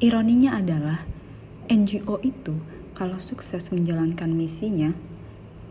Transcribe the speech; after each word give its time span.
ironinya 0.00 0.60
adalah 0.60 1.04
NGO 1.66 2.20
itu 2.22 2.54
kalau 2.96 3.20
sukses 3.20 3.68
menjalankan 3.72 4.32
misinya, 4.32 4.92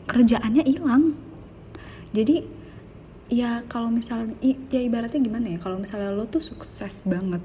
kerjaannya 0.05 0.63
hilang. 0.65 1.17
Jadi 2.13 2.45
ya 3.29 3.65
kalau 3.65 3.89
misal 3.89 4.29
ya 4.69 4.81
ibaratnya 4.81 5.17
gimana 5.17 5.57
ya 5.57 5.57
kalau 5.57 5.81
misalnya 5.81 6.13
lo 6.13 6.29
tuh 6.29 6.41
sukses 6.41 7.09
banget 7.09 7.41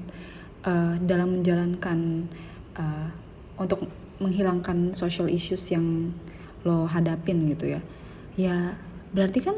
uh, 0.65 0.93
dalam 1.01 1.41
menjalankan 1.41 2.29
uh, 2.77 3.09
untuk 3.57 3.89
menghilangkan 4.21 4.93
social 4.93 5.25
issues 5.25 5.65
yang 5.73 6.13
lo 6.61 6.85
hadapin 6.85 7.49
gitu 7.49 7.73
ya 7.73 7.81
ya 8.37 8.77
berarti 9.09 9.41
kan 9.41 9.57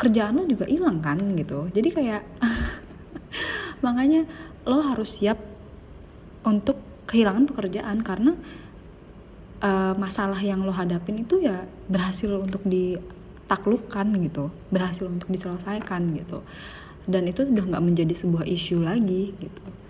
kerjaan 0.00 0.40
lo 0.40 0.48
juga 0.48 0.64
hilang 0.64 1.04
kan 1.04 1.20
gitu 1.36 1.68
jadi 1.68 1.88
kayak 1.92 2.22
makanya 3.84 4.24
lo 4.64 4.80
harus 4.80 5.20
siap 5.20 5.53
untuk 6.44 6.78
kehilangan 7.08 7.48
pekerjaan 7.48 8.00
karena 8.00 8.32
uh, 9.60 9.92
masalah 9.96 10.40
yang 10.40 10.64
lo 10.64 10.72
hadapin 10.72 11.24
itu 11.24 11.44
ya 11.44 11.68
berhasil 11.88 12.28
untuk 12.32 12.64
ditaklukkan 12.64 14.06
gitu 14.24 14.48
berhasil 14.68 15.08
untuk 15.08 15.28
diselesaikan 15.28 16.14
gitu. 16.16 16.44
Dan 17.04 17.28
itu 17.28 17.44
udah 17.44 17.64
nggak 17.68 17.84
menjadi 17.84 18.14
sebuah 18.16 18.48
isu 18.48 18.80
lagi 18.80 19.36
gitu 19.36 19.83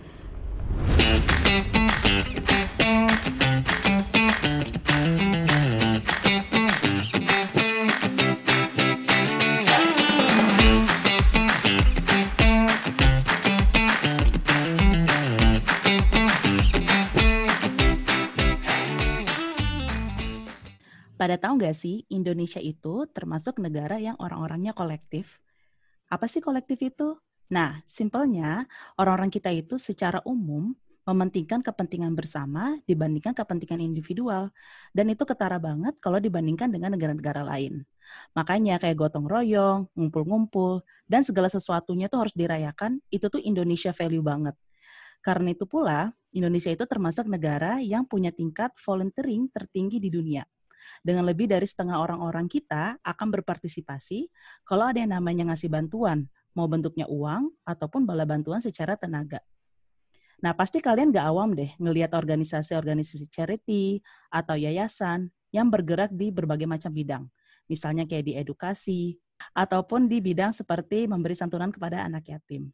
Pada 21.25 21.41
tahu 21.41 21.56
nggak 21.56 21.72
sih, 21.72 22.05
Indonesia 22.12 22.61
itu 22.61 23.08
termasuk 23.08 23.56
negara 23.56 23.97
yang 23.97 24.12
orang-orangnya 24.20 24.77
kolektif. 24.77 25.41
Apa 26.12 26.28
sih 26.28 26.44
kolektif 26.44 26.77
itu? 26.84 27.16
Nah, 27.48 27.81
simpelnya, 27.89 28.69
orang-orang 29.00 29.33
kita 29.33 29.48
itu 29.48 29.81
secara 29.81 30.20
umum 30.28 30.77
mementingkan 31.08 31.64
kepentingan 31.64 32.12
bersama 32.12 32.77
dibandingkan 32.84 33.33
kepentingan 33.33 33.81
individual. 33.81 34.53
Dan 34.92 35.16
itu 35.16 35.25
ketara 35.25 35.56
banget 35.56 35.97
kalau 35.97 36.20
dibandingkan 36.20 36.69
dengan 36.69 36.92
negara-negara 36.92 37.41
lain. 37.41 37.88
Makanya 38.36 38.77
kayak 38.77 39.00
gotong 39.00 39.25
royong, 39.25 39.88
ngumpul-ngumpul, 39.97 40.84
dan 41.09 41.25
segala 41.25 41.48
sesuatunya 41.48 42.12
tuh 42.12 42.28
harus 42.28 42.36
dirayakan, 42.36 43.00
itu 43.09 43.33
tuh 43.33 43.41
Indonesia 43.41 43.97
value 43.97 44.20
banget. 44.20 44.61
Karena 45.25 45.56
itu 45.56 45.64
pula, 45.64 46.12
Indonesia 46.36 46.69
itu 46.69 46.84
termasuk 46.84 47.25
negara 47.33 47.81
yang 47.81 48.05
punya 48.05 48.28
tingkat 48.28 48.77
volunteering 48.77 49.48
tertinggi 49.48 49.97
di 50.05 50.12
dunia 50.12 50.44
dengan 51.05 51.28
lebih 51.28 51.44
dari 51.44 51.69
setengah 51.69 52.00
orang-orang 52.00 52.48
kita 52.48 52.97
akan 53.05 53.28
berpartisipasi 53.28 54.33
kalau 54.64 54.88
ada 54.88 55.05
yang 55.05 55.12
namanya 55.12 55.52
ngasih 55.52 55.69
bantuan, 55.69 56.24
mau 56.56 56.64
bentuknya 56.64 57.05
uang 57.05 57.52
ataupun 57.69 58.08
bala 58.08 58.24
bantuan 58.24 58.64
secara 58.64 58.97
tenaga. 58.97 59.44
Nah, 60.41 60.56
pasti 60.56 60.80
kalian 60.80 61.12
gak 61.12 61.28
awam 61.28 61.52
deh 61.52 61.77
ngelihat 61.77 62.16
organisasi-organisasi 62.16 63.28
charity 63.28 64.00
atau 64.32 64.56
yayasan 64.56 65.28
yang 65.52 65.69
bergerak 65.69 66.08
di 66.10 66.32
berbagai 66.32 66.64
macam 66.64 66.91
bidang. 66.91 67.25
Misalnya 67.69 68.08
kayak 68.08 68.25
di 68.25 68.32
edukasi, 68.36 69.16
ataupun 69.52 70.08
di 70.08 70.25
bidang 70.25 70.56
seperti 70.56 71.05
memberi 71.05 71.36
santunan 71.36 71.69
kepada 71.69 72.06
anak 72.06 72.32
yatim. 72.32 72.72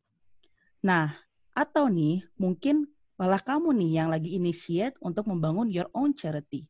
Nah, 0.86 1.12
atau 1.52 1.90
nih, 1.90 2.22
mungkin 2.38 2.86
malah 3.18 3.42
kamu 3.42 3.74
nih 3.74 3.90
yang 4.00 4.08
lagi 4.08 4.32
initiate 4.38 4.96
untuk 5.02 5.28
membangun 5.28 5.68
your 5.68 5.90
own 5.92 6.14
charity. 6.14 6.69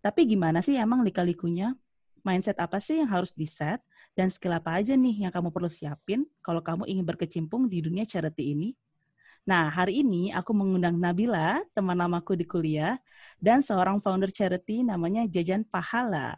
Tapi 0.00 0.24
gimana 0.24 0.64
sih 0.64 0.80
emang 0.80 1.04
lika-likunya? 1.04 1.76
Mindset 2.24 2.56
apa 2.60 2.80
sih 2.80 3.00
yang 3.00 3.08
harus 3.12 3.32
di-set? 3.36 3.80
Dan 4.16 4.32
skill 4.32 4.56
apa 4.56 4.80
aja 4.80 4.96
nih 4.96 5.28
yang 5.28 5.32
kamu 5.32 5.52
perlu 5.52 5.68
siapin 5.70 6.26
kalau 6.44 6.60
kamu 6.60 6.88
ingin 6.88 7.04
berkecimpung 7.04 7.68
di 7.68 7.84
dunia 7.84 8.04
charity 8.08 8.56
ini? 8.56 8.72
Nah, 9.48 9.72
hari 9.72 10.04
ini 10.04 10.28
aku 10.36 10.52
mengundang 10.52 11.00
Nabila, 11.00 11.64
teman 11.72 11.96
lamaku 11.96 12.36
di 12.36 12.44
kuliah, 12.44 13.00
dan 13.40 13.64
seorang 13.64 13.96
founder 14.04 14.28
charity 14.28 14.84
namanya 14.84 15.24
Jajan 15.24 15.64
Pahala. 15.64 16.36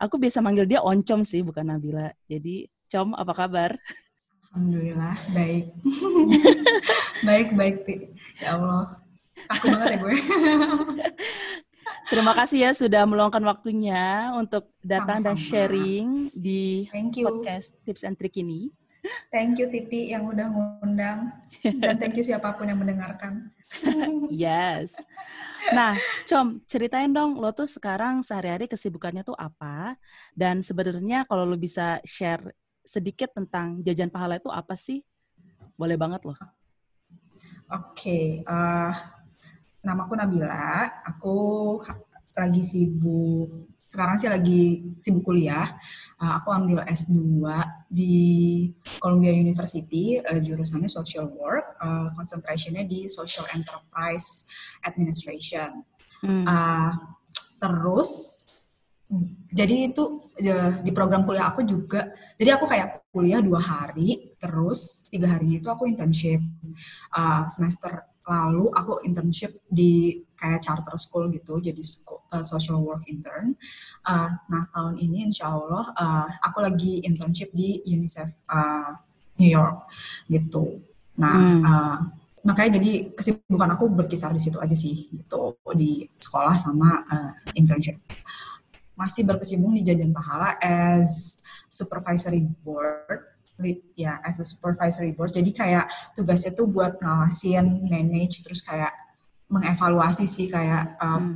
Aku 0.00 0.16
biasa 0.16 0.40
manggil 0.40 0.64
dia 0.64 0.80
Oncom 0.80 1.20
sih, 1.28 1.44
bukan 1.44 1.68
Nabila. 1.68 2.08
Jadi, 2.24 2.64
Com, 2.88 3.12
apa 3.12 3.32
kabar? 3.36 3.76
Alhamdulillah, 4.50 5.14
baik. 5.36 5.70
baik, 7.28 7.48
baik, 7.54 7.76
Ya 8.40 8.56
Allah. 8.56 8.98
Aku 9.46 9.64
banget 9.70 9.88
ya 9.94 9.98
gue. 10.00 10.14
Terima 12.08 12.32
kasih 12.32 12.58
ya 12.64 12.70
sudah 12.72 13.04
meluangkan 13.04 13.42
waktunya 13.44 14.32
untuk 14.38 14.72
datang 14.80 15.20
Sama-sama. 15.20 15.36
dan 15.36 15.36
sharing 15.36 16.08
di 16.32 16.88
podcast 17.20 17.76
Tips 17.84 18.02
and 18.06 18.16
Trick 18.16 18.38
ini. 18.40 18.72
Thank 19.32 19.60
you 19.60 19.68
Titi 19.72 20.12
yang 20.12 20.28
udah 20.28 20.46
ngundang 20.52 21.32
dan 21.80 21.94
thank 21.96 22.16
you 22.16 22.24
siapa 22.24 22.52
pun 22.52 22.68
yang 22.68 22.80
mendengarkan. 22.80 23.48
yes. 24.28 24.92
Nah, 25.72 25.96
Com, 26.28 26.60
ceritain 26.68 27.08
dong 27.08 27.36
lo 27.40 27.52
tuh 27.52 27.68
sekarang 27.68 28.20
sehari-hari 28.20 28.68
kesibukannya 28.68 29.24
tuh 29.24 29.36
apa 29.36 29.96
dan 30.36 30.60
sebenarnya 30.60 31.24
kalau 31.24 31.48
lo 31.48 31.56
bisa 31.56 32.00
share 32.04 32.52
sedikit 32.84 33.32
tentang 33.32 33.80
jajan 33.86 34.12
pahala 34.12 34.36
itu 34.36 34.50
apa 34.52 34.76
sih? 34.76 35.00
Boleh 35.78 35.96
banget 35.96 36.26
loh. 36.26 36.36
Oke, 37.70 37.94
okay, 37.94 38.24
uh, 38.44 38.90
eh, 38.90 38.92
namaku 39.84 40.16
Nabila. 40.16 40.88
Aku 41.08 41.78
lagi 42.36 42.62
sibuk 42.64 43.70
sekarang 43.90 44.16
sih 44.22 44.30
lagi 44.30 44.62
sibuk 45.02 45.26
kuliah. 45.26 45.66
Uh, 46.22 46.38
aku 46.38 46.54
ambil 46.54 46.86
S2 46.86 47.42
di 47.90 48.14
Columbia 49.02 49.34
University, 49.34 50.22
uh, 50.22 50.38
jurusannya 50.38 50.86
Social 50.86 51.26
Work, 51.26 51.74
uh, 51.82 52.14
concentrationnya 52.14 52.86
di 52.86 53.10
Social 53.10 53.50
Enterprise 53.50 54.46
Administration. 54.86 55.82
Hmm. 56.22 56.46
Uh, 56.46 56.92
terus, 57.58 58.10
jadi 59.50 59.90
itu 59.90 60.22
di 60.86 60.92
program 60.94 61.26
kuliah 61.26 61.50
aku 61.50 61.66
juga, 61.66 62.14
jadi 62.38 62.54
aku 62.54 62.70
kayak 62.70 63.10
kuliah 63.10 63.42
dua 63.42 63.58
hari, 63.58 64.38
terus 64.38 65.10
tiga 65.10 65.34
harinya 65.34 65.58
itu 65.58 65.66
aku 65.66 65.90
internship 65.90 66.38
uh, 67.10 67.50
semester 67.50 68.06
lalu 68.30 68.70
aku 68.70 69.02
internship 69.02 69.58
di 69.66 70.22
kayak 70.38 70.62
charter 70.62 70.94
school 70.94 71.26
gitu 71.34 71.58
jadi 71.58 71.82
school, 71.82 72.22
uh, 72.30 72.46
social 72.46 72.78
work 72.78 73.02
intern. 73.10 73.58
Uh, 74.06 74.30
nah 74.46 74.70
tahun 74.70 75.02
ini 75.02 75.26
insya 75.26 75.50
Allah 75.50 75.90
uh, 75.98 76.26
aku 76.46 76.62
lagi 76.62 77.02
internship 77.02 77.50
di 77.50 77.82
UNICEF 77.82 78.46
uh, 78.46 78.94
New 79.42 79.50
York 79.50 79.90
gitu. 80.30 80.78
Nah 81.18 81.34
hmm. 81.34 81.60
uh, 81.66 81.98
makanya 82.46 82.78
jadi 82.78 83.10
kesibukan 83.12 83.74
aku 83.74 83.90
berkisar 83.90 84.30
di 84.30 84.40
situ 84.40 84.62
aja 84.62 84.78
sih 84.78 85.10
gitu. 85.10 85.58
Di 85.74 86.06
sekolah 86.14 86.54
sama 86.54 87.02
uh, 87.10 87.32
internship. 87.58 87.98
Masih 88.94 89.26
berkecimpung 89.26 89.74
di 89.74 89.82
jajan 89.82 90.14
pahala 90.14 90.54
as 90.62 91.42
supervisory 91.66 92.46
board 92.62 93.39
ya 93.94 94.18
as 94.24 94.40
a 94.40 94.46
supervisory 94.46 95.12
board. 95.12 95.32
Jadi 95.32 95.50
kayak 95.52 95.86
tugasnya 96.16 96.56
tuh 96.56 96.66
buat 96.66 96.98
ngawasin, 97.00 97.84
manage, 97.86 98.42
terus 98.42 98.64
kayak 98.64 98.92
mengevaluasi 99.50 100.24
sih 100.30 100.46
kayak 100.46 100.94
um, 101.02 101.18
hmm. 101.18 101.34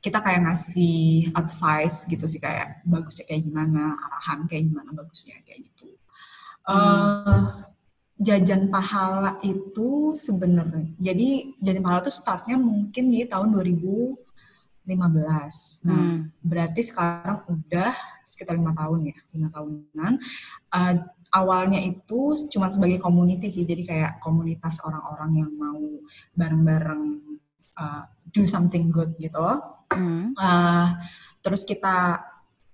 kita 0.00 0.24
kayak 0.24 0.48
ngasih 0.48 1.30
advice 1.36 2.08
gitu 2.08 2.24
sih 2.24 2.40
kayak 2.40 2.80
bagusnya 2.88 3.28
kayak 3.28 3.44
gimana, 3.44 3.94
arahan 3.94 4.48
kayak 4.48 4.72
gimana 4.72 4.90
bagusnya 4.96 5.36
kayak 5.44 5.68
gitu. 5.68 5.88
Hmm. 6.64 7.22
Uh, 7.22 7.44
jajan 8.16 8.72
pahala 8.72 9.36
itu 9.44 10.16
sebenarnya, 10.16 10.96
jadi 10.96 11.52
jajan 11.60 11.84
pahala 11.84 12.00
tuh 12.00 12.16
startnya 12.16 12.56
mungkin 12.56 13.12
di 13.12 13.28
tahun 13.28 13.52
2015. 13.52 14.88
Nah, 14.88 16.00
hmm. 16.00 16.18
berarti 16.40 16.80
sekarang 16.80 17.44
udah 17.44 17.92
sekitar 18.24 18.56
lima 18.56 18.72
tahun 18.72 19.12
ya, 19.12 19.16
lima 19.36 19.48
tahunan. 19.52 20.12
Uh, 20.72 20.94
awalnya 21.36 21.76
itu 21.84 22.32
cuma 22.48 22.72
sebagai 22.72 22.96
community 22.96 23.52
sih, 23.52 23.68
jadi 23.68 23.82
kayak 23.84 24.12
komunitas 24.24 24.80
orang-orang 24.80 25.44
yang 25.44 25.50
mau 25.52 25.84
bareng-bareng 26.32 27.04
uh, 27.76 28.08
do 28.32 28.48
something 28.48 28.88
good 28.88 29.12
gitu. 29.20 29.44
Hmm. 29.92 30.32
Uh, 30.32 30.96
terus 31.44 31.68
kita 31.68 32.24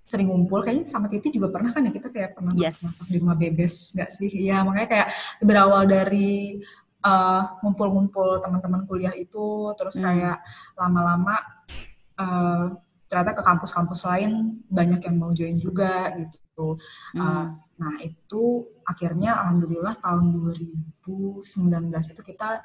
sering 0.06 0.28
ngumpul, 0.28 0.60
kayaknya 0.60 0.86
sama 0.86 1.08
Titi 1.10 1.32
juga 1.34 1.48
pernah 1.48 1.72
kan 1.72 1.88
ya 1.88 1.92
kita 1.92 2.12
kayak 2.12 2.36
pernah 2.36 2.52
yes. 2.54 2.78
masak-masak 2.78 3.06
di 3.10 3.16
rumah 3.18 3.36
bebes, 3.36 3.74
nggak 3.96 4.10
sih? 4.12 4.30
Ya 4.44 4.62
makanya 4.62 4.88
kayak 4.88 5.08
berawal 5.42 5.82
dari 5.88 6.62
ngumpul 7.02 7.58
ngumpul-ngumpul 7.90 8.28
teman-teman 8.38 8.86
kuliah 8.86 9.14
itu, 9.18 9.74
terus 9.74 9.98
hmm. 9.98 10.04
kayak 10.06 10.38
lama-lama 10.78 11.34
uh, 12.14 12.78
ternyata 13.10 13.34
ke 13.34 13.42
kampus-kampus 13.42 14.06
lain 14.06 14.62
banyak 14.70 15.00
yang 15.10 15.16
mau 15.18 15.34
join 15.34 15.58
juga 15.58 16.14
gitu. 16.14 16.78
Hmm. 17.16 17.18
Uh, 17.18 17.46
Nah, 17.82 17.98
itu 17.98 18.62
akhirnya 18.86 19.42
alhamdulillah 19.42 19.98
tahun 19.98 20.38
2019 21.02 21.42
itu 21.90 22.22
kita 22.22 22.62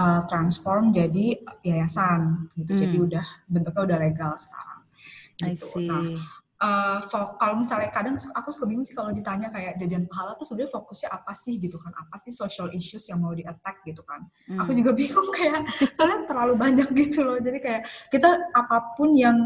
uh, 0.00 0.20
transform 0.24 0.88
jadi 0.88 1.36
yayasan 1.60 2.48
gitu. 2.56 2.72
Hmm. 2.72 2.80
Jadi 2.80 2.96
udah 2.96 3.26
bentuknya 3.44 3.82
udah 3.92 3.98
legal 4.00 4.32
sekarang. 4.40 4.80
Gitu. 5.36 5.68
Nah, 5.84 6.00
uh, 6.64 6.98
kalau 7.36 7.54
misalnya 7.60 7.90
kadang 7.92 8.16
aku 8.16 8.48
suka 8.48 8.64
bingung 8.64 8.86
sih 8.86 8.96
kalau 8.96 9.12
ditanya 9.12 9.52
kayak 9.52 9.76
jajan 9.76 10.08
pahala 10.08 10.32
tuh 10.38 10.46
sebenarnya 10.48 10.72
fokusnya 10.72 11.08
apa 11.12 11.32
sih 11.36 11.60
gitu 11.60 11.76
kan 11.76 11.92
apa 11.92 12.16
sih 12.16 12.32
social 12.32 12.70
issues 12.72 13.04
yang 13.10 13.20
mau 13.20 13.34
di 13.36 13.44
attack 13.44 13.84
gitu 13.84 14.00
kan 14.06 14.24
hmm. 14.48 14.62
aku 14.62 14.70
juga 14.72 14.94
bingung 15.00 15.28
kayak 15.34 15.66
soalnya 15.92 16.24
terlalu 16.24 16.54
banyak 16.56 16.88
gitu 16.94 17.26
loh 17.26 17.38
jadi 17.42 17.58
kayak 17.60 17.82
kita 18.08 18.30
apa 18.54 18.96
pun 18.96 19.12
yang 19.12 19.36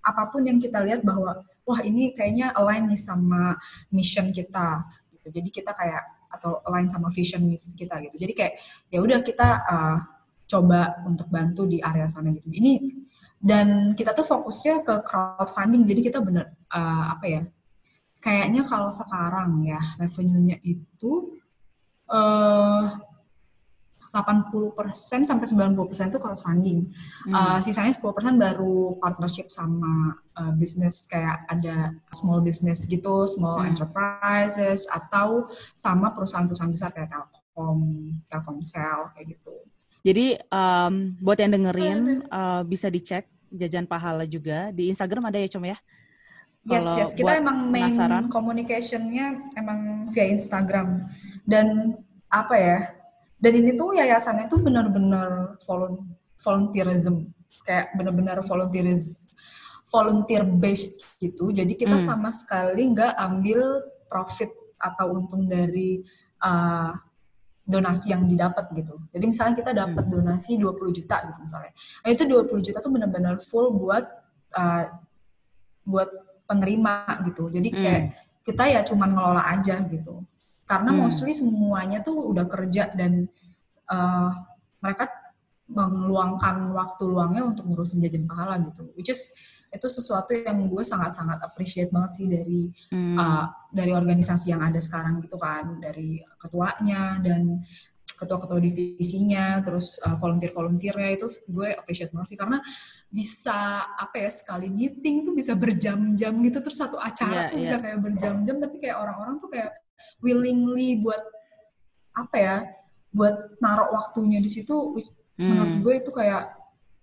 apa 0.00 0.22
pun 0.32 0.46
yang 0.48 0.56
kita 0.56 0.80
lihat 0.80 1.04
bahwa 1.04 1.44
wah 1.70 1.80
ini 1.86 2.10
kayaknya 2.10 2.50
align 2.58 2.90
nih 2.90 2.98
sama 2.98 3.54
mission 3.94 4.34
kita 4.34 4.82
gitu. 5.14 5.30
Jadi 5.30 5.48
kita 5.54 5.70
kayak 5.70 6.02
atau 6.30 6.58
align 6.66 6.90
sama 6.90 7.10
vision 7.14 7.46
kita 7.54 7.94
gitu. 8.02 8.16
Jadi 8.18 8.32
kayak 8.34 8.54
ya 8.90 8.98
udah 8.98 9.18
kita 9.22 9.48
uh, 9.66 9.98
coba 10.50 10.98
untuk 11.06 11.30
bantu 11.30 11.70
di 11.70 11.78
area 11.78 12.10
sana 12.10 12.34
gitu. 12.34 12.50
Ini 12.50 12.98
dan 13.40 13.94
kita 13.94 14.12
tuh 14.12 14.26
fokusnya 14.26 14.82
ke 14.82 14.94
crowdfunding. 15.06 15.86
Jadi 15.86 16.00
kita 16.10 16.18
bener 16.18 16.52
uh, 16.74 17.14
apa 17.14 17.26
ya 17.30 17.42
kayaknya 18.20 18.62
kalau 18.68 18.92
sekarang 18.92 19.64
ya 19.64 19.80
revenue-nya 19.96 20.60
itu 20.60 21.40
uh, 22.12 23.00
80% 24.10 25.22
sampai 25.22 25.46
90% 25.46 26.10
itu 26.10 26.18
crowdfunding. 26.18 26.90
Hmm. 27.30 27.34
Uh, 27.34 27.58
sisanya 27.62 27.94
10% 27.94 28.02
baru 28.42 28.98
partnership 28.98 29.54
sama 29.54 30.18
uh, 30.34 30.52
bisnis 30.58 31.06
kayak 31.06 31.46
ada 31.46 31.94
small 32.10 32.42
business 32.42 32.90
gitu, 32.90 33.26
small 33.30 33.62
hmm. 33.62 33.70
enterprises 33.70 34.90
atau 34.90 35.46
sama 35.78 36.10
perusahaan-perusahaan 36.10 36.74
besar 36.74 36.90
kayak 36.90 37.14
Telkom, 37.14 37.80
Telkomsel 38.26 39.14
kayak 39.14 39.38
gitu. 39.38 39.54
Jadi 40.00 40.26
um, 40.48 41.14
buat 41.22 41.38
yang 41.38 41.52
dengerin 41.54 42.24
uh, 42.32 42.66
bisa 42.66 42.90
dicek 42.90 43.30
jajan 43.52 43.84
pahala 43.86 44.24
juga 44.26 44.74
di 44.74 44.90
Instagram 44.90 45.28
ada 45.28 45.38
ya 45.38 45.48
com 45.50 45.62
ya? 45.66 45.78
Yes 46.66 46.84
Kalau 46.84 46.96
yes 46.98 47.12
kita 47.16 47.32
emang 47.40 47.72
main 47.72 47.94
communicationnya 48.28 49.54
emang 49.56 50.10
via 50.12 50.26
Instagram 50.28 51.08
dan 51.48 51.96
apa 52.28 52.54
ya? 52.56 52.78
Dan 53.40 53.52
ini 53.56 53.72
tuh 53.72 53.96
yayasannya 53.96 54.52
tuh 54.52 54.60
benar-benar 54.60 55.56
volunteerism 56.36 57.32
kayak 57.64 57.96
benar-benar 57.96 58.44
volunteerism 58.44 59.30
volunteer 59.90 60.46
based 60.46 61.18
gitu. 61.18 61.50
Jadi 61.50 61.74
kita 61.74 61.98
hmm. 61.98 62.06
sama 62.06 62.30
sekali 62.30 62.94
nggak 62.94 63.16
ambil 63.18 63.82
profit 64.06 64.52
atau 64.78 65.18
untung 65.18 65.50
dari 65.50 66.00
uh, 66.40 66.94
donasi 67.66 68.14
yang 68.14 68.24
didapat 68.24 68.70
gitu. 68.74 68.96
Jadi 69.10 69.24
misalnya 69.26 69.54
kita 69.58 69.72
dapat 69.74 70.04
hmm. 70.06 70.14
donasi 70.14 70.56
20 70.56 70.98
juta 71.02 71.16
gitu 71.26 71.38
misalnya. 71.42 71.72
Nah 72.06 72.08
itu 72.10 72.22
20 72.26 72.66
juta 72.70 72.78
tuh 72.78 72.92
benar-benar 72.94 73.34
full 73.42 73.74
buat 73.74 74.04
uh, 74.54 74.84
buat 75.84 76.10
penerima 76.46 77.26
gitu. 77.30 77.50
Jadi 77.50 77.68
kayak 77.70 78.00
hmm. 78.06 78.12
kita 78.46 78.64
ya 78.70 78.80
cuma 78.86 79.10
ngelola 79.10 79.42
aja 79.42 79.78
gitu. 79.90 80.22
Karena 80.70 80.94
hmm. 80.94 80.98
mostly 81.02 81.34
semuanya 81.34 81.98
tuh 82.06 82.30
udah 82.30 82.46
kerja 82.46 82.94
dan 82.94 83.26
uh, 83.90 84.30
mereka 84.78 85.10
mengeluangkan 85.66 86.70
waktu 86.70 87.02
luangnya 87.10 87.42
untuk 87.50 87.66
ngurusin 87.66 87.98
jajan 88.06 88.30
pahala 88.30 88.62
gitu. 88.62 88.86
Which 88.94 89.10
is 89.10 89.34
itu 89.70 89.86
sesuatu 89.86 90.34
yang 90.34 90.66
gue 90.66 90.82
sangat-sangat 90.82 91.46
appreciate 91.46 91.94
banget 91.94 92.10
sih 92.18 92.26
dari 92.26 92.66
hmm. 92.90 93.14
uh, 93.14 93.46
dari 93.70 93.94
organisasi 93.94 94.50
yang 94.50 94.66
ada 94.66 94.82
sekarang 94.82 95.22
gitu 95.22 95.38
kan 95.38 95.78
dari 95.78 96.18
ketuanya 96.42 97.22
dan 97.22 97.62
ketua-ketua 98.20 98.60
divisinya 98.60 99.62
terus 99.64 99.96
uh, 100.02 100.18
volunteer-volunteernya 100.18 101.10
itu 101.16 101.26
gue 101.48 101.72
appreciate 101.72 102.10
banget 102.12 102.34
sih 102.34 102.38
karena 102.38 102.58
bisa 103.08 103.88
apa 103.96 104.16
ya 104.20 104.30
sekali 104.34 104.68
meeting 104.68 105.24
tuh 105.24 105.32
bisa 105.32 105.54
berjam-jam 105.54 106.34
gitu 106.44 106.58
terus 106.60 106.78
satu 106.78 106.98
acara 107.00 107.48
yeah, 107.48 107.48
tuh 107.48 107.56
yeah. 107.56 107.64
bisa 107.64 107.76
kayak 107.78 107.98
berjam-jam 108.02 108.56
tapi 108.58 108.76
kayak 108.76 108.96
orang-orang 108.98 109.38
tuh 109.38 109.48
kayak 109.48 109.70
willingly 110.20 111.00
buat 111.00 111.20
apa 112.16 112.36
ya 112.36 112.56
buat 113.10 113.58
naruh 113.58 113.90
waktunya 113.94 114.38
di 114.38 114.50
situ 114.50 114.74
hmm. 114.98 115.40
menurut 115.40 115.74
gue 115.82 115.94
itu 116.04 116.10
kayak 116.14 116.54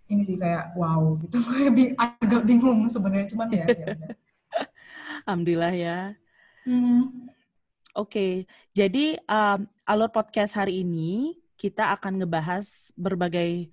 ini 0.07 0.23
sih 0.23 0.39
kayak 0.39 0.71
wow 0.79 1.19
gitu 1.19 1.37
gue 1.47 1.95
agak 1.99 2.41
bingung 2.47 2.87
sebenarnya 2.87 3.27
cuman 3.35 3.47
ya, 3.51 3.65
ya, 3.67 3.95
alhamdulillah 5.27 5.73
ya 5.75 5.99
hmm. 6.63 7.27
oke 7.95 8.07
okay. 8.07 8.33
jadi 8.71 9.19
um, 9.27 9.67
alur 9.83 10.11
podcast 10.11 10.55
hari 10.55 10.83
ini 10.83 11.35
kita 11.57 11.91
akan 11.97 12.23
ngebahas 12.23 12.93
berbagai 12.93 13.67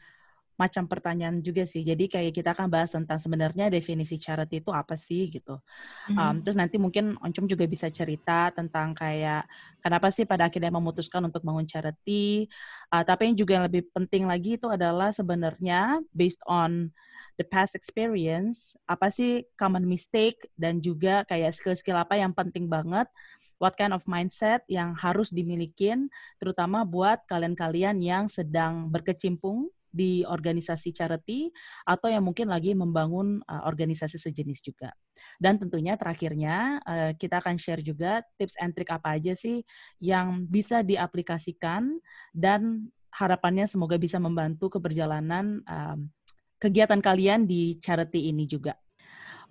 macam 0.55 0.87
pertanyaan 0.87 1.43
juga 1.43 1.67
sih. 1.67 1.83
Jadi 1.83 2.07
kayak 2.07 2.33
kita 2.35 2.55
akan 2.55 2.71
bahas 2.71 2.95
tentang 2.95 3.19
sebenarnya 3.19 3.67
definisi 3.71 4.19
charity 4.23 4.63
itu 4.63 4.71
apa 4.71 4.95
sih 4.95 5.27
gitu. 5.31 5.59
Mm-hmm. 5.59 6.19
Um, 6.19 6.37
terus 6.47 6.57
nanti 6.59 6.77
mungkin 6.79 7.19
Oncom 7.19 7.51
juga 7.51 7.67
bisa 7.67 7.91
cerita 7.91 8.55
tentang 8.55 8.95
kayak 8.95 9.47
kenapa 9.83 10.15
sih 10.15 10.23
pada 10.23 10.47
akhirnya 10.47 10.71
memutuskan 10.71 11.27
untuk 11.27 11.43
bangun 11.43 11.67
charity. 11.67 12.47
Uh, 12.89 13.03
tapi 13.03 13.31
yang 13.31 13.37
juga 13.37 13.53
yang 13.59 13.67
lebih 13.67 13.91
penting 13.91 14.31
lagi 14.31 14.55
itu 14.55 14.71
adalah 14.71 15.11
sebenarnya 15.11 15.99
based 16.15 16.43
on 16.47 16.95
the 17.35 17.43
past 17.43 17.75
experience, 17.75 18.79
apa 18.87 19.11
sih 19.11 19.43
common 19.59 19.83
mistake 19.83 20.47
dan 20.55 20.79
juga 20.79 21.27
kayak 21.27 21.51
skill-skill 21.51 21.99
apa 21.99 22.15
yang 22.15 22.31
penting 22.31 22.71
banget 22.71 23.11
what 23.59 23.75
kind 23.75 23.95
of 23.95 24.03
mindset 24.07 24.63
yang 24.71 24.95
harus 24.99 25.31
dimiliki, 25.31 25.95
terutama 26.39 26.83
buat 26.83 27.23
kalian-kalian 27.27 28.03
yang 28.03 28.27
sedang 28.27 28.91
berkecimpung 28.91 29.71
di 29.95 30.27
organisasi 30.27 30.91
charity 30.91 31.55
atau 31.87 32.11
yang 32.11 32.27
mungkin 32.27 32.51
lagi 32.51 32.75
membangun 32.75 33.39
uh, 33.47 33.63
organisasi 33.71 34.19
sejenis 34.19 34.59
juga. 34.67 34.91
Dan 35.39 35.63
tentunya 35.63 35.95
terakhirnya 35.95 36.83
uh, 36.83 37.11
kita 37.15 37.39
akan 37.39 37.55
share 37.55 37.79
juga 37.79 38.27
tips 38.35 38.59
and 38.59 38.75
trick 38.75 38.91
apa 38.91 39.15
aja 39.15 39.39
sih 39.39 39.63
yang 40.03 40.43
bisa 40.51 40.83
diaplikasikan 40.83 42.03
dan 42.35 42.91
harapannya 43.15 43.71
semoga 43.71 43.95
bisa 43.95 44.19
membantu 44.19 44.75
keberjalanan 44.75 45.63
um, 45.71 46.11
kegiatan 46.59 46.99
kalian 46.99 47.47
di 47.47 47.79
charity 47.79 48.35
ini 48.35 48.51
juga. 48.51 48.75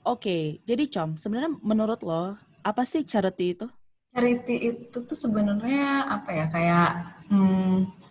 Oke, 0.03 0.59
jadi 0.67 0.91
Com, 0.91 1.15
sebenarnya 1.15 1.55
menurut 1.63 2.03
lo 2.03 2.35
apa 2.59 2.83
sih 2.83 3.07
charity 3.07 3.55
itu? 3.55 3.67
Charity 4.11 4.55
itu 4.67 4.97
tuh 4.99 5.15
sebenarnya 5.15 6.11
apa 6.11 6.29
ya 6.35 6.45
kayak 6.51 6.89
hmm, 7.31 8.02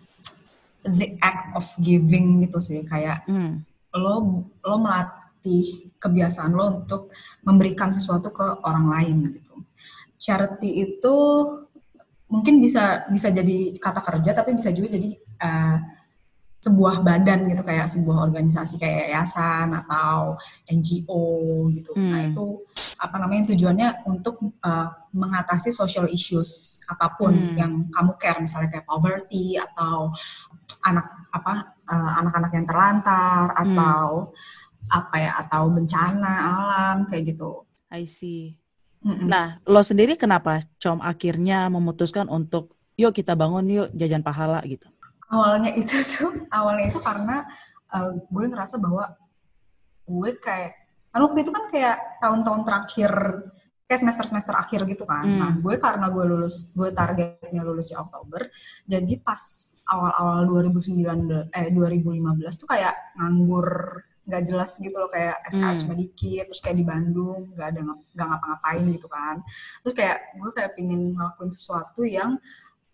the 0.83 1.15
act 1.23 1.55
of 1.55 1.65
giving 1.79 2.43
gitu 2.43 2.59
sih 2.59 2.83
kayak 2.83 3.23
hmm. 3.25 3.63
lo 3.95 4.45
lo 4.59 4.75
melatih 4.79 5.91
kebiasaan 5.97 6.51
lo 6.51 6.83
untuk 6.83 7.09
memberikan 7.47 7.89
sesuatu 7.89 8.35
ke 8.35 8.45
orang 8.67 8.91
lain 8.91 9.17
gitu. 9.39 9.55
Charity 10.19 10.83
itu 10.83 11.15
mungkin 12.27 12.59
bisa 12.59 13.07
bisa 13.11 13.29
jadi 13.29 13.71
kata 13.77 14.01
kerja 14.01 14.31
tapi 14.33 14.57
bisa 14.57 14.73
juga 14.73 14.97
jadi 14.97 15.09
uh, 15.43 15.77
sebuah 16.63 17.03
badan 17.03 17.51
gitu 17.51 17.59
kayak 17.59 17.91
sebuah 17.91 18.23
organisasi 18.23 18.79
kayak 18.79 19.11
yayasan 19.11 19.75
atau 19.83 20.39
NGO 20.71 21.27
gitu. 21.75 21.91
Nah, 21.91 21.99
hmm. 21.99 22.11
Nah 22.11 22.21
itu 22.31 22.45
apa 22.95 23.15
namanya 23.19 23.51
tujuannya 23.51 24.07
untuk 24.07 24.39
uh, 24.63 24.87
mengatasi 25.11 25.75
social 25.75 26.07
issues 26.07 26.79
apa 26.87 27.19
pun 27.19 27.35
hmm. 27.35 27.55
yang 27.59 27.73
kamu 27.91 28.15
care 28.15 28.39
misalnya 28.39 28.79
kayak 28.79 28.87
poverty 28.87 29.59
atau 29.59 30.15
anak 30.83 31.07
apa 31.33 31.53
uh, 31.89 32.11
anak-anak 32.21 32.51
yang 32.53 32.67
terlantar 32.67 33.43
hmm. 33.51 33.61
atau 33.63 34.05
apa 34.91 35.15
ya 35.15 35.31
atau 35.47 35.71
bencana 35.71 36.33
alam 36.43 36.97
kayak 37.07 37.35
gitu. 37.35 37.63
I 37.87 38.03
see. 38.03 38.59
Mm-mm. 39.03 39.27
Nah, 39.27 39.59
lo 39.67 39.83
sendiri 39.83 40.15
kenapa 40.15 40.63
Com 40.79 41.03
akhirnya 41.03 41.67
memutuskan 41.67 42.31
untuk 42.31 42.75
yuk 42.95 43.11
kita 43.11 43.35
bangun 43.35 43.67
yuk 43.67 43.87
jajan 43.91 44.23
pahala 44.23 44.63
gitu? 44.63 44.87
awalnya 45.33 45.71
itu 45.73 45.97
tuh 46.05 46.29
awalnya 46.57 46.93
itu 46.93 46.99
karena 47.01 47.41
uh, 47.89 48.13
gue 48.13 48.43
ngerasa 48.45 48.77
bahwa 48.77 49.09
gue 50.05 50.31
kayak 50.37 50.77
kan 51.09 51.21
waktu 51.21 51.45
itu 51.45 51.51
kan 51.53 51.65
kayak 51.69 51.97
tahun-tahun 52.21 52.61
terakhir 52.65 53.11
kayak 53.93 54.09
semester-semester 54.09 54.57
akhir 54.57 54.89
gitu 54.89 55.05
kan. 55.05 55.21
Hmm. 55.21 55.37
Nah, 55.37 55.53
gue 55.61 55.77
karena 55.77 56.09
gue 56.09 56.25
lulus, 56.25 56.73
gue 56.73 56.89
targetnya 56.89 57.61
lulus 57.61 57.93
di 57.93 57.95
Oktober. 58.01 58.49
Jadi 58.89 59.21
pas 59.21 59.37
awal-awal 59.85 60.49
2019 60.49 61.53
eh 61.53 61.69
2015 61.69 62.57
tuh 62.57 62.67
kayak 62.73 63.13
nganggur 63.21 64.01
nggak 64.23 64.43
jelas 64.47 64.79
gitu 64.79 64.95
loh 64.95 65.11
kayak 65.11 65.35
SKS 65.51 65.83
hmm. 65.83 65.99
dikit 65.99 66.47
terus 66.47 66.63
kayak 66.63 66.79
di 66.79 66.87
Bandung 66.87 67.51
nggak 67.59 67.67
ada 67.75 67.79
nggak 67.83 68.27
ngapa-ngapain 68.31 68.83
gitu 68.95 69.07
kan 69.11 69.43
terus 69.83 69.93
kayak 69.99 70.17
gue 70.39 70.51
kayak 70.55 70.71
pingin 70.79 71.11
ngelakuin 71.11 71.51
sesuatu 71.51 72.07
yang 72.07 72.39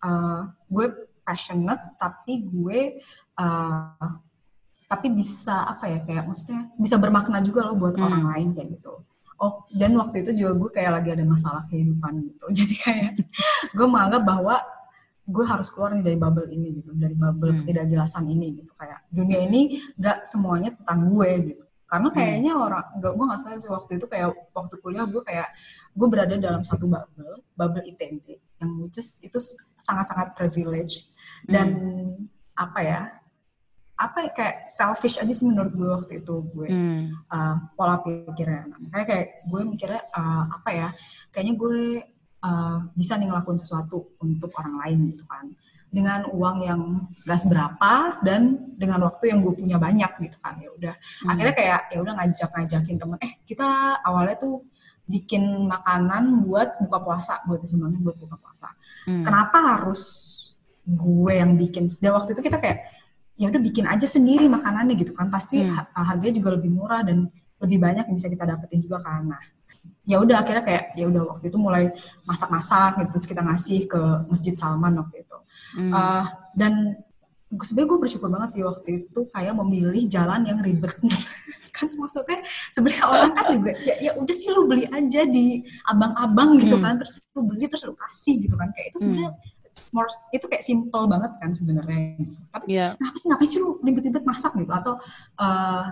uh, 0.02 0.50
gue 0.66 0.90
passionate 1.22 1.94
tapi 2.02 2.42
gue 2.42 2.98
uh, 3.38 4.10
tapi 4.90 5.06
bisa 5.14 5.70
apa 5.70 5.86
ya 5.86 5.98
kayak 6.02 6.26
maksudnya 6.26 6.66
bisa 6.74 6.98
bermakna 6.98 7.38
juga 7.46 7.62
loh 7.62 7.78
buat 7.78 7.94
hmm. 7.94 8.06
orang 8.10 8.24
lain 8.34 8.48
kayak 8.50 8.68
gitu 8.74 9.06
oh 9.40 9.64
dan 9.72 9.96
waktu 9.96 10.22
itu 10.22 10.30
juga 10.36 10.52
gue 10.56 10.70
kayak 10.76 10.92
lagi 11.00 11.10
ada 11.16 11.24
masalah 11.24 11.62
kehidupan 11.66 12.12
gitu 12.28 12.44
jadi 12.58 12.74
kayak 12.76 13.12
gue 13.72 13.86
menganggap 13.88 14.22
bahwa 14.22 14.56
gue 15.30 15.44
harus 15.46 15.68
keluar 15.70 15.94
nih 15.94 16.04
dari 16.04 16.18
bubble 16.18 16.48
ini 16.50 16.82
gitu 16.82 16.90
dari 16.92 17.14
bubble 17.14 17.54
hmm. 17.54 17.58
ketidakjelasan 17.64 18.24
ini 18.28 18.60
gitu 18.60 18.72
kayak 18.74 19.06
dunia 19.08 19.46
ini 19.46 19.78
gak 19.96 20.26
semuanya 20.26 20.74
tentang 20.74 21.06
gue 21.06 21.30
gitu 21.54 21.64
karena 21.86 22.08
hmm. 22.10 22.16
kayaknya 22.18 22.52
hmm. 22.54 22.66
orang 22.66 22.86
gak 22.98 23.12
gue 23.14 23.24
nggak 23.24 23.40
salah 23.40 23.70
waktu 23.78 23.92
itu 23.98 24.06
kayak 24.10 24.28
waktu 24.54 24.74
kuliah 24.82 25.06
gue 25.06 25.22
kayak 25.22 25.48
gue 25.94 26.06
berada 26.10 26.34
dalam 26.36 26.62
satu 26.66 26.84
bubble 26.90 27.46
bubble 27.54 27.84
ITB 27.86 28.38
yang 28.60 28.70
which 28.84 28.98
is 28.98 29.22
itu 29.22 29.38
sangat-sangat 29.78 30.34
privileged 30.36 31.14
dan 31.46 31.66
hmm. 31.78 32.10
apa 32.58 32.80
ya 32.82 33.00
apa 34.00 34.18
ya, 34.24 34.30
kayak 34.32 34.56
selfish 34.72 35.20
aja 35.20 35.28
sih 35.28 35.44
menurut 35.44 35.72
gue 35.76 35.88
waktu 35.92 36.12
itu 36.24 36.34
gue 36.56 36.68
hmm. 36.72 37.02
uh, 37.28 37.56
pola 37.76 38.00
pikirnya 38.00 38.64
kayak 38.88 39.06
kayak 39.06 39.26
gue 39.44 39.60
mikirnya 39.68 40.00
uh, 40.16 40.48
apa 40.56 40.70
ya 40.72 40.88
kayaknya 41.28 41.54
gue 41.60 41.78
uh, 42.40 42.78
bisa 42.96 43.20
nih 43.20 43.28
ngelakuin 43.28 43.60
sesuatu 43.60 44.16
untuk 44.24 44.48
orang 44.56 44.80
lain 44.80 44.98
gitu 45.12 45.24
kan 45.28 45.52
dengan 45.90 46.22
uang 46.30 46.56
yang 46.62 46.80
gak 47.26 47.40
seberapa 47.42 48.22
dan 48.22 48.72
dengan 48.78 49.04
waktu 49.10 49.34
yang 49.34 49.42
gue 49.42 49.58
punya 49.58 49.76
banyak 49.76 50.10
gitu 50.22 50.38
kan 50.40 50.56
ya 50.56 50.70
udah 50.72 50.94
hmm. 50.96 51.28
akhirnya 51.28 51.54
kayak 51.54 51.80
ya 51.92 51.98
udah 52.00 52.14
ngajak 52.16 52.48
ngajakin 52.56 52.96
temen 52.96 53.18
eh 53.20 53.32
kita 53.44 53.68
awalnya 54.00 54.38
tuh 54.38 54.64
bikin 55.10 55.66
makanan 55.66 56.46
buat 56.46 56.78
buka 56.78 56.98
puasa 57.02 57.34
buat 57.44 57.66
semuanya 57.66 57.98
buat 58.00 58.16
buka 58.16 58.38
puasa 58.38 58.70
hmm. 59.10 59.26
kenapa 59.26 59.58
harus 59.76 60.02
gue 60.86 61.32
yang 61.34 61.58
bikin 61.58 61.90
dan 62.00 62.16
waktu 62.16 62.32
itu 62.32 62.42
kita 62.46 62.62
kayak 62.62 62.78
ya 63.40 63.48
udah 63.48 63.62
bikin 63.64 63.88
aja 63.88 64.04
sendiri 64.04 64.44
makanannya 64.52 64.92
gitu 65.00 65.16
kan 65.16 65.32
pasti 65.32 65.64
hmm. 65.64 65.96
harganya 65.96 66.34
juga 66.36 66.60
lebih 66.60 66.70
murah 66.76 67.00
dan 67.00 67.24
lebih 67.56 67.80
banyak 67.80 68.04
yang 68.04 68.16
bisa 68.20 68.28
kita 68.28 68.44
dapetin 68.44 68.84
juga 68.84 69.00
karena 69.00 69.40
ya 70.04 70.20
udah 70.20 70.44
akhirnya 70.44 70.60
kayak 70.60 70.84
ya 70.92 71.08
udah 71.08 71.22
waktu 71.32 71.48
itu 71.48 71.56
mulai 71.56 71.88
masak-masak 72.28 73.00
gitu 73.00 73.10
terus 73.16 73.26
kita 73.28 73.40
ngasih 73.40 73.88
ke 73.88 74.00
masjid 74.28 74.52
Salman 74.52 74.92
waktu 75.00 75.24
itu 75.24 75.36
hmm. 75.80 75.88
uh, 75.88 76.24
dan 76.52 77.00
sebenarnya 77.48 77.88
gue 77.88 77.98
bersyukur 78.04 78.28
banget 78.28 78.48
sih 78.52 78.62
waktu 78.62 78.88
itu 79.08 79.20
kayak 79.32 79.56
memilih 79.56 80.04
jalan 80.12 80.44
yang 80.44 80.60
ribet 80.60 80.92
kan 81.76 81.88
maksudnya 81.96 82.44
sebenarnya 82.68 83.08
orang 83.08 83.32
kan 83.32 83.46
juga 83.56 83.72
ya 83.80 83.94
ya 84.04 84.12
udah 84.20 84.36
sih 84.36 84.52
lu 84.52 84.68
beli 84.68 84.84
aja 84.84 85.24
di 85.24 85.64
abang-abang 85.88 86.60
gitu 86.60 86.76
hmm. 86.76 86.84
kan 86.84 86.94
terus 87.00 87.16
lu 87.32 87.48
beli 87.48 87.64
terus 87.72 87.88
lu 87.88 87.96
kasih 87.96 88.36
gitu 88.44 88.52
kan 88.60 88.68
kayak 88.76 88.92
itu 88.92 88.98
sebenarnya 89.00 89.32
hmm 89.32 89.58
more, 89.96 90.08
itu 90.30 90.46
kayak 90.46 90.64
simple 90.64 91.04
banget 91.08 91.32
kan 91.40 91.50
sebenarnya. 91.50 92.20
Tapi 92.52 92.66
yeah. 92.68 92.92
kenapa 92.98 93.16
sih 93.16 93.28
ngapain 93.30 93.48
sih 93.48 93.60
lu 93.62 93.70
ribet-ribet 93.80 94.24
masak 94.26 94.52
gitu 94.56 94.72
atau 94.72 94.94
uh, 95.40 95.84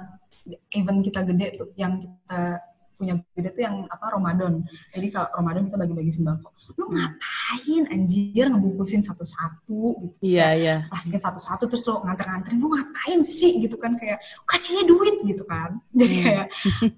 even 0.72 1.04
kita 1.04 1.20
gede 1.24 1.60
tuh 1.60 1.68
yang 1.76 2.00
kita 2.00 2.62
punya 2.98 3.14
gede 3.38 3.54
tuh 3.54 3.62
yang 3.62 3.86
apa 3.86 4.18
Ramadan. 4.18 4.66
Jadi 4.90 5.06
kalau 5.14 5.30
Ramadan 5.38 5.70
kita 5.70 5.78
bagi-bagi 5.78 6.12
sembako. 6.18 6.50
Lu 6.74 6.90
ngapain 6.90 7.82
anjir 7.94 8.50
ngebungkusin 8.50 9.06
satu-satu 9.06 9.82
gitu. 10.02 10.18
Iya, 10.18 10.34
yeah, 10.42 10.50
iya. 10.52 10.66
Yeah. 10.66 10.78
Plastiknya 10.90 11.22
satu-satu 11.30 11.64
terus 11.70 11.82
lu 11.86 12.02
nganter-nganterin. 12.02 12.58
Lu 12.58 12.68
ngapain 12.74 13.20
sih 13.22 13.62
gitu 13.62 13.78
kan 13.78 13.94
kayak 13.94 14.18
kasihnya 14.42 14.84
duit 14.90 15.22
gitu 15.22 15.46
kan. 15.46 15.78
Jadi 15.98 16.14
hmm. 16.18 16.24
kayak 16.26 16.46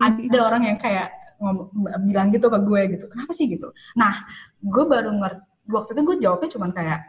ada 0.00 0.38
orang 0.40 0.62
yang 0.72 0.78
kayak 0.80 1.12
ngomong, 1.36 1.68
bilang 2.08 2.32
gitu 2.32 2.48
ke 2.48 2.58
gue 2.64 2.82
gitu. 2.96 3.04
Kenapa 3.12 3.32
sih 3.36 3.46
gitu? 3.52 3.68
Nah, 3.92 4.24
gue 4.64 4.84
baru 4.88 5.12
ngerti 5.12 5.49
waktu 5.70 5.94
itu 5.94 6.02
gue 6.02 6.16
jawabnya 6.18 6.50
cuma 6.50 6.66
kayak 6.74 7.00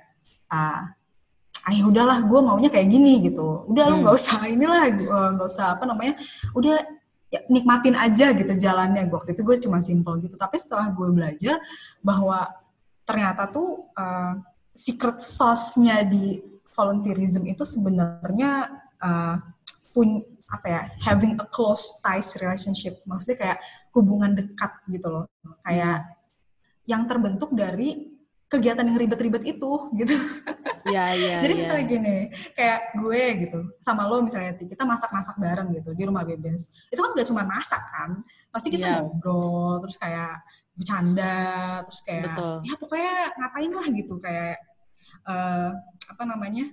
ah 0.48 0.94
ah 1.62 1.72
ya 1.74 1.86
udahlah 1.86 2.26
gue 2.26 2.40
maunya 2.42 2.70
kayak 2.74 2.90
gini 2.90 3.22
gitu. 3.22 3.66
Udah 3.70 3.86
hmm. 3.86 3.92
lu 3.94 3.96
nggak 4.06 4.16
usah 4.18 4.40
inilah 4.50 4.82
nggak 5.38 5.50
usah 5.50 5.78
apa 5.78 5.84
namanya 5.86 6.18
udah 6.58 6.78
ya, 7.30 7.40
nikmatin 7.50 7.94
aja 7.94 8.34
gitu 8.34 8.54
jalannya. 8.58 9.06
Waktu 9.10 9.38
itu 9.38 9.42
gue 9.46 9.58
cuma 9.62 9.78
simple 9.82 10.18
gitu. 10.26 10.36
Tapi 10.38 10.58
setelah 10.58 10.90
gue 10.90 11.08
belajar 11.14 11.62
bahwa 12.02 12.50
ternyata 13.06 13.50
tuh 13.50 13.90
uh, 13.94 14.42
secret 14.74 15.22
sauce-nya 15.22 16.02
di 16.08 16.42
volunteerism 16.72 17.46
itu 17.46 17.62
sebenarnya 17.68 18.72
uh, 19.04 19.36
pun 19.92 20.24
apa 20.52 20.68
ya 20.68 20.82
having 21.08 21.40
a 21.40 21.46
close 21.48 22.02
ties 22.02 22.36
relationship. 22.42 23.00
Maksudnya 23.06 23.38
kayak 23.38 23.58
hubungan 23.94 24.34
dekat 24.34 24.72
gitu 24.90 25.08
loh. 25.08 25.26
Kayak 25.62 26.10
yang 26.90 27.08
terbentuk 27.08 27.54
dari 27.56 28.11
kegiatan 28.52 28.84
yang 28.84 29.00
ribet-ribet 29.00 29.44
itu 29.48 29.72
gitu. 30.00 30.16
Iya, 30.84 31.06
iya. 31.16 31.38
Jadi 31.40 31.54
ya. 31.56 31.60
misalnya 31.64 31.86
gini, 31.88 32.18
kayak 32.52 32.80
gue 33.00 33.22
gitu, 33.48 33.60
sama 33.80 34.04
lo 34.10 34.20
misalnya 34.20 34.60
kita 34.60 34.84
masak-masak 34.84 35.40
bareng 35.40 35.72
gitu 35.78 35.96
di 35.96 36.04
rumah 36.04 36.28
bebes. 36.28 36.76
Itu 36.92 37.00
kan 37.00 37.16
gak 37.16 37.28
cuma 37.32 37.48
masak 37.48 37.80
kan, 37.80 38.20
pasti 38.52 38.68
kita 38.74 38.88
ya. 38.90 39.00
ngobrol, 39.00 39.80
terus 39.88 39.96
kayak 39.96 40.44
bercanda, 40.76 41.80
terus 41.88 42.02
kayak 42.04 42.34
Betul. 42.34 42.56
ya 42.66 42.74
pokoknya 42.76 43.14
ngapain 43.38 43.72
lah 43.72 43.88
gitu 43.94 44.14
kayak 44.18 44.58
uh, 45.30 45.70
apa 46.12 46.24
namanya 46.26 46.66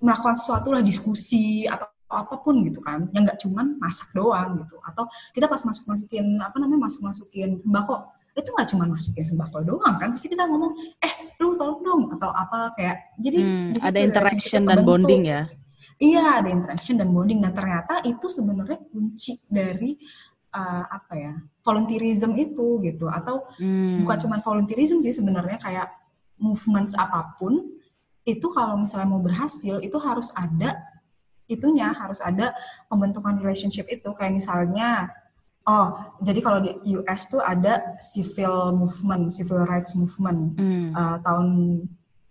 melakukan 0.00 0.36
sesuatu 0.36 0.72
lah 0.72 0.84
diskusi 0.84 1.64
atau 1.64 1.88
apa 2.10 2.42
pun 2.42 2.58
gitu 2.66 2.82
kan 2.82 3.06
yang 3.14 3.22
nggak 3.22 3.38
cuman 3.38 3.78
masak 3.78 4.10
doang 4.18 4.58
gitu 4.58 4.82
atau 4.82 5.06
kita 5.30 5.46
pas 5.46 5.62
masuk 5.62 5.94
masukin 5.94 6.26
apa 6.42 6.58
namanya 6.58 6.90
masuk 6.90 7.06
masukin 7.06 7.62
tembakau 7.62 8.02
itu 8.36 8.48
nggak 8.54 8.68
cuma 8.70 8.84
masukin 8.86 9.26
sembako 9.26 9.58
doang 9.66 9.94
kan 9.98 10.14
pasti 10.14 10.30
kita 10.30 10.46
ngomong 10.46 10.72
eh 11.02 11.12
lu 11.42 11.58
tolong 11.58 11.80
dong 11.82 12.02
atau 12.14 12.30
apa 12.30 12.72
kayak 12.78 12.96
jadi 13.18 13.38
hmm, 13.42 13.82
ada 13.82 13.98
interaction 13.98 14.62
dan 14.68 14.80
bonding 14.86 15.22
ya? 15.26 15.42
Iya 16.00 16.40
ada 16.40 16.48
interaction 16.48 16.96
dan 16.96 17.12
bonding. 17.12 17.44
Dan 17.44 17.52
ternyata 17.52 18.00
itu 18.08 18.26
sebenarnya 18.32 18.80
kunci 18.88 19.36
dari 19.52 20.00
uh, 20.56 20.84
apa 20.88 21.12
ya 21.12 21.34
volunteerism 21.60 22.32
itu 22.40 22.80
gitu. 22.80 23.04
Atau 23.12 23.44
hmm. 23.60 24.00
bukan 24.00 24.16
cuma 24.24 24.36
volunteerism 24.40 25.04
sih 25.04 25.12
sebenarnya 25.12 25.60
kayak 25.60 25.92
movements 26.40 26.96
apa 26.96 27.36
pun 27.36 27.76
itu 28.24 28.46
kalau 28.48 28.80
misalnya 28.80 29.12
mau 29.12 29.20
berhasil 29.20 29.76
itu 29.84 29.96
harus 30.00 30.32
ada 30.32 30.76
itunya 31.50 31.92
harus 31.92 32.24
ada 32.24 32.56
pembentukan 32.88 33.36
relationship 33.36 33.84
itu. 33.92 34.08
Kayak 34.16 34.40
misalnya 34.40 35.12
Oh, 35.68 36.16
jadi 36.24 36.40
kalau 36.40 36.58
di 36.64 36.72
US 36.96 37.28
tuh 37.28 37.44
ada 37.44 38.00
civil 38.00 38.72
movement, 38.72 39.28
civil 39.28 39.68
rights 39.68 39.92
movement 39.92 40.56
hmm. 40.56 40.96
uh, 40.96 41.16
tahun 41.20 41.48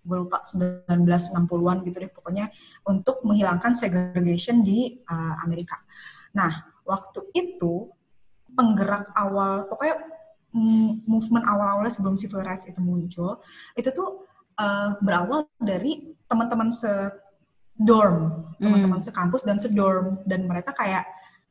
gue 0.02 0.18
lupa 0.26 0.42
1960-an 0.42 1.86
gitu 1.86 1.98
deh 2.02 2.10
pokoknya 2.10 2.50
untuk 2.90 3.22
menghilangkan 3.22 3.78
segregation 3.78 4.66
di 4.66 4.98
uh, 5.06 5.38
Amerika. 5.46 5.78
Nah, 6.34 6.50
waktu 6.82 7.30
itu 7.38 7.94
penggerak 8.58 9.14
awal 9.14 9.70
pokoknya 9.70 10.02
movement 11.06 11.46
awal-awalnya 11.46 11.94
sebelum 11.94 12.18
civil 12.18 12.42
rights 12.42 12.66
itu 12.66 12.82
muncul, 12.82 13.38
itu 13.78 13.94
tuh 13.94 14.26
uh, 14.58 14.98
berawal 14.98 15.46
dari 15.62 16.18
teman-teman 16.26 16.74
se 16.74 16.90
dorm, 17.78 18.50
teman-teman 18.60 19.00
hmm. 19.00 19.08
sekampus 19.08 19.46
dan 19.46 19.62
sedorm 19.62 20.20
dan 20.26 20.44
mereka 20.50 20.74
kayak 20.74 21.06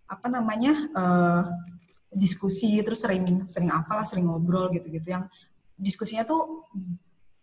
apa 0.09 0.27
namanya 0.33 0.73
uh, 0.97 1.45
diskusi 2.09 2.81
terus 2.81 3.05
sering 3.05 3.45
sering 3.45 3.69
apalah 3.69 4.03
sering 4.09 4.25
ngobrol 4.27 4.73
gitu-gitu 4.73 5.13
yang 5.13 5.29
diskusinya 5.77 6.25
tuh 6.25 6.65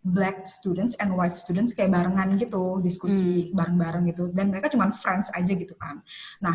black 0.06 0.46
students 0.46 0.94
and 1.02 1.10
white 1.10 1.34
students 1.34 1.74
kayak 1.74 1.90
barengan 1.90 2.38
gitu 2.38 2.78
diskusi 2.78 3.50
hmm. 3.50 3.58
bareng-bareng 3.58 4.04
gitu. 4.14 4.30
Dan 4.30 4.54
mereka 4.54 4.70
cuma 4.70 4.90
friends 4.94 5.34
aja 5.34 5.50
gitu 5.50 5.74
kan. 5.74 5.98
Nah 6.38 6.54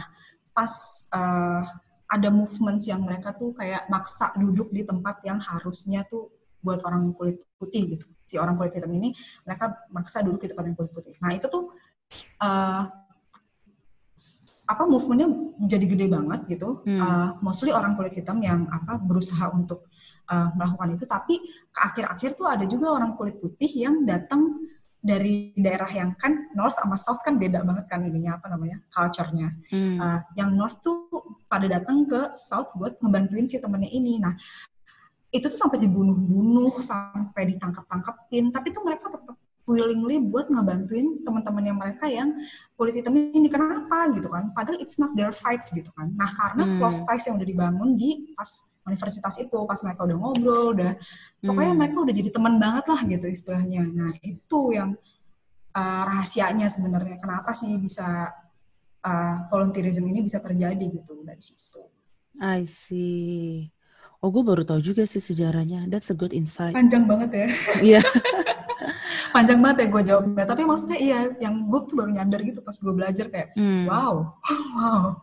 pas 0.51 0.71
uh, 1.11 1.63
ada 2.11 2.29
movements 2.31 2.87
yang 2.87 3.03
mereka 3.03 3.31
tuh 3.35 3.55
kayak 3.55 3.87
maksa 3.87 4.35
duduk 4.35 4.71
di 4.71 4.83
tempat 4.83 5.23
yang 5.23 5.39
harusnya 5.39 6.03
tuh 6.07 6.31
buat 6.63 6.79
orang 6.83 7.11
kulit 7.15 7.39
putih 7.59 7.97
gitu. 7.97 8.07
Si 8.27 8.35
orang 8.39 8.55
kulit 8.55 8.71
hitam 8.71 8.91
ini 8.91 9.11
mereka 9.43 9.87
maksa 9.91 10.23
duduk 10.23 10.47
di 10.47 10.49
tempat 10.51 10.65
yang 10.71 10.75
kulit 10.75 10.91
putih. 10.91 11.15
Nah 11.19 11.31
itu 11.35 11.47
tuh 11.51 11.75
uh, 12.39 12.83
apa 14.69 14.85
movementnya 14.85 15.29
jadi 15.65 15.85
gede 15.89 16.05
banget 16.05 16.45
gitu. 16.45 16.85
Hmm. 16.85 16.99
Uh, 17.01 17.29
mostly 17.41 17.73
orang 17.73 17.97
kulit 17.97 18.13
hitam 18.13 18.37
yang 18.41 18.69
apa 18.69 19.01
berusaha 19.01 19.49
untuk 19.49 19.89
uh, 20.29 20.53
melakukan 20.53 20.93
itu, 20.93 21.05
tapi 21.09 21.41
ke 21.71 21.79
akhir-akhir 21.81 22.37
tuh 22.37 22.45
ada 22.45 22.65
juga 22.69 22.93
orang 22.93 23.17
kulit 23.17 23.41
putih 23.41 23.69
yang 23.69 24.05
datang 24.05 24.69
dari 25.01 25.49
daerah 25.57 25.89
yang 25.89 26.13
kan 26.13 26.53
north 26.53 26.77
sama 26.77 26.93
south 26.93 27.25
kan 27.25 27.41
beda 27.41 27.65
banget 27.65 27.89
kan 27.89 28.05
ininya 28.05 28.37
apa 28.37 28.53
namanya 28.53 28.77
culture-nya. 28.93 29.49
Hmm. 29.73 29.97
Uh, 29.97 30.19
yang 30.37 30.53
north 30.53 30.77
tuh 30.85 31.09
pada 31.49 31.65
datang 31.65 32.05
ke 32.05 32.37
south 32.37 32.77
buat 32.77 33.01
ngebantuin 33.01 33.49
si 33.49 33.57
temennya 33.57 33.89
ini. 33.89 34.21
Nah 34.21 34.37
itu 35.31 35.47
tuh 35.47 35.57
sampai 35.57 35.81
dibunuh-bunuh, 35.81 36.75
sampai 36.83 37.55
ditangkap-tangkapin, 37.55 38.51
tapi 38.53 38.67
tuh 38.69 38.83
mereka 38.85 39.09
tetap 39.09 39.39
willingly 39.71 40.19
buat 40.19 40.51
ngebantuin 40.51 41.23
teman-teman 41.23 41.63
yang 41.63 41.77
mereka 41.79 42.05
yang 42.11 42.35
kulit 42.75 42.99
hitam 42.99 43.15
ini 43.15 43.47
kenapa? 43.47 44.11
gitu 44.11 44.27
kan. 44.27 44.51
Padahal 44.51 44.77
it's 44.83 44.99
not 44.99 45.15
their 45.15 45.31
fights 45.31 45.71
gitu 45.71 45.87
kan. 45.95 46.11
Nah 46.11 46.27
karena 46.27 46.63
hmm. 46.67 46.77
close 46.77 46.99
ties 47.07 47.25
yang 47.31 47.39
udah 47.39 47.47
dibangun 47.47 47.95
di 47.95 48.35
pas 48.35 48.49
universitas 48.83 49.35
itu 49.39 49.57
pas 49.63 49.77
mereka 49.85 50.01
udah 50.09 50.17
ngobrol 50.17 50.73
udah 50.73 50.97
pokoknya 51.37 51.69
hmm. 51.69 51.79
mereka 51.79 51.97
udah 52.01 52.13
jadi 52.17 52.29
teman 52.33 52.53
banget 52.59 52.85
lah 52.91 53.01
gitu 53.07 53.25
istilahnya. 53.31 53.83
Nah 53.87 54.11
itu 54.19 54.59
yang 54.75 54.89
uh, 55.73 56.01
rahasianya 56.05 56.67
sebenarnya. 56.67 57.15
Kenapa 57.17 57.55
sih 57.55 57.71
bisa 57.79 58.29
uh, 59.01 59.35
volunteerism 59.47 60.03
ini 60.11 60.21
bisa 60.21 60.43
terjadi 60.43 60.85
gitu 61.01 61.23
dari 61.23 61.41
situ? 61.41 61.81
I 62.41 62.65
see 62.67 63.71
Oh, 64.21 64.29
gue 64.29 64.45
baru 64.45 64.61
tahu 64.61 64.85
juga 64.85 65.09
sih 65.09 65.17
sejarahnya. 65.17 65.89
That's 65.89 66.13
a 66.13 66.15
good 66.15 66.29
insight. 66.29 66.77
Panjang 66.77 67.09
banget 67.09 67.29
ya. 67.33 67.47
Iya. 67.81 68.01
Panjang 69.35 69.57
banget 69.65 69.77
ya 69.81 69.87
gue 69.89 70.03
jawabnya. 70.13 70.45
Tapi 70.45 70.61
maksudnya 70.61 70.99
iya, 71.01 71.19
yang 71.41 71.65
gue 71.65 71.79
tuh 71.89 71.97
baru 71.97 72.13
nyadar 72.13 72.45
gitu 72.45 72.61
pas 72.61 72.77
gue 72.77 72.93
belajar 72.93 73.25
kayak, 73.33 73.57
hmm. 73.57 73.89
wow, 73.89 74.37
wow. 74.77 75.17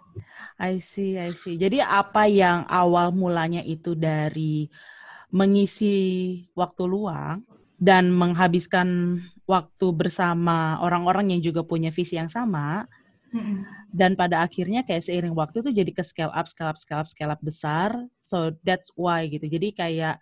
I 0.58 0.82
see, 0.82 1.14
I 1.14 1.30
see. 1.38 1.54
Jadi 1.54 1.78
apa 1.78 2.26
yang 2.26 2.66
awal 2.66 3.14
mulanya 3.14 3.62
itu 3.62 3.94
dari 3.94 4.66
mengisi 5.30 5.94
waktu 6.58 6.82
luang 6.90 7.46
dan 7.78 8.10
menghabiskan 8.10 9.22
waktu 9.46 9.86
bersama 9.94 10.82
orang-orang 10.82 11.38
yang 11.38 11.40
juga 11.54 11.62
punya 11.62 11.94
visi 11.94 12.18
yang 12.18 12.26
sama, 12.26 12.90
dan 13.88 14.12
pada 14.12 14.44
akhirnya 14.44 14.84
kayak 14.84 15.00
seiring 15.00 15.32
waktu 15.32 15.64
itu 15.64 15.72
jadi 15.72 15.90
ke 15.96 16.04
scale 16.04 16.32
up, 16.32 16.44
scale 16.44 16.68
up, 16.68 16.78
scale 16.78 17.00
up, 17.00 17.08
scale 17.08 17.32
up 17.32 17.40
besar. 17.40 17.96
So 18.20 18.52
that's 18.60 18.92
why 18.92 19.24
gitu. 19.32 19.48
Jadi 19.48 19.72
kayak 19.72 20.20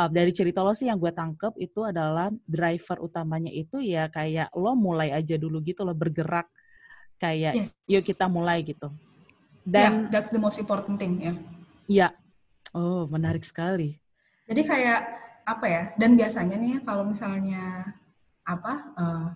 uh, 0.00 0.08
dari 0.08 0.32
cerita 0.32 0.64
lo 0.64 0.72
sih 0.72 0.88
yang 0.88 0.96
gue 0.96 1.12
tangkep 1.12 1.60
itu 1.60 1.84
adalah 1.84 2.32
driver 2.48 3.04
utamanya 3.04 3.52
itu 3.52 3.84
ya 3.84 4.08
kayak 4.08 4.48
lo 4.56 4.72
mulai 4.72 5.12
aja 5.12 5.36
dulu 5.36 5.60
gitu 5.60 5.84
lo 5.84 5.92
bergerak 5.92 6.48
kayak 7.20 7.60
yes. 7.60 7.76
yuk 7.84 8.04
kita 8.04 8.24
mulai 8.32 8.64
gitu. 8.64 8.88
Dan 9.60 10.08
yeah, 10.08 10.08
that's 10.08 10.32
the 10.32 10.40
most 10.40 10.56
important 10.56 10.96
thing 10.96 11.20
ya. 11.20 11.24
Yeah. 11.24 11.36
Iya. 11.90 12.08
Oh, 12.70 13.04
menarik 13.10 13.44
sekali. 13.44 14.00
Jadi 14.48 14.62
kayak 14.64 15.00
apa 15.44 15.66
ya? 15.68 15.82
Dan 16.00 16.16
biasanya 16.16 16.56
nih 16.56 16.80
kalau 16.80 17.04
misalnya 17.04 17.92
apa 18.46 18.72
uh, 18.96 19.28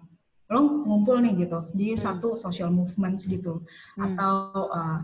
lo 0.52 0.84
ngumpul 0.84 1.24
nih 1.24 1.46
gitu 1.46 1.72
di 1.72 1.92
hmm. 1.92 2.00
satu 2.00 2.36
social 2.36 2.68
movement 2.68 3.16
gitu 3.16 3.64
hmm. 3.96 4.02
atau 4.04 4.34
uh, 4.68 5.00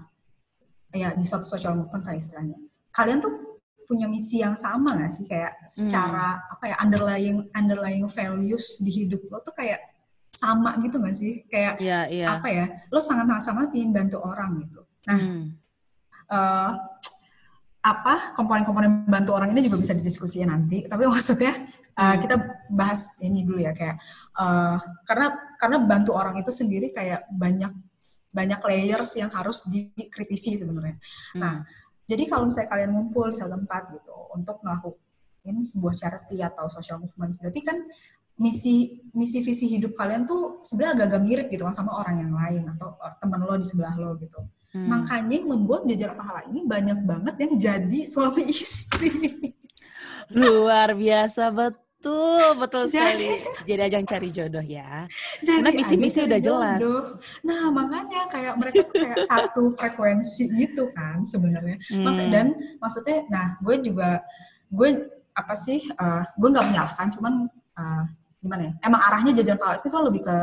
ya 0.93 1.15
di 1.17 1.25
satu 1.25 1.47
social 1.47 1.79
movement 1.79 2.05
saya 2.05 2.21
istilahnya. 2.21 2.59
Kalian 2.91 3.23
tuh 3.23 3.51
punya 3.91 4.07
misi 4.07 4.39
yang 4.39 4.55
sama 4.55 4.95
gak 4.95 5.11
sih 5.11 5.27
kayak 5.27 5.67
secara 5.67 6.39
hmm. 6.39 6.55
apa 6.55 6.65
ya 6.71 6.77
underlying 6.79 7.39
underlying 7.51 8.07
values 8.07 8.79
di 8.79 8.91
hidup 9.03 9.19
lo 9.27 9.43
tuh 9.43 9.51
kayak 9.51 9.83
sama 10.31 10.79
gitu 10.79 11.03
gak 11.03 11.19
sih 11.19 11.43
kayak 11.51 11.83
yeah, 11.83 12.07
yeah. 12.07 12.39
apa 12.39 12.47
ya 12.47 12.67
lo 12.95 13.03
sangat 13.03 13.43
sangat 13.43 13.75
ingin 13.75 13.91
bantu 13.91 14.23
orang 14.23 14.63
gitu 14.63 14.87
nah 15.11 15.19
hmm. 15.19 15.43
uh, 16.31 16.71
apa 17.81 18.37
komponen-komponen 18.37 19.09
bantu 19.09 19.33
orang 19.33 19.57
ini 19.57 19.65
juga 19.65 19.81
bisa 19.81 19.97
didiskusikan 19.97 20.53
nanti. 20.53 20.85
Tapi 20.85 21.09
maksudnya 21.09 21.57
uh, 21.97 22.17
kita 22.21 22.37
bahas 22.69 23.17
ini 23.25 23.45
dulu 23.45 23.65
ya 23.65 23.73
kayak 23.73 23.97
uh, 24.37 24.77
karena 25.09 25.33
karena 25.57 25.77
bantu 25.85 26.13
orang 26.13 26.37
itu 26.41 26.53
sendiri 26.53 26.93
kayak 26.93 27.25
banyak 27.33 27.73
banyak 28.31 28.61
layers 28.63 29.19
yang 29.19 29.31
harus 29.31 29.67
dikritisi 29.67 30.55
sebenarnya. 30.55 30.97
Hmm. 31.35 31.41
nah 31.43 31.55
jadi 32.07 32.27
kalau 32.27 32.51
misalnya 32.51 32.71
kalian 32.71 32.91
ngumpul 32.91 33.31
di 33.31 33.39
satu 33.39 33.55
tempat 33.55 33.95
gitu 33.95 34.15
untuk 34.35 34.59
melakukan 34.67 35.57
sebuah 35.63 35.95
charity 35.95 36.43
atau 36.43 36.67
social 36.71 36.99
movement 36.99 37.39
berarti 37.39 37.61
kan 37.63 37.79
misi 38.41 39.05
misi 39.13 39.45
visi 39.45 39.69
hidup 39.69 39.95
kalian 39.95 40.25
tuh 40.25 40.65
sebenarnya 40.65 41.05
agak-agak 41.05 41.23
mirip 41.23 41.47
gitu 41.53 41.63
kan 41.67 41.75
sama 41.75 41.93
orang 42.01 42.25
yang 42.25 42.33
lain 42.33 42.65
atau 42.75 42.97
teman 43.21 43.41
lo 43.45 43.55
di 43.59 43.67
sebelah 43.67 43.95
lo 44.01 44.17
gitu 44.17 44.41
Hmm. 44.71 44.87
Makanya 44.87 45.35
yang 45.35 45.51
membuat 45.51 45.83
jajar 45.91 46.15
pahala 46.15 46.47
ini 46.47 46.63
banyak 46.63 46.99
banget 47.03 47.35
yang 47.43 47.53
jadi 47.59 48.01
suami 48.07 48.47
istri. 48.47 49.11
Luar 50.31 50.95
biasa 50.95 51.51
betul, 51.51 52.55
betul 52.55 52.87
sekali. 52.87 53.35
Jadi 53.69 53.81
ajang 53.83 54.07
cari 54.07 54.29
jodoh 54.31 54.63
ya. 54.63 55.11
Jadi 55.43 55.59
Karena 55.59 55.71
misi-misi 55.75 56.19
udah 56.23 56.39
jelas. 56.39 56.81
Nah 57.43 57.67
makanya 57.75 58.31
kayak 58.31 58.55
mereka 58.55 58.87
tuh 58.87 58.95
kayak 58.95 59.19
satu 59.27 59.63
frekuensi 59.79 60.55
gitu 60.55 60.87
kan 60.95 61.27
sebenarnya. 61.27 61.83
Hmm. 61.91 62.31
Dan 62.31 62.55
maksudnya, 62.79 63.27
nah 63.27 63.59
gue 63.59 63.75
juga 63.83 64.23
gue 64.71 65.11
apa 65.35 65.55
sih? 65.59 65.83
Uh, 65.99 66.23
gue 66.39 66.49
nggak 66.55 66.67
menyalahkan, 66.71 67.11
cuman 67.11 67.51
uh, 67.75 68.05
gimana 68.39 68.71
ya? 68.71 68.73
Emang 68.87 69.03
arahnya 69.03 69.35
jajar 69.35 69.59
pahala 69.59 69.83
itu 69.83 69.91
lebih 69.91 70.23
ke 70.23 70.37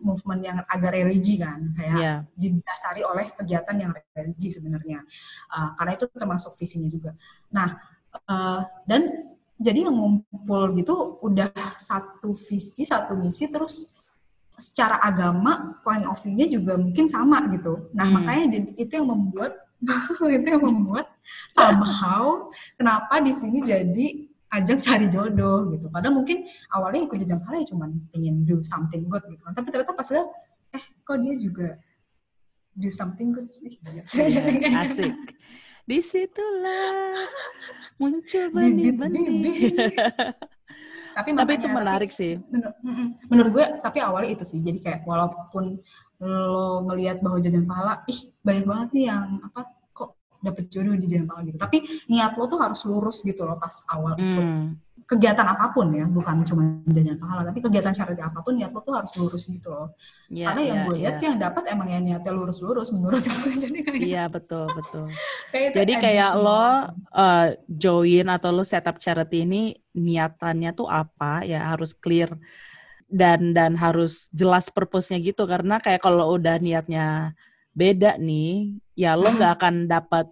movement 0.00 0.40
yang 0.40 0.58
agak 0.64 0.96
religi 0.96 1.36
kan 1.36 1.74
kayak 1.76 1.98
yeah. 2.00 2.18
didasari 2.32 3.04
oleh 3.04 3.28
kegiatan 3.36 3.76
yang 3.76 3.92
religi 4.16 4.48
sebenarnya 4.48 5.04
uh, 5.52 5.76
karena 5.76 5.92
itu 5.98 6.08
termasuk 6.08 6.56
visinya 6.56 6.88
juga 6.88 7.12
nah 7.52 7.76
uh, 8.30 8.64
dan 8.88 9.32
jadi 9.62 9.86
yang 9.86 9.94
ngumpul 9.94 10.74
gitu 10.74 11.22
udah 11.22 11.52
satu 11.76 12.32
visi 12.32 12.82
satu 12.88 13.14
misi 13.14 13.46
terus 13.52 14.02
secara 14.56 15.00
agama 15.00 15.78
point 15.84 16.04
of 16.08 16.18
view-nya 16.18 16.48
juga 16.48 16.80
mungkin 16.80 17.06
sama 17.06 17.44
gitu 17.52 17.92
nah 17.92 18.08
hmm. 18.08 18.14
makanya 18.16 18.44
jadi 18.58 18.70
itu 18.80 18.92
yang 18.96 19.08
membuat 19.08 19.52
itu 20.38 20.46
yang 20.46 20.62
membuat 20.62 21.06
somehow 21.50 22.48
kenapa 22.78 23.18
di 23.20 23.32
sini 23.34 23.58
jadi 23.60 24.31
ajang 24.52 24.78
cari 24.78 25.06
jodoh 25.08 25.72
gitu. 25.72 25.88
Padahal 25.88 26.20
mungkin 26.20 26.44
awalnya 26.68 27.08
ikut 27.08 27.16
jenjang 27.16 27.40
pahala 27.40 27.64
ya 27.64 27.66
cuma 27.72 27.88
ingin 28.12 28.44
do 28.44 28.60
something 28.60 29.08
good 29.08 29.24
gitu. 29.32 29.40
Tapi 29.40 29.68
ternyata 29.72 29.96
pas 29.96 30.08
lihat, 30.12 30.28
eh 30.76 30.84
kok 31.00 31.16
dia 31.24 31.34
juga 31.40 31.68
do 32.76 32.88
something 32.92 33.32
good 33.32 33.48
sih. 33.48 33.72
Gitu. 33.72 33.88
Asik. 34.84 35.16
Di 35.82 35.98
situlah 36.04 37.16
muncul 37.96 38.44
benih-benih. 38.52 39.72
tapi, 41.16 41.28
tapi 41.34 41.52
itu 41.56 41.68
menarik 41.72 42.10
tapi, 42.12 42.20
sih. 42.20 42.32
Menur, 42.52 42.72
menurut 43.32 43.50
gue, 43.56 43.66
tapi 43.80 43.98
awalnya 44.04 44.30
itu 44.36 44.44
sih. 44.44 44.60
Jadi 44.60 44.78
kayak 44.78 45.00
walaupun 45.08 45.80
lo 46.22 46.86
ngelihat 46.86 47.18
bahwa 47.18 47.42
jajan 47.42 47.66
pahala, 47.66 48.04
ih 48.06 48.20
banyak 48.46 48.62
banget 48.68 48.88
nih 48.94 49.04
yang 49.10 49.42
apa 49.42 49.81
dapet 50.42 50.66
jodoh 50.68 50.98
di 50.98 51.06
jalan 51.06 51.26
pahala 51.30 51.42
gitu. 51.46 51.58
Tapi 51.62 51.78
niat 52.10 52.34
lo 52.34 52.44
tuh 52.50 52.58
harus 52.58 52.80
lurus 52.84 53.22
gitu 53.22 53.46
loh 53.46 53.56
pas 53.56 53.72
awal 53.94 54.18
hmm. 54.18 54.76
kegiatan 55.06 55.46
apa 55.46 55.70
pun 55.70 55.92
ya, 55.94 56.04
bukan 56.08 56.42
cuma 56.42 56.62
jajan 56.88 57.16
pahala, 57.20 57.46
tapi 57.46 57.58
kegiatan 57.62 57.94
charity 57.94 58.22
apa 58.22 58.42
pun 58.42 58.58
niat 58.58 58.74
lo 58.74 58.80
tuh 58.82 58.94
harus 58.98 59.12
lurus 59.16 59.46
gitu 59.46 59.68
loh. 59.70 59.94
Yeah, 60.26 60.50
Karena 60.50 60.62
yang 60.66 60.76
yeah, 60.76 60.86
gue 60.86 60.96
lihat 60.98 61.12
yeah. 61.14 61.20
sih 61.20 61.26
yang 61.30 61.38
dapat 61.38 61.62
emang 61.70 61.88
yang 61.88 62.02
niatnya 62.02 62.32
lurus-lurus 62.34 62.88
menurut 62.90 63.22
gue. 63.22 63.52
Jadi 63.64 63.78
kayak 63.86 64.00
Iya 64.02 64.14
yeah, 64.18 64.26
betul 64.26 64.66
betul. 64.72 65.06
kayak 65.54 65.70
Jadi 65.78 65.92
kayak 66.00 66.30
lo 66.40 66.58
uh, 66.58 67.48
join 67.70 68.26
atau 68.26 68.50
lo 68.50 68.64
setup 68.66 68.98
charity 68.98 69.46
ini 69.46 69.76
niatannya 69.92 70.70
tuh 70.72 70.88
apa 70.88 71.44
ya 71.44 71.70
harus 71.72 71.92
clear 71.92 72.32
dan 73.12 73.52
dan 73.52 73.76
harus 73.76 74.32
jelas 74.32 74.72
purpose-nya 74.72 75.20
gitu 75.20 75.44
karena 75.44 75.76
kayak 75.84 76.00
kalau 76.00 76.32
udah 76.32 76.56
niatnya 76.56 77.36
beda 77.72 78.20
nih, 78.20 78.76
ya 78.96 79.16
lo 79.16 79.28
nggak 79.32 79.52
akan 79.60 79.74
dapat 79.88 80.26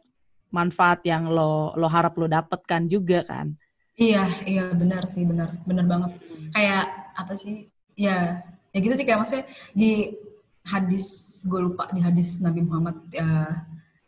manfaat 0.50 1.00
yang 1.07 1.31
lo 1.31 1.72
lo 1.74 1.87
harap 1.88 2.16
lo 2.20 2.26
dapatkan 2.29 2.87
juga 2.87 3.24
kan. 3.24 3.57
Iya, 4.00 4.24
iya 4.48 4.64
benar 4.72 5.09
sih, 5.12 5.29
benar, 5.29 5.61
benar 5.68 5.85
banget. 5.85 6.11
Kayak 6.57 6.85
apa 7.12 7.37
sih? 7.37 7.68
Ya, 7.96 8.40
ya 8.72 8.79
gitu 8.81 8.96
sih 8.96 9.05
kayak 9.05 9.20
maksudnya 9.20 9.44
di 9.76 10.16
hadis 10.64 11.05
gue 11.44 11.61
lupa 11.61 11.88
di 11.92 12.00
hadis 12.00 12.40
Nabi 12.40 12.64
Muhammad 12.64 12.96
ya, 13.12 13.29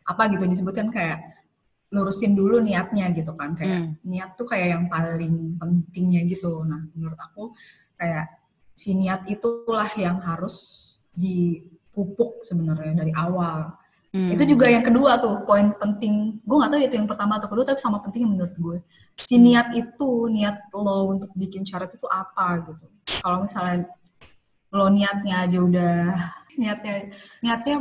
apa 0.03 0.23
gitu 0.33 0.49
disebutkan 0.49 0.89
kayak 0.89 1.21
lurusin 1.93 2.33
dulu 2.33 2.57
niatnya 2.57 3.13
gitu 3.13 3.37
kan 3.37 3.53
kayak 3.53 3.85
hmm. 3.85 4.01
niat 4.01 4.33
tuh 4.33 4.49
kayak 4.49 4.67
yang 4.73 4.83
paling 4.89 5.61
pentingnya 5.61 6.25
gitu 6.25 6.65
nah 6.65 6.81
menurut 6.97 7.19
aku 7.21 7.53
kayak 8.01 8.33
si 8.73 8.97
niat 8.97 9.29
itulah 9.29 9.85
yang 9.93 10.17
harus 10.17 10.81
di 11.13 11.61
pupuk 11.93 12.41
sebenarnya 12.41 13.05
dari 13.05 13.13
awal. 13.13 13.71
Hmm. 14.13 14.29
Itu 14.29 14.45
juga 14.45 14.69
yang 14.69 14.85
kedua 14.85 15.17
tuh 15.17 15.41
poin 15.41 15.73
penting. 15.73 16.37
Gue 16.45 16.57
gak 16.61 16.69
tahu 16.69 16.81
itu 16.85 16.95
yang 17.01 17.09
pertama 17.09 17.41
atau 17.41 17.49
kedua 17.49 17.65
tapi 17.65 17.81
sama 17.81 17.97
penting 18.01 18.29
menurut 18.29 18.53
gue. 18.53 18.77
Si 19.17 19.41
niat 19.41 19.73
itu, 19.73 20.29
niat 20.29 20.69
lo 20.73 21.09
untuk 21.13 21.33
bikin 21.33 21.65
syarat 21.65 21.89
itu 21.93 22.05
apa 22.05 22.61
gitu. 22.61 22.85
Kalau 23.25 23.41
misalnya 23.41 23.89
lo 24.73 24.89
niatnya 24.89 25.45
aja 25.45 25.57
udah 25.61 25.97
niatnya 26.61 27.13
niatnya 27.45 27.75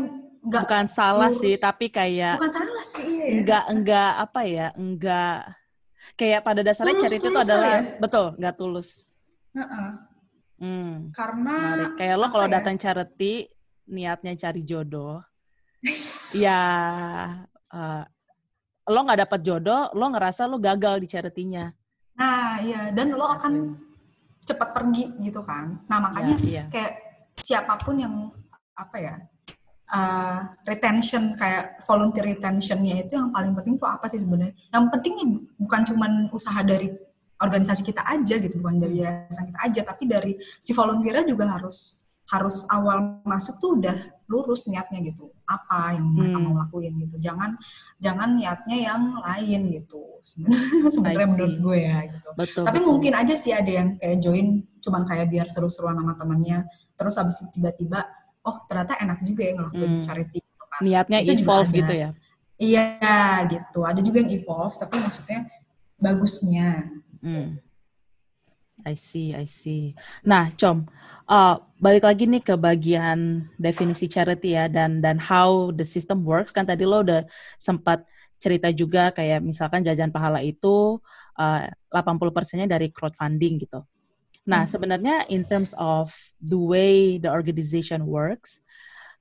enggak 0.45 0.63
bukan 0.69 0.87
salah 0.93 1.31
lurus. 1.33 1.41
sih 1.41 1.55
tapi 1.57 1.89
kayak 1.89 2.37
bukan 2.37 2.53
salah 2.53 2.85
sih 2.85 3.05
iya. 3.09 3.27
enggak 3.41 3.65
enggak 3.73 4.13
apa 4.21 4.41
ya 4.45 4.69
enggak 4.77 5.39
kayak 6.21 6.41
pada 6.45 6.61
dasarnya 6.61 6.93
tulus, 6.93 7.03
charity 7.09 7.29
itu 7.31 7.31
adalah 7.33 7.73
ya? 7.73 7.81
betul 7.97 8.27
enggak 8.37 8.55
tulus 8.61 8.89
uh 9.57 9.61
-uh. 9.65 9.91
hmm. 10.61 10.93
karena 11.17 11.57
Menarik. 11.57 11.93
kayak 11.97 12.17
lo 12.21 12.27
kalau 12.29 12.47
ya? 12.51 12.53
datang 12.61 12.77
charity 12.77 13.49
niatnya 13.89 14.37
cari 14.39 14.63
jodoh, 14.63 15.23
ya 16.45 16.61
uh, 17.73 18.03
lo 18.91 18.99
nggak 19.07 19.21
dapat 19.29 19.41
jodoh, 19.43 19.91
lo 19.95 20.07
ngerasa 20.11 20.51
lo 20.51 20.59
gagal 20.59 21.03
di 21.03 21.09
charity-nya. 21.11 21.71
Nah, 22.19 22.61
iya, 22.61 22.91
dan 22.91 23.15
lo 23.15 23.27
akan 23.27 23.79
cepat 24.43 24.69
pergi 24.75 25.05
gitu 25.23 25.41
kan. 25.47 25.81
Nah, 25.87 25.99
makanya 26.03 26.35
ya, 26.43 26.47
iya. 26.47 26.65
kayak 26.67 26.93
siapa 27.41 27.79
pun 27.81 27.97
yang 27.97 28.15
apa 28.75 28.97
ya 28.99 29.15
uh, 29.93 30.41
retention 30.67 31.37
kayak 31.39 31.79
volunteer 31.87 32.25
retentionnya 32.27 33.07
itu 33.07 33.15
yang 33.15 33.31
paling 33.31 33.55
penting 33.55 33.79
tuh 33.79 33.87
apa 33.87 34.11
sih 34.11 34.19
sebenarnya? 34.19 34.55
Yang 34.75 34.85
penting 34.99 35.15
bukan 35.61 35.81
cuma 35.87 36.07
usaha 36.35 36.61
dari 36.67 36.91
organisasi 37.43 37.83
kita 37.83 38.03
aja 38.07 38.35
gitu, 38.39 38.59
bukan 38.63 38.79
dari 38.79 39.03
yayasan 39.03 39.51
kita 39.51 39.61
aja, 39.63 39.81
tapi 39.83 40.05
dari 40.07 40.33
si 40.63 40.71
volunteernya 40.75 41.27
juga 41.27 41.47
harus 41.51 42.02
harus 42.33 42.65
awal 42.67 43.21
masuk 43.23 43.61
tuh 43.61 43.77
udah 43.77 43.93
lurus 44.25 44.65
niatnya 44.65 45.05
gitu 45.05 45.29
apa 45.45 45.93
yang 45.93 46.09
mereka 46.09 46.41
Hmm. 46.41 46.45
mau 46.49 46.55
lakuin 46.57 46.97
gitu 46.99 47.21
jangan 47.21 47.61
jangan 48.01 48.33
niatnya 48.33 48.77
yang 48.83 49.03
lain 49.21 49.61
gitu 49.71 50.01
sebenarnya 50.95 51.29
menurut 51.29 51.57
gue 51.61 51.79
ya 51.79 51.99
gitu 52.09 52.29
Betul. 52.33 52.65
tapi 52.65 52.79
betul. 52.81 52.89
mungkin 52.89 53.13
aja 53.13 53.35
sih 53.37 53.53
ada 53.53 53.69
yang 53.69 53.89
kayak 53.95 54.19
join 54.19 54.47
cuman 54.81 55.05
kayak 55.05 55.29
biar 55.29 55.47
seru-seruan 55.47 55.95
sama 55.95 56.17
temennya 56.17 56.65
terus 56.97 57.15
habis 57.15 57.37
itu 57.39 57.61
tiba-tiba 57.61 58.09
oh 58.43 58.65
ternyata 58.65 58.97
enak 58.97 59.21
juga 59.21 59.43
ya 59.45 59.53
ngelakuin 59.55 59.91
Hmm. 59.93 60.03
charity 60.03 60.39
gitu 60.41 60.65
kan 60.67 60.81
niatnya 60.81 61.19
Itu 61.21 61.33
evolve 61.37 61.71
gitu 61.71 61.93
ya. 61.93 62.09
iya 62.57 62.87
gitu 63.47 63.81
ada 63.83 64.01
juga 64.01 64.17
yang 64.19 64.33
evolve 64.33 64.75
tapi 64.75 64.97
maksudnya 64.97 65.45
bagusnya 65.97 66.89
Hmm. 67.21 67.55
I 68.83 68.95
see, 68.99 69.31
I 69.31 69.47
see. 69.47 69.95
Nah, 70.27 70.51
Com, 70.59 70.91
uh, 71.31 71.57
balik 71.79 72.03
lagi 72.03 72.27
nih 72.27 72.43
ke 72.43 72.55
bagian 72.59 73.47
definisi 73.55 74.11
charity 74.11 74.59
ya 74.59 74.67
dan 74.67 74.99
dan 74.99 75.23
how 75.23 75.71
the 75.71 75.87
system 75.87 76.27
works 76.27 76.51
kan 76.51 76.67
tadi 76.67 76.83
lo 76.83 77.07
udah 77.07 77.23
sempat 77.63 78.03
cerita 78.43 78.75
juga 78.75 79.15
kayak 79.15 79.39
misalkan 79.39 79.87
jajan 79.87 80.11
pahala 80.11 80.43
itu 80.43 80.99
uh, 81.39 81.63
80 81.95 82.35
persennya 82.35 82.67
dari 82.67 82.91
crowdfunding 82.91 83.63
gitu. 83.63 83.87
Nah, 84.43 84.67
Hmm. 84.67 84.73
sebenarnya 84.75 85.17
in 85.31 85.47
terms 85.47 85.71
of 85.79 86.11
the 86.43 86.59
way 86.59 87.23
the 87.23 87.31
organization 87.31 88.03
works, 88.11 88.59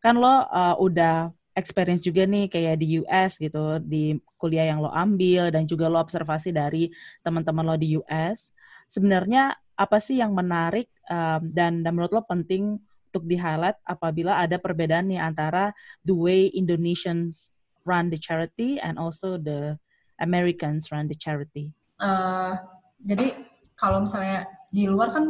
kan 0.02 0.18
lo 0.18 0.50
uh, 0.50 0.74
udah 0.82 1.30
experience 1.54 2.02
juga 2.02 2.26
nih 2.26 2.50
kayak 2.50 2.82
di 2.82 2.98
US 3.06 3.38
gitu, 3.38 3.78
di 3.86 4.18
kuliah 4.42 4.74
yang 4.74 4.82
lo 4.82 4.90
ambil 4.90 5.54
dan 5.54 5.70
juga 5.70 5.86
lo 5.86 6.02
observasi 6.02 6.50
dari 6.50 6.90
teman-teman 7.22 7.62
lo 7.62 7.76
di 7.78 8.02
US. 8.02 8.50
Sebenarnya 8.92 9.56
apa 9.80 10.04
sih 10.04 10.20
yang 10.20 10.36
menarik 10.36 10.92
um, 11.08 11.48
dan, 11.48 11.80
dan 11.80 11.92
menurut 11.96 12.12
lo 12.12 12.28
penting 12.28 12.76
untuk 13.08 13.24
di-highlight 13.24 13.80
apabila 13.88 14.36
ada 14.36 14.60
perbedaan 14.60 15.08
nih 15.08 15.20
antara 15.24 15.72
the 16.04 16.12
way 16.12 16.52
Indonesians 16.52 17.48
run 17.88 18.12
the 18.12 18.20
charity 18.20 18.76
and 18.84 19.00
also 19.00 19.40
the 19.40 19.80
Americans 20.20 20.92
run 20.92 21.08
the 21.08 21.16
charity. 21.16 21.72
Eh, 22.04 22.54
jadi 23.00 23.32
kalau 23.74 24.04
misalnya 24.04 24.44
di 24.68 24.86
luar 24.86 25.10
kan 25.10 25.26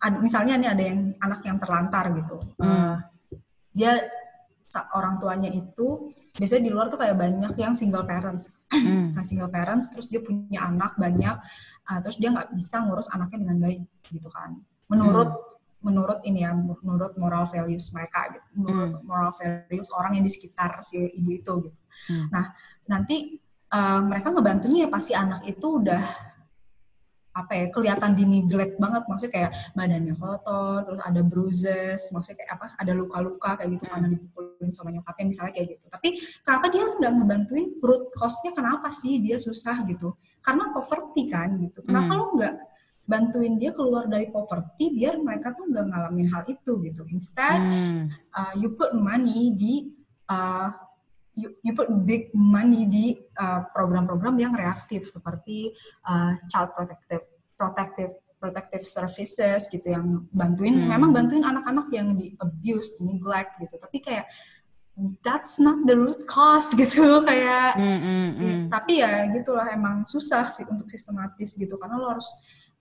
ada, 0.00 0.16
misalnya 0.16 0.56
nih 0.56 0.70
ada 0.72 0.82
yang 0.82 1.00
anak 1.20 1.40
yang 1.44 1.58
terlantar 1.60 2.04
gitu 2.16 2.36
Hmm. 2.56 2.96
dia 3.70 4.00
sa- 4.00 4.08
orang 4.94 5.18
tuanya 5.18 5.50
itu 5.50 6.14
biasanya 6.30 6.62
di 6.62 6.70
luar 6.70 6.86
tuh 6.86 6.98
kayak 7.02 7.18
banyak 7.18 7.52
yang 7.58 7.74
single 7.74 8.06
parents. 8.06 8.66
Hmm. 8.70 9.12
nah 9.18 9.24
single 9.26 9.50
parents 9.50 9.90
terus 9.90 10.06
dia 10.06 10.22
punya 10.22 10.62
anak 10.62 10.94
banyak 10.94 11.34
uh, 11.90 11.98
terus 12.00 12.16
dia 12.22 12.30
nggak 12.30 12.54
bisa 12.54 12.86
ngurus 12.86 13.10
anaknya 13.10 13.38
dengan 13.42 13.58
baik 13.66 13.80
gitu 14.14 14.30
kan. 14.30 14.54
Menurut 14.86 15.30
menurut 15.80 16.20
ini 16.28 16.44
ya 16.44 16.52
menurut 16.54 17.16
moral 17.16 17.48
values 17.48 17.88
mereka 17.96 18.28
gitu 18.36 18.44
menurut 18.52 19.00
moral 19.00 19.32
values 19.32 19.88
orang 19.96 20.20
yang 20.20 20.24
di 20.28 20.32
sekitar 20.32 20.84
si 20.84 21.08
ibu 21.16 21.30
itu 21.32 21.52
gitu. 21.64 21.78
Hmm. 22.04 22.28
nah 22.28 22.44
nanti 22.84 23.40
uh, 23.72 24.00
mereka 24.04 24.28
ngebantunya 24.28 24.86
ya 24.86 24.88
pasti 24.92 25.16
anak 25.16 25.40
itu 25.48 25.80
udah 25.80 26.04
apa 27.30 27.52
ya 27.54 27.66
kelihatan 27.70 28.18
di 28.18 28.24
neglect 28.26 28.74
banget. 28.82 29.02
Maksudnya 29.06 29.32
kayak 29.32 29.50
badannya 29.78 30.14
kotor 30.18 30.82
terus 30.82 31.00
ada 31.02 31.20
bruises 31.22 32.00
maksudnya 32.10 32.36
kayak 32.42 32.50
apa 32.58 32.66
ada 32.74 32.92
luka-luka 32.92 33.50
kayak 33.58 33.70
gitu 33.78 33.84
karena 33.86 34.06
dipukulin 34.10 34.70
sama 34.74 34.90
nyokapnya 34.90 35.26
misalnya 35.30 35.52
kayak 35.54 35.68
gitu. 35.78 35.86
Tapi 35.86 36.08
kenapa 36.42 36.66
dia 36.74 36.82
nggak 36.86 37.12
ngebantuin 37.16 37.66
root 37.78 38.04
cause-nya 38.18 38.50
kenapa 38.50 38.88
sih 38.90 39.22
dia 39.22 39.38
susah 39.38 39.76
gitu? 39.86 40.18
Karena 40.42 40.74
poverty 40.74 41.22
kan 41.30 41.54
gitu. 41.62 41.86
Kenapa 41.86 42.10
Hmm. 42.12 42.18
lo 42.18 42.24
nggak 42.34 42.54
bantuin 43.10 43.58
dia 43.58 43.74
keluar 43.74 44.06
dari 44.06 44.30
poverty 44.30 44.94
biar 44.94 45.18
mereka 45.18 45.50
tuh 45.50 45.66
nggak 45.66 45.86
ngalamin 45.86 46.26
hal 46.30 46.42
itu 46.50 46.72
gitu? 46.82 47.02
Instead 47.14 47.58
Hmm. 47.62 48.10
uh, 48.34 48.54
you 48.58 48.74
put 48.74 48.90
money 48.94 49.54
di 49.54 49.90
uh, 50.30 50.70
you, 51.34 51.54
you 51.62 51.72
put 51.72 51.88
big 52.06 52.30
money 52.34 52.86
di 52.86 53.06
uh, 53.38 53.64
program-program 53.70 54.36
yang 54.38 54.52
reaktif 54.54 55.06
seperti 55.06 55.70
uh, 56.06 56.34
child 56.50 56.74
protective 56.74 57.22
protective 57.54 58.12
protective 58.40 58.80
services 58.80 59.68
gitu 59.68 59.92
yang 59.92 60.24
bantuin 60.32 60.72
Hmm. 60.72 60.88
memang 60.96 61.12
bantuin 61.12 61.44
anak-anak 61.44 61.92
yang 61.92 62.16
di 62.16 62.32
abuse, 62.40 62.96
di 62.96 63.04
neglect 63.04 63.60
gitu. 63.60 63.76
Tapi 63.76 64.00
kayak 64.00 64.24
that's 65.20 65.60
not 65.60 65.84
the 65.84 65.96
root 65.96 66.24
cause 66.24 66.72
gitu 66.80 67.20
kayak 67.24 67.76
Hmm, 67.76 67.98
hmm, 68.00 68.28
Ya, 68.40 68.54
hmm. 68.56 68.66
tapi 68.72 68.92
ya 69.00 69.12
gitulah 69.32 69.68
emang 69.72 70.08
susah 70.08 70.48
sih 70.48 70.64
untuk 70.68 70.88
sistematis 70.88 71.56
gitu 71.56 71.76
karena 71.76 72.00
lo 72.00 72.16
harus 72.16 72.28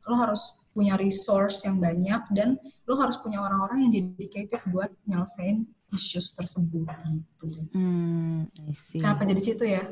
lo 0.08 0.16
harus 0.16 0.42
punya 0.74 0.96
resource 0.96 1.68
yang 1.68 1.78
banyak 1.78 2.24
dan 2.34 2.56
lo 2.88 2.96
harus 2.98 3.20
punya 3.20 3.44
orang-orang 3.44 3.88
yang 3.88 3.92
dedicated 4.16 4.64
buat 4.72 4.90
nyelesain 5.06 5.68
issues 5.94 6.34
tersebut 6.38 6.86
gitu. 6.86 7.48
Hmm. 7.74 8.50
Kenapa 8.94 9.26
jadi 9.26 9.42
situ 9.42 9.64
ya? 9.66 9.84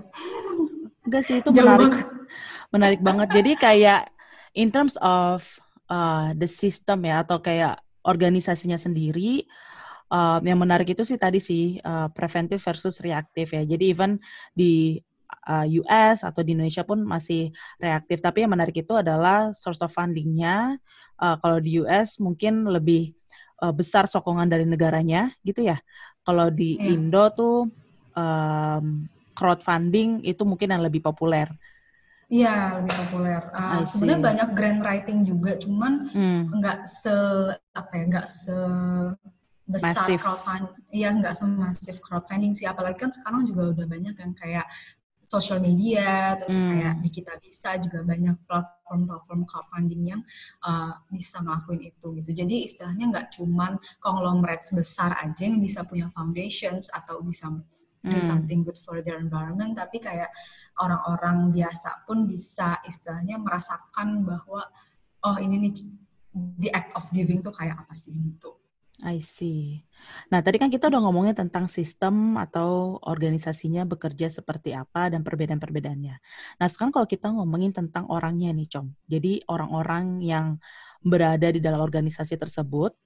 Enggak 1.01 1.23
sih 1.25 1.41
itu 1.41 1.49
menarik, 1.55 1.89
banget. 1.89 2.05
menarik 2.69 3.01
banget. 3.01 3.27
Jadi 3.33 3.51
kayak 3.57 4.01
in 4.53 4.69
terms 4.69 4.95
of 5.01 5.41
uh, 5.89 6.33
the 6.37 6.49
system 6.49 7.05
ya 7.07 7.25
atau 7.25 7.41
kayak 7.41 7.81
organisasinya 8.05 8.77
sendiri, 8.77 9.43
um, 10.11 10.41
yang 10.43 10.59
menarik 10.59 10.93
itu 10.93 11.03
sih 11.03 11.19
tadi 11.19 11.41
sih 11.41 11.81
uh, 11.81 12.07
preventif 12.13 12.63
versus 12.63 13.01
reaktif 13.01 13.57
ya. 13.57 13.63
Jadi 13.65 13.83
even 13.91 14.21
di 14.53 15.01
uh, 15.47 15.65
US 15.83 16.23
atau 16.23 16.41
di 16.45 16.53
Indonesia 16.55 16.85
pun 16.85 17.01
masih 17.03 17.51
reaktif. 17.81 18.21
Tapi 18.21 18.45
yang 18.45 18.53
menarik 18.53 18.75
itu 18.77 18.93
adalah 18.95 19.51
source 19.51 19.81
of 19.83 19.91
fundingnya. 19.91 20.77
Uh, 21.17 21.35
kalau 21.41 21.57
di 21.57 21.81
US 21.81 22.21
mungkin 22.21 22.69
lebih 22.69 23.16
uh, 23.63 23.73
besar 23.73 24.05
sokongan 24.09 24.47
dari 24.49 24.65
negaranya 24.65 25.31
gitu 25.41 25.61
ya. 25.65 25.77
Kalau 26.25 26.51
di 26.51 26.75
Iya. 26.75 26.97
Indo 26.97 27.23
tuh 27.31 27.57
um, 28.13 28.85
crowdfunding 29.37 30.25
itu 30.25 30.41
mungkin 30.43 30.73
yang 30.75 30.83
lebih 30.83 30.99
populer. 31.05 31.47
Iya 32.27 32.83
lebih 32.83 32.91
populer. 33.07 33.39
Uh. 33.55 33.87
Sebenarnya 33.87 34.19
banyak 34.19 34.49
grant 34.51 34.81
writing 34.83 35.23
juga, 35.23 35.55
cuman 35.55 36.11
Hmm. 36.11 36.41
nggak 36.59 36.83
se 36.83 37.15
apa 37.71 37.91
ya 37.95 38.03
nggak 38.11 38.27
se 38.27 38.57
besar 39.67 40.07
crowdfunding. 40.19 40.75
Iya 40.91 41.09
nggak 41.15 41.33
semasif 41.35 41.95
crowdfunding 42.03 42.51
sih. 42.55 42.67
Apalagi 42.67 42.99
kan 42.99 43.11
sekarang 43.15 43.47
juga 43.47 43.71
udah 43.71 43.85
banyak 43.87 44.15
yang 44.15 44.33
kayak 44.35 44.65
social 45.27 45.59
media, 45.59 46.39
terus 46.39 46.57
Hmm. 46.57 46.71
kayak 46.71 46.93
di 47.03 47.09
kita 47.11 47.33
bisa 47.43 47.75
juga 47.83 47.99
banyak 48.01 48.47
platform-platform 48.47 49.43
crowdfunding 49.43 50.03
yang 50.15 50.21
uh, 50.63 50.95
bisa 51.11 51.43
ngelakuin 51.43 51.83
itu 51.83 52.07
gitu. 52.23 52.31
Jadi 52.31 52.55
istilahnya 52.63 53.05
nggak 53.11 53.27
cuman 53.35 53.75
konglomerat 53.99 54.63
besar 54.71 55.19
aja 55.19 55.43
yang 55.43 55.59
bisa 55.59 55.83
punya 55.83 56.07
foundations 56.15 56.87
atau 56.89 57.19
bisa 57.21 57.51
do 58.07 58.15
Hmm. 58.17 58.23
something 58.23 58.63
good 58.63 58.79
for 58.79 59.03
their 59.03 59.19
environment, 59.19 59.75
tapi 59.75 59.99
kayak 59.99 60.31
orang-orang 60.79 61.51
biasa 61.51 62.07
pun 62.07 62.23
bisa 62.23 62.79
istilahnya 62.87 63.35
merasakan 63.35 64.23
bahwa 64.23 64.63
oh 65.27 65.37
ini 65.43 65.67
nih 65.67 65.73
the 66.61 66.69
act 66.71 66.95
of 66.95 67.03
giving 67.11 67.43
tuh 67.43 67.51
kayak 67.51 67.75
apa 67.75 67.91
sih 67.97 68.15
gitu. 68.15 68.56
I 69.05 69.21
see. 69.21 69.85
Nah, 70.33 70.41
tadi 70.41 70.57
kan 70.57 70.73
kita 70.73 70.89
udah 70.89 70.97
ngomongin 71.05 71.37
tentang 71.37 71.69
sistem 71.69 72.33
atau 72.33 72.97
organisasinya 73.05 73.85
bekerja 73.85 74.25
seperti 74.25 74.73
apa 74.73 75.13
dan 75.13 75.21
perbedaan-perbedaannya. 75.21 76.15
Nah, 76.57 76.67
sekarang 76.69 76.89
kalau 76.89 77.05
kita 77.05 77.29
ngomongin 77.29 77.77
tentang 77.77 78.09
orangnya 78.09 78.49
nih, 78.57 78.65
Com. 78.65 78.97
Jadi 79.05 79.45
orang-orang 79.45 80.25
yang 80.25 80.57
berada 81.05 81.53
di 81.53 81.61
dalam 81.61 81.77
organisasi 81.77 82.41
tersebut, 82.41 82.97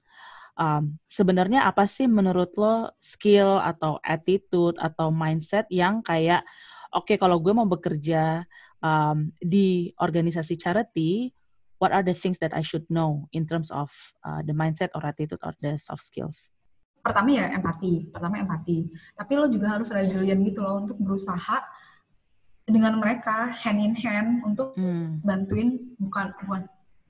um, 0.55 0.95
sebenarnya 1.11 1.67
apa 1.67 1.83
sih 1.91 2.07
menurut 2.07 2.55
lo 2.55 2.95
skill 2.95 3.59
atau 3.59 3.99
attitude 3.99 4.79
atau 4.79 5.11
mindset 5.11 5.67
yang 5.67 5.99
kayak, 5.99 6.47
oke 6.95 7.19
kalau 7.19 7.43
gue 7.43 7.51
mau 7.51 7.67
bekerja 7.67 8.47
um, 8.79 9.27
di 9.43 9.91
organisasi 9.99 10.55
charity, 10.55 11.35
what 11.81 11.89
are 11.89 12.05
the 12.05 12.13
things 12.13 12.37
that 12.37 12.53
I 12.53 12.61
should 12.61 12.85
know 12.93 13.25
in 13.33 13.49
terms 13.49 13.73
of 13.73 13.89
uh, 14.21 14.45
the 14.45 14.53
mindset 14.53 14.93
or 14.93 15.01
attitude 15.01 15.41
or 15.41 15.57
the 15.57 15.81
soft 15.81 16.05
skills? 16.05 16.53
Pertama 17.01 17.33
ya 17.33 17.49
empati, 17.49 18.13
pertama 18.13 18.37
empati. 18.37 18.85
Tapi 19.17 19.31
lo 19.33 19.49
juga 19.49 19.73
harus 19.73 19.89
resilient 19.89 20.45
gitu 20.45 20.61
loh 20.61 20.85
untuk 20.85 21.01
berusaha 21.01 21.57
dengan 22.69 23.01
mereka 23.01 23.49
hand 23.49 23.81
in 23.81 23.97
hand 23.97 24.45
untuk 24.45 24.77
Hmm. 24.77 25.17
bantuin 25.25 25.97
bukan 25.97 26.29
bukan 26.45 26.61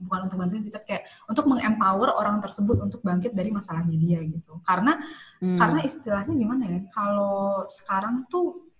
bukan 0.01 0.19
untuk 0.25 0.38
bantuin 0.39 0.63
sih 0.63 0.73
tapi 0.73 0.95
kayak 0.95 1.03
untuk 1.29 1.45
mengempower 1.45 2.10
orang 2.17 2.41
tersebut 2.41 2.79
untuk 2.81 3.03
bangkit 3.03 3.36
dari 3.36 3.51
masalahnya 3.51 3.99
dia 3.99 4.23
gitu. 4.23 4.63
Karena 4.63 4.95
Hmm. 5.43 5.60
karena 5.60 5.84
istilahnya 5.84 6.34
gimana 6.39 6.63
ya? 6.71 6.79
Kalau 6.88 7.67
sekarang 7.67 8.23
tuh 8.31 8.71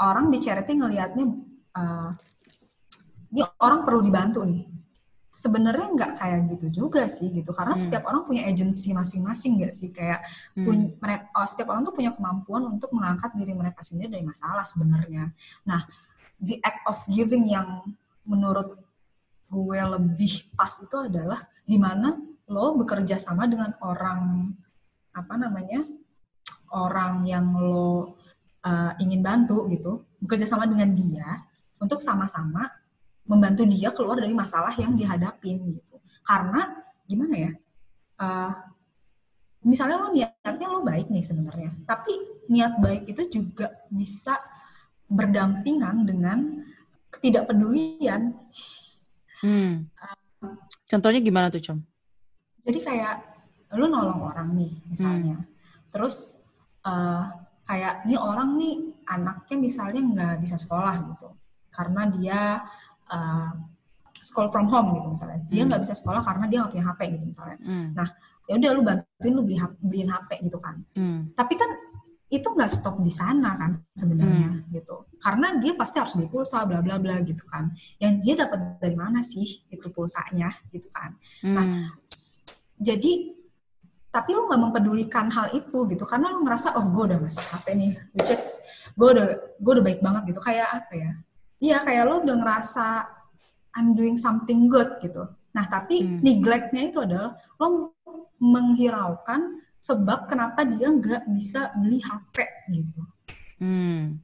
orang 0.00 0.32
di 0.32 0.40
charity 0.40 0.80
ngelihatnya 0.80 1.28
uh, 1.76 2.10
ini 3.28 3.44
orang 3.60 3.84
perlu 3.84 4.00
dibantu 4.00 4.48
nih. 4.48 4.77
Sebenarnya 5.28 5.92
nggak 5.92 6.12
kayak 6.16 6.40
gitu 6.56 6.66
juga 6.84 7.04
sih 7.04 7.28
gitu. 7.30 7.52
Karena 7.52 7.76
Hmm. 7.76 7.82
setiap 7.84 8.08
orang 8.08 8.24
punya 8.24 8.48
agensi 8.48 8.96
masing-masing 8.96 9.60
nggak 9.60 9.74
sih 9.76 9.92
kayak 9.92 10.24
Hmm. 10.56 10.64
pun- 10.64 10.92
mereka 10.96 11.28
oh, 11.36 11.44
setiap 11.44 11.68
orang 11.72 11.84
tuh 11.84 11.92
punya 11.92 12.16
kemampuan 12.16 12.64
untuk 12.64 12.90
mengangkat 12.96 13.36
diri 13.36 13.52
mereka 13.52 13.84
sendiri 13.84 14.08
dari 14.08 14.24
masalah 14.24 14.64
sebenarnya. 14.64 15.30
Nah, 15.68 15.84
the 16.40 16.56
act 16.64 16.80
of 16.88 16.96
giving 17.12 17.44
yang 17.44 17.84
menurut 18.24 18.80
gue 19.48 19.80
lebih 19.80 20.52
pas 20.56 20.70
itu 20.70 20.96
adalah 20.96 21.40
gimana 21.64 22.16
lo 22.48 22.76
bekerja 22.76 23.16
sama 23.20 23.44
dengan 23.48 23.72
orang 23.84 24.52
apa 25.12 25.34
namanya 25.36 25.84
orang 26.72 27.24
yang 27.24 27.56
lo 27.56 28.16
uh, 28.64 28.92
ingin 29.00 29.24
bantu 29.24 29.68
gitu 29.72 30.04
bekerja 30.20 30.44
sama 30.44 30.68
dengan 30.68 30.92
dia 30.92 31.44
untuk 31.80 32.00
sama-sama 32.04 32.68
membantu 33.28 33.62
dia 33.68 33.92
keluar 33.92 34.16
dari 34.16 34.32
masalah 34.32 34.72
yang 34.80 34.96
dihadapin 34.96 35.60
gitu. 35.76 36.00
Karena 36.24 36.64
gimana 37.08 37.34
ya 37.36 37.50
uh, 38.20 38.52
misalnya 39.64 39.96
lo 40.00 40.12
niatnya 40.12 40.66
lo 40.68 40.84
baik 40.84 41.08
nih 41.08 41.24
sebenarnya 41.24 41.72
tapi 41.88 42.12
niat 42.52 42.76
baik 42.80 43.08
itu 43.08 43.40
juga 43.40 43.72
bisa 43.88 44.36
berdampingan 45.08 46.04
dengan 46.04 46.64
ketidakpedulian. 47.08 48.36
Hmm. 49.40 49.88
Uh, 49.96 50.56
contohnya 50.84 51.20
gimana 51.24 51.48
tuh 51.48 51.64
com 51.64 51.80
jadi 52.60 52.78
kayak 52.84 53.16
lu 53.80 53.88
nolong 53.88 54.20
orang 54.28 54.52
nih 54.56 54.72
misalnya. 54.88 55.40
Hmm. 55.40 55.56
terus 55.88 56.44
uh, 56.84 57.24
kayak 57.64 58.04
ini 58.04 58.16
orang 58.16 58.60
nih 58.60 58.76
anaknya 59.08 59.56
misalnya 59.56 60.00
nggak 60.04 60.34
bisa 60.44 60.60
sekolah 60.60 60.94
gitu. 61.16 61.28
Karena 61.72 62.04
dia 62.12 62.60
uh, 63.08 63.52
school 64.20 64.48
from 64.50 64.66
home 64.66 64.98
gitu 64.98 65.08
misalnya 65.10 65.40
dia 65.46 65.62
hmm. 65.62 65.68
nggak 65.70 65.80
hmm. 65.80 65.86
bisa 65.88 65.94
sekolah 65.96 66.22
karena 66.22 66.44
dia 66.50 66.58
nggak 66.62 66.72
punya 66.74 66.84
HP 66.90 67.00
gitu 67.14 67.24
misalnya 67.24 67.58
hmm. 67.62 67.86
nah 67.94 68.08
ya 68.48 68.54
udah 68.56 68.70
lu 68.74 68.82
bantuin 68.82 69.32
lu 69.34 69.42
beli 69.44 69.58
beliin 69.82 70.10
HP 70.10 70.30
gitu 70.48 70.58
kan 70.58 70.76
hmm. 70.96 71.20
tapi 71.36 71.54
kan 71.54 71.70
itu 72.28 72.44
nggak 72.44 72.68
stop 72.68 73.00
di 73.00 73.08
sana 73.08 73.56
kan 73.56 73.72
sebenarnya 73.96 74.52
hmm. 74.52 74.68
gitu 74.74 75.08
karena 75.16 75.56
dia 75.56 75.72
pasti 75.72 75.96
harus 75.96 76.12
beli 76.12 76.28
pulsa 76.28 76.68
bla 76.68 76.84
bla 76.84 77.00
bla 77.00 77.24
gitu 77.24 77.40
kan 77.48 77.72
yang 77.96 78.20
dia 78.20 78.36
dapat 78.36 78.76
dari 78.82 78.96
mana 78.98 79.24
sih 79.24 79.64
itu 79.72 79.88
pulsanya 79.88 80.52
gitu 80.68 80.92
kan 80.92 81.16
nah, 81.46 81.48
hmm. 81.48 81.56
nah 81.56 81.66
jadi 82.78 83.12
tapi 84.08 84.32
lu 84.32 84.48
nggak 84.48 84.60
mempedulikan 84.60 85.28
hal 85.28 85.52
itu 85.52 85.84
gitu 85.88 86.04
karena 86.08 86.32
lu 86.32 86.44
ngerasa 86.44 86.76
oh 86.80 86.84
gue 86.90 87.12
udah 87.12 87.18
masih 87.20 87.44
HP 87.44 87.66
nih 87.76 87.92
which 88.16 88.32
is 88.32 88.60
gue 88.96 89.08
udah 89.08 89.26
gue 89.56 89.72
udah 89.78 89.84
baik 89.84 90.00
banget 90.00 90.32
gitu 90.32 90.40
kayak 90.40 90.68
apa 90.68 90.92
ya 90.96 91.12
iya 91.58 91.82
kayak 91.82 92.04
lu 92.06 92.16
udah 92.24 92.36
ngerasa 92.38 92.86
I'm 93.78 93.94
doing 93.94 94.18
something 94.18 94.66
good 94.66 94.98
gitu 95.02 95.26
nah 95.54 95.64
tapi 95.66 96.04
hmm. 96.04 96.20
neglectnya 96.22 96.82
itu 96.92 96.98
adalah 97.02 97.34
lo 97.58 97.94
menghiraukan 98.38 99.62
sebab 99.78 100.30
kenapa 100.30 100.62
dia 100.66 100.90
nggak 100.90 101.30
bisa 101.30 101.74
beli 101.78 101.98
HP 102.02 102.36
gitu 102.74 103.02
hmm. 103.62 104.22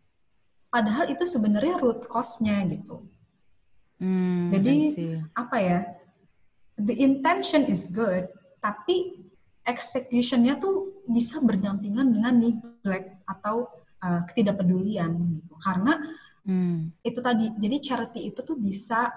padahal 0.71 1.11
itu 1.11 1.25
sebenarnya 1.27 1.79
root 1.83 2.07
cause-nya 2.07 2.63
gitu 2.71 3.07
hmm, 3.99 4.55
jadi 4.55 4.75
apa 5.35 5.57
ya 5.59 5.81
the 6.79 6.95
intention 7.03 7.67
is 7.67 7.91
good 7.91 8.31
tapi 8.63 9.25
execution-nya 9.65 10.61
tuh 10.61 11.05
bisa 11.09 11.41
berdampingan 11.41 12.13
dengan 12.13 12.35
neglect 12.37 13.25
atau 13.25 13.69
uh, 14.05 14.21
ketidakpedulian 14.29 15.17
gitu. 15.17 15.55
Karena 15.61 16.01
hmm. 16.45 17.01
itu 17.05 17.19
tadi 17.21 17.51
jadi 17.57 17.77
charity 17.81 18.33
itu 18.33 18.41
tuh 18.41 18.57
bisa 18.57 19.11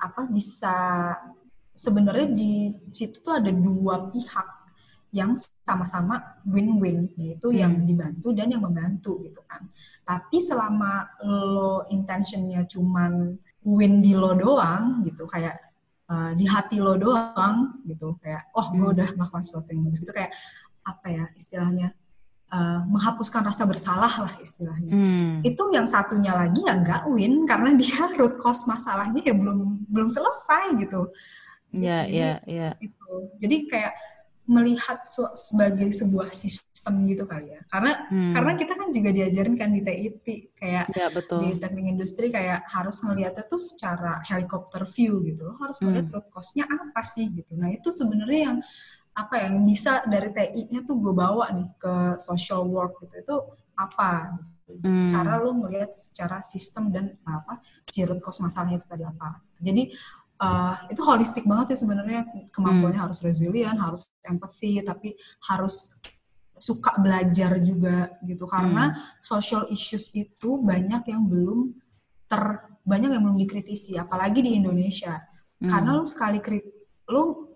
apa 0.00 0.22
bisa 0.28 0.76
sebenarnya 1.76 2.28
di 2.32 2.72
situ 2.92 3.20
tuh 3.24 3.40
ada 3.40 3.52
dua 3.52 4.12
pihak 4.12 4.60
yang 5.10 5.34
sama-sama 5.66 6.38
win-win 6.46 7.10
yaitu 7.18 7.50
hmm. 7.50 7.58
yang 7.58 7.74
dibantu 7.82 8.30
dan 8.30 8.46
yang 8.50 8.62
membantu 8.62 9.18
gitu 9.26 9.42
kan. 9.46 9.66
Tapi 10.06 10.38
selama 10.38 11.18
lo 11.26 11.86
intentionnya 11.90 12.66
cuman 12.66 13.34
win 13.66 13.94
di 14.00 14.14
lo 14.14 14.32
doang 14.38 15.02
gitu 15.02 15.26
kayak 15.26 15.58
uh, 16.08 16.32
di 16.32 16.46
hati 16.46 16.78
lo 16.78 16.94
doang 16.94 17.82
gitu 17.84 18.16
kayak 18.22 18.54
oh 18.54 18.70
gue 18.70 18.86
hmm. 18.86 18.94
udah 18.94 19.08
melakukan 19.18 19.42
sesuatu 19.42 19.74
yang 19.74 19.82
bagus 19.90 20.00
gitu 20.02 20.14
kayak 20.14 20.32
apa 20.86 21.06
ya 21.12 21.24
istilahnya 21.36 21.88
uh, 22.52 22.84
menghapuskan 22.86 23.46
rasa 23.46 23.64
bersalah 23.64 24.12
lah 24.26 24.34
istilahnya 24.42 24.92
hmm. 24.92 25.34
itu 25.46 25.62
yang 25.72 25.86
satunya 25.86 26.34
lagi 26.34 26.60
yang 26.66 26.82
nggak 26.84 27.08
win 27.08 27.46
karena 27.46 27.74
dia 27.78 28.06
root 28.18 28.36
cause 28.36 28.68
masalahnya 28.68 29.22
ya 29.24 29.34
belum 29.34 29.86
belum 29.88 30.10
selesai 30.10 30.76
gitu 30.82 31.10
Iya, 31.70 31.98
iya, 32.10 32.32
iya. 32.50 32.68
Jadi 33.38 33.70
kayak 33.70 33.94
melihat 34.50 35.06
sebagai 35.38 35.86
sebuah 35.94 36.34
sistem 36.34 37.06
gitu 37.06 37.22
kali 37.22 37.54
ya 37.54 37.62
karena 37.70 38.02
hmm. 38.10 38.34
karena 38.34 38.52
kita 38.58 38.72
kan 38.74 38.88
juga 38.90 39.10
diajarin 39.14 39.54
kan 39.54 39.70
di 39.70 39.78
TIT 39.78 40.26
kayak 40.58 40.90
ya, 40.90 41.06
betul. 41.14 41.46
di 41.46 41.54
teknik 41.54 41.86
industri 41.86 42.34
kayak 42.34 42.66
harus 42.66 42.98
ngelihatnya 43.06 43.46
tuh 43.46 43.62
secara 43.62 44.18
helikopter 44.26 44.82
view 44.90 45.22
gitu 45.22 45.46
lo 45.46 45.54
harus 45.54 45.78
ngeliat 45.78 46.10
hmm. 46.10 46.14
root 46.18 46.26
cause-nya 46.34 46.66
apa 46.66 47.02
sih 47.06 47.30
gitu 47.30 47.52
nah 47.54 47.70
itu 47.70 47.94
sebenarnya 47.94 48.40
yang 48.50 48.58
apa 49.10 49.34
yang 49.42 49.66
bisa 49.66 50.06
dari 50.06 50.30
TI-nya 50.30 50.86
tuh 50.86 50.96
gue 50.96 51.14
bawa 51.14 51.50
nih 51.52 51.70
ke 51.76 51.94
social 52.22 52.64
work 52.70 53.02
gitu 53.04 53.14
itu 53.20 53.36
apa 53.74 54.38
gitu. 54.68 54.86
hmm. 54.86 55.08
cara 55.10 55.40
lo 55.42 55.50
ngelihat 55.56 55.90
secara 55.90 56.38
sistem 56.40 56.94
dan 56.94 57.18
apa 57.26 57.58
si 57.90 58.06
root 58.06 58.22
cause 58.22 58.38
masalahnya 58.40 58.78
itu 58.78 58.86
tadi 58.86 59.02
apa 59.02 59.42
jadi 59.58 59.90
uh, 60.40 60.74
itu 60.88 61.00
holistik 61.04 61.44
banget 61.44 61.76
sih 61.76 61.84
sebenarnya 61.84 62.24
kemampuannya 62.50 62.96
hmm. 62.96 63.06
harus 63.06 63.20
resilient, 63.20 63.78
harus 63.78 64.08
empathy, 64.24 64.80
tapi 64.80 65.14
harus 65.46 65.92
suka 66.60 66.96
belajar 67.00 67.56
juga 67.60 68.20
gitu 68.20 68.44
karena 68.44 68.92
hmm. 68.92 69.24
social 69.24 69.64
issues 69.72 70.12
itu 70.12 70.60
banyak 70.60 71.08
yang 71.08 71.24
belum 71.24 71.72
ter 72.28 72.68
banyak 72.84 73.16
yang 73.16 73.22
belum 73.24 73.40
dikritisi 73.40 73.96
apalagi 73.96 74.44
di 74.44 74.60
Indonesia 74.60 75.24
hmm. 75.60 75.68
karena 75.68 75.96
lu 75.96 76.04
sekali 76.04 76.36
krit 76.44 76.64
lu 77.08 77.49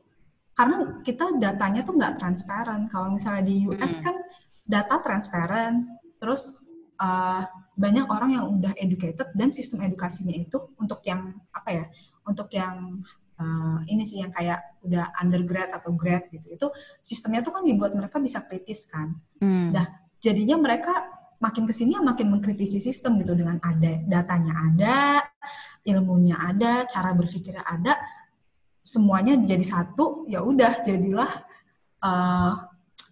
karena 0.55 1.03
kita 1.03 1.35
datanya 1.35 1.83
tuh 1.83 1.99
nggak 1.99 2.15
transparan. 2.15 2.87
Kalau 2.87 3.11
misalnya 3.11 3.43
di 3.43 3.67
US 3.67 3.99
hmm. 3.99 4.05
kan 4.07 4.17
data 4.63 4.95
transparan. 5.03 5.99
Terus 6.23 6.63
uh, 7.03 7.43
banyak 7.75 8.07
orang 8.07 8.31
yang 8.39 8.45
udah 8.49 8.73
educated 8.79 9.35
dan 9.35 9.51
sistem 9.51 9.83
edukasinya 9.83 10.31
itu 10.31 10.57
untuk 10.79 11.03
yang 11.03 11.35
apa 11.51 11.71
ya 11.75 11.85
untuk 12.25 12.49
yang 12.55 13.03
uh, 13.37 13.79
ini 13.91 14.07
sih 14.07 14.23
yang 14.23 14.31
kayak 14.31 14.79
udah 14.87 15.11
undergrad 15.19 15.75
atau 15.75 15.91
grad 15.93 16.31
gitu. 16.31 16.47
Itu 16.55 16.67
sistemnya 17.03 17.43
tuh 17.43 17.59
kan 17.59 17.67
dibuat 17.67 17.93
mereka 17.93 18.23
bisa 18.23 18.41
kritis 18.47 18.87
kan. 18.87 19.11
Hmm. 19.43 19.75
nah 19.75 19.85
jadinya 20.23 20.57
mereka 20.57 20.95
makin 21.43 21.69
ke 21.69 21.75
sini 21.77 21.99
makin 21.99 22.31
mengkritisi 22.31 22.79
sistem 22.79 23.19
gitu. 23.21 23.35
Dengan 23.35 23.59
ada 23.59 24.01
datanya 24.07 24.55
ada 24.71 24.97
ilmunya 25.85 26.39
ada 26.41 26.87
cara 26.89 27.13
berpikirnya 27.13 27.67
ada 27.67 27.99
semuanya 28.85 29.35
jadi 29.41 29.65
satu 29.65 30.29
ya 30.29 30.45
udah 30.45 30.85
jadilah 30.85 31.33
uh, 32.05 32.53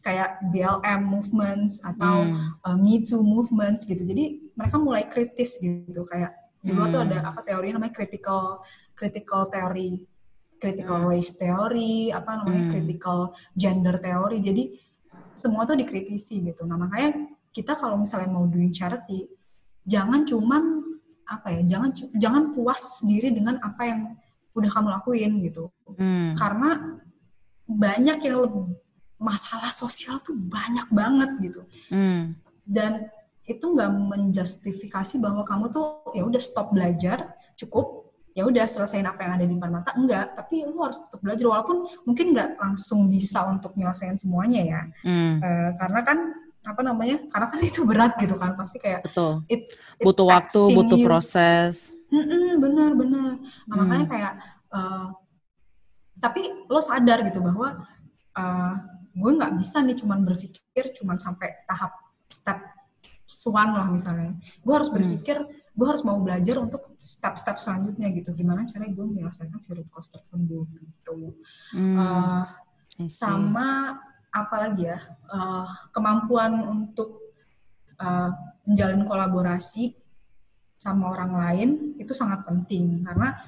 kayak 0.05 0.39
BLM 0.53 1.01
movements 1.09 1.81
atau 1.81 2.29
hmm. 2.29 2.61
uh, 2.63 2.77
Me 2.77 3.01
Too 3.01 3.25
movements 3.25 3.89
gitu 3.89 4.05
jadi 4.05 4.39
mereka 4.53 4.77
mulai 4.77 5.09
kritis 5.09 5.57
gitu 5.59 6.05
kayak 6.05 6.37
di 6.63 6.71
luar 6.71 6.93
hmm. 6.93 6.95
tuh 6.95 7.03
ada 7.03 7.19
apa 7.33 7.41
teorinya 7.43 7.81
namanya 7.81 7.95
critical 7.97 8.63
critical 9.03 9.51
theory, 9.51 10.07
critical 10.63 11.03
hmm. 11.03 11.11
race 11.11 11.35
theory, 11.35 12.15
apa 12.15 12.39
namanya 12.39 12.63
hmm. 12.63 12.71
critical 12.71 13.19
gender 13.59 13.99
theory. 13.99 14.39
Jadi 14.39 14.63
semua 15.35 15.67
tuh 15.67 15.75
dikritisi 15.75 16.39
gitu. 16.47 16.63
Nah 16.63 16.79
makanya 16.79 17.35
kita 17.51 17.75
kalau 17.75 17.99
misalnya 17.99 18.31
mau 18.31 18.47
doing 18.47 18.71
charity, 18.71 19.27
jangan 19.83 20.23
cuman 20.23 20.63
apa 21.27 21.59
ya, 21.59 21.61
jangan 21.77 21.91
jangan 22.15 22.43
puas 22.55 23.03
diri 23.03 23.35
dengan 23.35 23.59
apa 23.59 23.83
yang 23.83 24.01
udah 24.53 24.71
kamu 24.71 24.89
lakuin 24.93 25.33
gitu. 25.45 25.73
Hmm. 25.97 26.33
Karena 26.37 26.99
banyak 27.69 28.19
yang 28.25 28.37
lebih, 28.45 28.77
masalah 29.23 29.71
sosial 29.71 30.19
tuh 30.21 30.35
banyak 30.35 30.87
banget 30.91 31.31
gitu. 31.41 31.61
Hmm. 31.89 32.37
Dan 32.63 33.09
itu 33.43 33.63
nggak 33.63 33.91
menjustifikasi 33.91 35.19
bahwa 35.19 35.43
kamu 35.43 35.71
tuh 35.71 36.07
ya 36.15 36.23
udah 36.23 36.39
stop 36.39 36.71
belajar 36.71 37.35
cukup 37.59 38.15
ya 38.33 38.49
udah 38.49 38.65
selesaiin 38.65 39.05
apa 39.05 39.21
yang 39.27 39.33
ada 39.37 39.45
di 39.45 39.55
depan 39.59 39.71
mata 39.71 39.91
enggak 39.99 40.33
tapi 40.33 40.65
lu 40.65 40.81
harus 40.81 41.03
tetap 41.03 41.21
belajar 41.21 41.47
walaupun 41.51 41.85
mungkin 42.09 42.33
nggak 42.33 42.57
langsung 42.57 43.11
bisa 43.13 43.45
untuk 43.45 43.77
nyelesain 43.77 44.17
semuanya 44.17 44.63
ya 44.65 44.81
hmm. 45.05 45.35
uh, 45.43 45.71
karena 45.77 46.01
kan 46.01 46.19
apa 46.63 46.81
namanya 46.81 47.17
karena 47.29 47.47
kan 47.51 47.59
itu 47.75 47.81
berat 47.85 48.13
gitu 48.17 48.35
kan 48.39 48.57
pasti 48.57 48.79
kayak 48.81 49.05
betul 49.05 49.45
it, 49.51 49.69
it 49.75 50.05
butuh 50.07 50.25
waktu 50.25 50.61
butuh 50.73 50.97
you. 50.97 51.07
Mm-mm, 52.13 52.61
benar 52.61 52.91
benar 52.93 53.33
nah, 53.41 53.73
hmm. 53.73 53.77
makanya 53.81 54.07
kayak 54.07 54.33
uh, 54.69 55.09
tapi 56.21 56.45
lo 56.69 56.81
sadar 56.85 57.25
gitu 57.25 57.41
bahwa 57.41 57.89
uh, 58.37 58.75
gue 59.13 59.31
nggak 59.33 59.57
bisa 59.57 59.81
nih 59.81 59.97
cuman 59.97 60.21
berpikir 60.23 60.93
cuman 61.01 61.17
sampai 61.17 61.65
tahap 61.65 61.97
step 62.29 62.61
one 63.49 63.73
lah 63.73 63.89
misalnya 63.89 64.37
gue 64.61 64.75
harus 64.77 64.93
hmm. 64.93 64.97
berpikir 65.01 65.39
hmm 65.41 65.61
gue 65.73 65.87
harus 65.89 66.05
mau 66.05 66.21
belajar 66.21 66.61
untuk 66.61 66.93
step-step 67.01 67.57
selanjutnya 67.57 68.13
gitu 68.13 68.37
gimana 68.37 68.69
cara 68.69 68.85
gue 68.85 69.07
menyelesaikan 69.09 69.57
si 69.57 69.73
root 69.73 69.89
cause 69.89 70.13
tersebut 70.13 70.69
gitu 70.77 71.33
hmm. 71.73 71.97
uh, 71.97 72.45
sama 73.09 73.97
apa 74.33 74.57
lagi 74.69 74.89
ya 74.89 75.01
uh, 75.33 75.69
kemampuan 75.93 76.61
untuk 76.61 77.33
uh, 77.97 78.29
menjalin 78.69 79.09
kolaborasi 79.09 79.97
sama 80.83 81.15
orang 81.15 81.33
lain 81.39 81.69
itu 82.03 82.11
sangat 82.11 82.43
penting 82.43 83.07
karena 83.07 83.39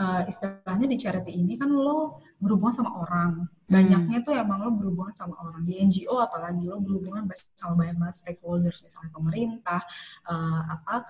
uh, 0.00 0.22
istilahnya 0.24 0.88
di 0.88 0.96
charity 0.96 1.36
ini 1.36 1.60
kan 1.60 1.68
lo 1.68 2.24
berhubungan 2.40 2.72
sama 2.72 2.96
orang. 3.04 3.44
Banyaknya 3.68 4.24
hmm. 4.24 4.26
tuh 4.26 4.32
emang 4.32 4.64
lo 4.64 4.72
berhubungan 4.72 5.12
sama 5.12 5.36
orang. 5.44 5.62
Di 5.68 5.76
NGO 5.76 6.16
apalagi 6.16 6.64
lo 6.64 6.80
berhubungan 6.80 7.28
sama 7.52 7.84
banyak 7.84 8.00
banget 8.00 8.16
stakeholders, 8.16 8.80
misalnya 8.80 9.12
pemerintah, 9.12 9.80
uh, 10.24 10.62
apa 10.72 11.04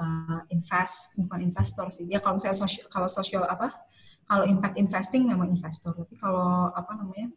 uh, 0.00 0.40
invest, 0.48 1.20
bukan 1.20 1.38
investor 1.44 1.92
sih. 1.92 2.08
Ya 2.08 2.18
kalau 2.18 2.40
misalnya 2.40 2.56
sosial, 2.56 2.88
kalau 2.88 3.08
sosial 3.12 3.44
apa, 3.44 3.76
kalau 4.24 4.48
impact 4.48 4.80
investing 4.80 5.28
memang 5.28 5.52
investor. 5.52 5.92
Tapi 5.92 6.16
kalau 6.16 6.72
apa 6.72 6.96
namanya, 6.96 7.28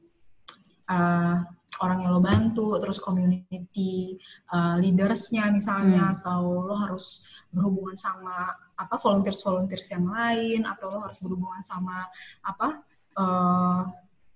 uh, 0.94 1.42
orang 1.82 1.98
yang 2.06 2.12
lo 2.14 2.22
bantu, 2.22 2.78
terus 2.78 3.02
community 3.02 4.16
uh, 4.54 4.78
leadersnya 4.78 5.50
misalnya, 5.50 6.06
hmm. 6.06 6.14
atau 6.22 6.70
lo 6.70 6.76
harus 6.78 7.26
berhubungan 7.50 7.98
sama 7.98 8.54
apa 8.78 8.96
volunteers 9.02 9.42
volunteers 9.42 9.90
yang 9.90 10.06
lain, 10.06 10.62
atau 10.70 10.94
lo 10.94 11.02
harus 11.02 11.18
berhubungan 11.18 11.66
sama 11.66 12.06
apa 12.46 12.86
uh, 13.18 13.82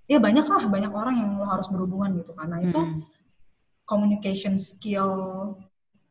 ya 0.08 0.18
banyak 0.18 0.46
lah 0.48 0.64
banyak 0.66 0.94
orang 0.94 1.16
yang 1.20 1.32
lo 1.38 1.46
harus 1.46 1.68
berhubungan 1.68 2.16
gitu 2.18 2.32
karena 2.34 2.64
itu 2.64 2.80
hmm. 2.80 3.04
communication 3.84 4.56
skill 4.56 5.54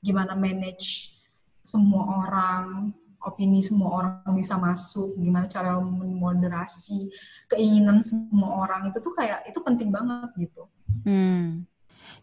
gimana 0.05 0.37
manage 0.37 1.17
semua 1.65 2.23
orang 2.23 2.95
opini 3.27 3.59
semua 3.61 3.91
orang 3.99 4.33
bisa 4.39 4.55
masuk 4.55 5.19
gimana 5.19 5.51
cara 5.51 5.77
memoderasi 5.83 7.11
keinginan 7.51 8.01
semua 8.07 8.63
orang 8.63 8.89
itu 8.89 8.99
tuh 9.03 9.13
kayak 9.13 9.43
itu 9.51 9.59
penting 9.61 9.91
banget 9.91 10.31
gitu. 10.39 10.71
Hmm. 11.03 11.67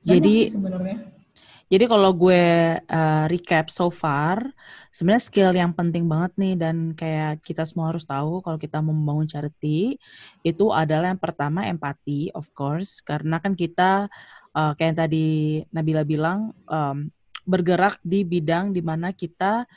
jadi 0.04 0.48
sebenarnya. 0.48 1.00
jadi 1.68 1.86
kalau 1.88 2.12
gue 2.16 2.44
uh, 2.80 3.26
recap 3.28 3.68
so 3.72 3.92
far, 3.92 4.52
sebenarnya 4.92 5.24
skill 5.24 5.52
yang 5.56 5.72
penting 5.72 6.08
banget 6.08 6.32
nih 6.36 6.56
dan 6.56 6.92
kayak 6.96 7.44
kita 7.44 7.64
semua 7.64 7.92
harus 7.92 8.04
tahu 8.04 8.44
kalau 8.44 8.60
kita 8.60 8.80
mau 8.80 8.96
membangun 8.96 9.28
charity 9.28 10.00
itu 10.44 10.66
adalah 10.72 11.12
yang 11.12 11.22
pertama 11.22 11.68
empati, 11.68 12.32
of 12.36 12.48
course, 12.56 13.00
karena 13.04 13.40
kan 13.40 13.56
kita 13.56 14.08
uh, 14.56 14.72
kayak 14.78 14.88
yang 14.94 15.00
tadi 15.00 15.28
Nabila 15.74 16.04
bilang 16.06 16.54
um, 16.70 17.10
bergerak 17.44 18.00
di 18.04 18.24
bidang 18.24 18.72
di 18.72 18.80
mana 18.80 19.12
kita 19.12 19.68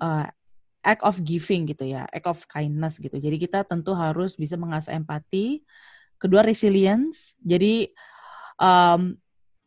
uh, 0.00 0.26
act 0.80 1.04
of 1.04 1.20
giving 1.20 1.68
gitu 1.68 1.84
ya, 1.88 2.08
act 2.08 2.28
of 2.28 2.40
kindness 2.48 2.96
gitu. 2.96 3.16
Jadi 3.16 3.36
kita 3.36 3.64
tentu 3.64 3.92
harus 3.92 4.36
bisa 4.36 4.56
mengasah 4.56 4.96
empati. 4.96 5.60
Kedua 6.20 6.44
resilience. 6.44 7.36
Jadi 7.40 7.92
um, 8.60 9.16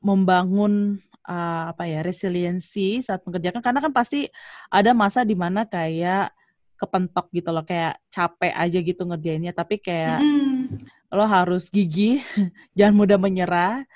membangun 0.04 1.00
uh, 1.28 1.72
apa 1.72 1.88
ya 1.88 2.04
resiliensi 2.04 3.00
saat 3.00 3.24
mengerjakan 3.24 3.64
karena 3.64 3.80
kan 3.80 3.94
pasti 3.96 4.28
ada 4.68 4.92
masa 4.92 5.24
di 5.24 5.34
mana 5.34 5.64
kayak 5.64 6.36
kepentok 6.78 7.32
gitu 7.32 7.50
loh 7.56 7.64
kayak 7.64 7.96
capek 8.12 8.52
aja 8.52 8.80
gitu 8.84 9.02
ngerjainnya 9.08 9.56
tapi 9.56 9.80
kayak 9.80 10.20
mm. 10.20 10.84
lo 11.16 11.24
harus 11.24 11.72
gigih 11.72 12.20
jangan 12.78 12.96
mudah 13.00 13.16
menyerah 13.16 13.88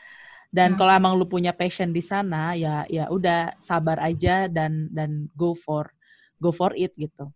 dan 0.47 0.73
mm. 0.73 0.77
kalau 0.80 0.91
emang 0.95 1.13
lo 1.19 1.27
punya 1.27 1.51
passion 1.51 1.91
di 1.91 1.99
sana 1.99 2.56
ya 2.56 2.88
ya 2.88 3.12
udah 3.12 3.60
sabar 3.60 3.99
aja 3.99 4.47
dan 4.47 4.88
dan 4.95 5.27
go 5.36 5.51
for 5.51 5.91
go 6.38 6.54
for 6.54 6.73
it 6.78 6.93
gitu 6.95 7.30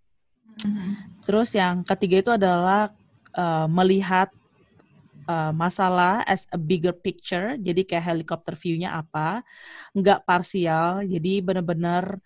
mm. 0.63 1.21
terus 1.25 1.53
yang 1.53 1.85
ketiga 1.85 2.15
itu 2.21 2.31
adalah 2.33 2.93
uh, 3.35 3.67
melihat 3.67 4.29
uh, 5.27 5.53
masalah 5.53 6.25
as 6.25 6.49
a 6.51 6.59
bigger 6.59 6.91
picture, 6.95 7.55
jadi 7.59 7.81
kayak 7.85 8.05
helikopter 8.13 8.57
view-nya 8.57 8.95
apa, 8.97 9.45
nggak 9.93 10.25
parsial, 10.25 11.05
jadi 11.05 11.39
benar-benar 11.39 12.19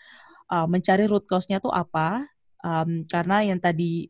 uh, 0.50 0.68
mencari 0.70 1.06
root 1.10 1.28
cause-nya 1.28 1.60
tuh 1.62 1.74
apa, 1.74 2.26
um, 2.66 3.06
karena 3.06 3.46
yang 3.46 3.62
tadi 3.62 4.10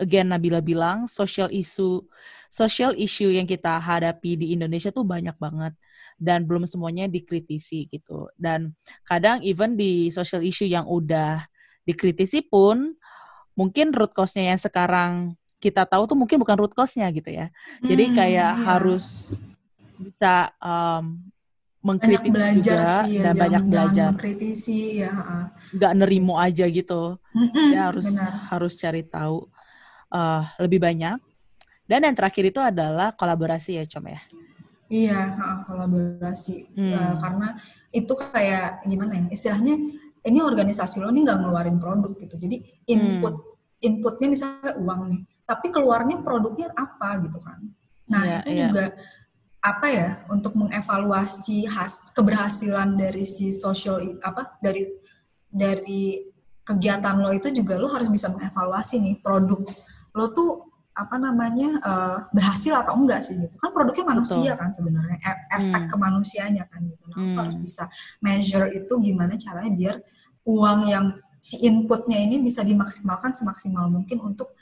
again 0.00 0.32
Nabila 0.32 0.64
bilang 0.64 1.04
social 1.06 1.52
issue 1.52 2.00
social 2.48 2.96
issue 2.96 3.28
yang 3.28 3.44
kita 3.44 3.76
hadapi 3.76 4.34
di 4.40 4.56
Indonesia 4.56 4.88
tuh 4.88 5.04
banyak 5.04 5.36
banget 5.36 5.76
dan 6.16 6.48
belum 6.48 6.64
semuanya 6.64 7.06
dikritisi 7.06 7.86
gitu 7.92 8.26
dan 8.40 8.72
kadang 9.04 9.44
even 9.44 9.76
di 9.76 10.08
social 10.08 10.40
issue 10.42 10.66
yang 10.66 10.88
udah 10.88 11.44
dikritisi 11.82 12.44
pun 12.46 12.94
mungkin 13.52 13.92
root 13.92 14.16
cause-nya 14.16 14.54
yang 14.54 14.60
sekarang 14.60 15.36
kita 15.62 15.86
tahu 15.86 16.10
tuh 16.10 16.18
mungkin 16.18 16.42
bukan 16.42 16.56
root 16.58 16.74
cause-nya 16.74 17.06
gitu 17.14 17.30
ya. 17.30 17.52
Jadi 17.84 18.04
hmm, 18.10 18.14
kayak 18.18 18.52
iya. 18.58 18.64
harus 18.66 19.30
bisa 19.94 20.50
um, 20.58 21.22
mengkritik 21.82 22.30
banyak 22.30 22.34
belajar 22.34 22.82
juga 22.86 23.02
sih 23.06 23.14
ya, 23.18 23.22
dan 23.22 23.34
banyak 23.34 23.62
belajar. 23.66 24.10
Mengkritisi 24.14 24.80
ya. 25.02 25.12
Gak 25.74 25.92
nerimo 25.98 26.34
aja 26.38 26.66
gitu. 26.66 27.18
Mm-hmm, 27.34 27.68
ya 27.74 27.80
harus 27.90 28.06
benar. 28.06 28.32
harus 28.50 28.72
cari 28.78 29.02
tahu 29.06 29.46
uh, 30.10 30.42
lebih 30.62 30.82
banyak. 30.82 31.18
Dan 31.86 32.06
yang 32.06 32.14
terakhir 32.14 32.54
itu 32.54 32.62
adalah 32.62 33.14
kolaborasi 33.14 33.82
ya, 33.82 33.84
Com 33.90 34.06
ya. 34.06 34.22
Iya, 34.92 35.18
kolaborasi. 35.66 36.74
Hmm. 36.78 36.92
Uh, 36.94 37.14
karena 37.18 37.48
itu 37.90 38.12
kayak 38.14 38.86
gimana 38.86 39.12
ya? 39.18 39.26
Istilahnya 39.34 39.74
ini 40.22 40.38
organisasi 40.38 41.02
lo 41.02 41.10
nih 41.10 41.22
nggak 41.26 41.38
ngeluarin 41.42 41.78
produk 41.82 42.12
gitu. 42.18 42.34
Jadi 42.38 42.56
input 42.90 43.34
hmm. 43.34 43.86
inputnya 43.86 44.28
misalnya 44.30 44.72
uang 44.78 45.00
nih 45.10 45.22
tapi 45.42 45.68
keluarnya 45.68 46.22
produknya 46.22 46.72
apa 46.72 47.20
gitu 47.26 47.38
kan. 47.42 47.60
Nah, 48.08 48.24
yeah, 48.24 48.40
itu 48.40 48.50
yeah. 48.50 48.60
juga 48.68 48.84
apa 49.62 49.86
ya 49.94 50.08
untuk 50.26 50.58
mengevaluasi 50.58 51.70
has 51.70 52.10
keberhasilan 52.16 52.98
dari 52.98 53.22
si 53.22 53.54
social 53.54 54.02
apa 54.18 54.58
dari 54.58 54.90
dari 55.46 56.18
kegiatan 56.66 57.22
lo 57.22 57.30
itu 57.30 57.52
juga 57.54 57.78
lo 57.78 57.86
harus 57.92 58.10
bisa 58.10 58.26
mengevaluasi 58.32 58.98
nih 58.98 59.16
produk 59.22 59.62
lo 60.18 60.26
tuh 60.34 60.71
apa 60.92 61.16
namanya 61.16 61.80
uh, 61.80 62.18
berhasil 62.36 62.76
atau 62.76 63.00
enggak 63.00 63.24
sih 63.24 63.32
gitu 63.40 63.56
kan 63.56 63.72
produknya 63.72 64.12
manusia 64.12 64.52
Betul. 64.52 64.60
kan 64.60 64.68
sebenarnya 64.76 65.16
e 65.24 65.32
efek 65.56 65.82
hmm. 65.88 65.90
ke 65.90 65.96
manusianya 65.96 66.64
kan 66.68 66.80
gitu 66.84 67.04
nah 67.08 67.16
hmm. 67.16 67.36
harus 67.40 67.56
bisa 67.56 67.84
measure 68.20 68.68
itu 68.76 68.92
gimana 69.00 69.32
caranya 69.40 69.72
biar 69.72 69.96
uang 70.44 70.80
yang 70.92 71.06
si 71.40 71.64
inputnya 71.64 72.20
ini 72.20 72.44
bisa 72.44 72.60
dimaksimalkan 72.60 73.32
semaksimal 73.32 73.88
mungkin 73.88 74.20
untuk 74.20 74.52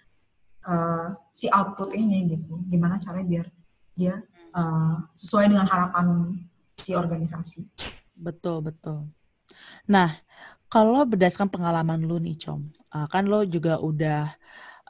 uh, 0.71 1.13
si 1.35 1.51
output 1.51 1.99
ini 1.99 2.31
gitu 2.39 2.63
gimana 2.71 2.97
caranya 3.03 3.27
biar 3.27 3.47
dia 3.99 4.15
uh, 4.55 5.03
sesuai 5.13 5.51
dengan 5.51 5.67
harapan 5.67 6.39
si 6.79 6.95
organisasi 6.95 7.67
betul 8.15 8.63
betul 8.63 9.11
nah 9.91 10.15
kalau 10.71 11.03
berdasarkan 11.03 11.51
pengalaman 11.51 12.07
lu 12.07 12.23
nih 12.23 12.39
com 12.39 12.71
uh, 12.95 13.11
kan 13.11 13.27
lo 13.27 13.43
juga 13.43 13.83
udah 13.83 14.31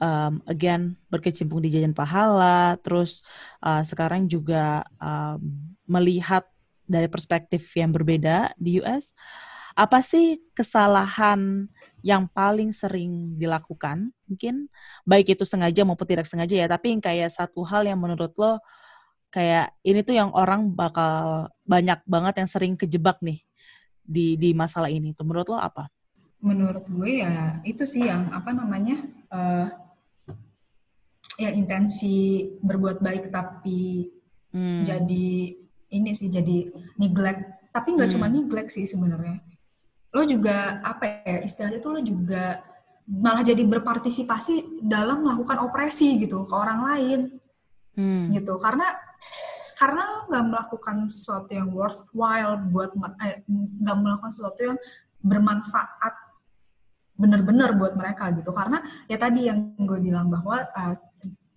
um, 0.01 0.41
again 0.49 0.97
berkecimpung 1.13 1.61
di 1.61 1.71
jajan 1.71 1.95
pahala 1.95 2.75
terus 2.81 3.21
uh, 3.61 3.85
sekarang 3.85 4.27
juga 4.27 4.83
um, 4.99 5.39
melihat 5.87 6.49
dari 6.89 7.07
perspektif 7.07 7.71
yang 7.79 7.95
berbeda 7.95 8.57
di 8.59 8.83
US 8.83 9.15
apa 9.79 10.03
sih 10.03 10.43
kesalahan 10.51 11.71
yang 12.03 12.27
paling 12.27 12.75
sering 12.75 13.39
dilakukan 13.39 14.11
mungkin 14.27 14.67
baik 15.07 15.39
itu 15.39 15.47
sengaja 15.47 15.87
maupun 15.87 16.09
tidak 16.09 16.27
sengaja 16.27 16.59
ya 16.59 16.67
tapi 16.67 16.97
yang 16.97 17.03
kayak 17.05 17.31
satu 17.31 17.63
hal 17.63 17.87
yang 17.87 18.01
menurut 18.01 18.35
lo 18.35 18.59
kayak 19.31 19.71
ini 19.87 20.03
tuh 20.03 20.19
yang 20.19 20.35
orang 20.35 20.75
bakal 20.75 21.47
banyak 21.63 22.03
banget 22.05 22.43
yang 22.43 22.51
sering 22.51 22.75
kejebak 22.75 23.23
nih 23.23 23.39
di 24.11 24.35
di 24.35 24.51
masalah 24.51 24.91
ini 24.91 25.15
tuh 25.15 25.23
menurut 25.23 25.47
lo 25.55 25.59
apa? 25.63 25.87
Menurut 26.43 26.83
gue 26.91 27.23
ya 27.23 27.63
itu 27.63 27.87
sih 27.87 28.11
yang 28.11 28.27
apa 28.35 28.51
namanya 28.51 29.07
uh, 29.31 29.71
ya 31.41 31.51
intensi 31.57 32.45
berbuat 32.61 33.01
baik 33.01 33.33
tapi 33.33 34.13
hmm. 34.53 34.85
jadi 34.85 35.29
ini 35.91 36.11
sih 36.13 36.29
jadi 36.29 36.69
neglect 37.01 37.73
tapi 37.73 37.97
nggak 37.97 38.13
hmm. 38.13 38.17
cuma 38.21 38.27
neglect 38.29 38.71
sih 38.77 38.85
sebenarnya 38.85 39.41
lo 40.13 40.23
juga 40.29 40.85
apa 40.85 41.25
ya 41.25 41.41
istilahnya 41.41 41.81
tuh 41.81 41.97
lo 41.97 42.01
juga 42.05 42.61
malah 43.09 43.43
jadi 43.43 43.65
berpartisipasi 43.65 44.85
dalam 44.85 45.25
melakukan 45.25 45.65
opresi 45.65 46.21
gitu 46.21 46.45
ke 46.45 46.55
orang 46.55 46.81
lain 46.93 47.21
hmm. 47.97 48.37
gitu 48.37 48.61
karena 48.61 48.85
karena 49.81 50.03
lo 50.05 50.19
nggak 50.29 50.45
melakukan 50.45 50.97
sesuatu 51.09 51.51
yang 51.57 51.73
worthwhile 51.73 52.61
buat 52.69 52.93
eh, 53.25 53.41
nggak 53.49 53.97
eh, 53.97 54.01
melakukan 54.05 54.31
sesuatu 54.31 54.61
yang 54.61 54.79
bermanfaat 55.25 56.15
benar-benar 57.21 57.77
buat 57.77 57.93
mereka 57.97 58.33
gitu 58.33 58.49
karena 58.53 58.81
ya 59.05 59.21
tadi 59.21 59.49
yang 59.49 59.77
gue 59.77 60.01
bilang 60.01 60.33
bahwa 60.33 60.65
uh, 60.73 60.97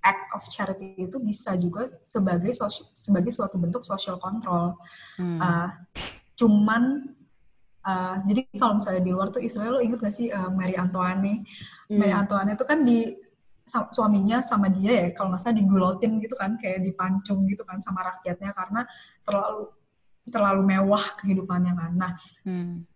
act 0.04 0.36
of 0.36 0.43
charity 0.51 0.99
itu 0.99 1.18
bisa 1.24 1.56
juga 1.56 1.88
sebagai 2.04 2.51
sebagai 2.99 3.32
suatu 3.32 3.56
bentuk 3.56 3.82
social 3.88 4.20
control 4.20 4.76
hmm. 5.18 5.39
uh, 5.39 5.70
cuman 6.36 7.16
Uh, 7.84 8.16
jadi 8.24 8.47
kalau 8.56 8.80
misalnya 8.80 9.04
di 9.04 9.12
luar 9.12 9.28
tuh 9.28 9.43
Israel 9.43 9.76
lo 9.76 9.84
inget 9.84 9.99
gak 9.99 10.16
sih 10.16 10.32
uh, 10.32 10.47
Mary 10.47 10.72
Antoine? 10.80 11.43
Hmm. 11.91 11.99
Mary 11.99 12.16
Antoine 12.16 12.56
itu 12.56 12.64
kan 12.64 12.80
di 12.80 13.12
suaminya 13.68 14.43
sama 14.43 14.68
dia 14.68 15.08
ya 15.08 15.08
kalau 15.16 15.32
nggak 15.32 15.43
salah 15.43 15.56
digulotin 15.56 16.20
gitu 16.20 16.36
kan 16.36 16.60
kayak 16.60 16.84
dipancung 16.84 17.47
gitu 17.47 17.64
kan 17.64 17.80
sama 17.80 18.04
rakyatnya 18.04 18.51
karena 18.51 18.88
terlalu 19.24 19.72
terlalu 20.28 20.62
mewah 20.64 21.04
kehidupannya 21.20 21.74
kan. 21.76 21.91
Nah 21.95 22.12
hmm. 22.47 22.88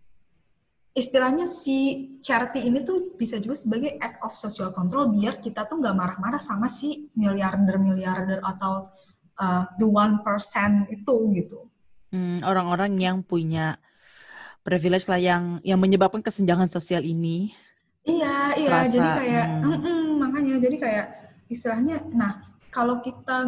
Istilahnya 0.98 1.46
si 1.46 2.10
charity 2.26 2.66
ini 2.66 2.82
tuh 2.82 3.14
bisa 3.14 3.38
juga 3.38 3.54
sebagai 3.54 4.02
act 4.02 4.18
of 4.26 4.34
social 4.34 4.74
control 4.74 5.14
biar 5.14 5.38
kita 5.38 5.70
tuh 5.70 5.78
nggak 5.78 5.94
marah-marah 5.94 6.42
sama 6.42 6.66
si 6.74 7.14
miliarder-miliarder 7.14 8.42
atau 8.42 8.90
uh, 9.38 9.64
the 9.78 9.86
one 9.86 10.26
percent 10.26 10.90
itu 10.90 11.16
gitu. 11.38 11.70
Hmm, 12.10 12.42
orang-orang 12.42 12.98
yang 12.98 13.22
punya 13.22 13.78
privilege 14.66 15.06
lah 15.06 15.22
yang 15.22 15.62
yang 15.62 15.78
menyebabkan 15.78 16.26
kesenjangan 16.26 16.68
sosial 16.68 17.06
ini. 17.06 17.54
Iya, 18.02 18.58
iya. 18.58 18.70
Terasa, 18.72 18.90
jadi 18.90 19.10
kayak, 19.22 19.46
hmm. 19.46 19.68
Mm 19.68 19.80
-mm, 19.84 20.04
makanya 20.18 20.54
jadi 20.64 20.78
kayak 20.80 21.08
istilahnya, 21.52 21.96
nah 22.16 22.42
kalau 22.74 23.04
kita 23.04 23.46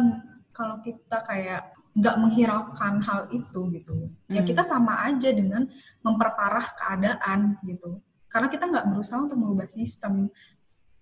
kalau 0.54 0.76
kita 0.84 1.18
kayak 1.24 1.79
nggak 1.90 2.16
menghiraukan 2.22 3.02
hal 3.02 3.20
itu 3.34 3.60
gitu 3.74 3.94
ya 4.30 4.40
hmm. 4.42 4.48
kita 4.48 4.62
sama 4.62 5.02
aja 5.10 5.34
dengan 5.34 5.66
memperparah 6.06 6.66
keadaan 6.78 7.58
gitu 7.66 7.98
karena 8.30 8.46
kita 8.46 8.64
nggak 8.70 8.86
berusaha 8.86 9.18
untuk 9.18 9.38
mengubah 9.42 9.66
sistem 9.66 10.30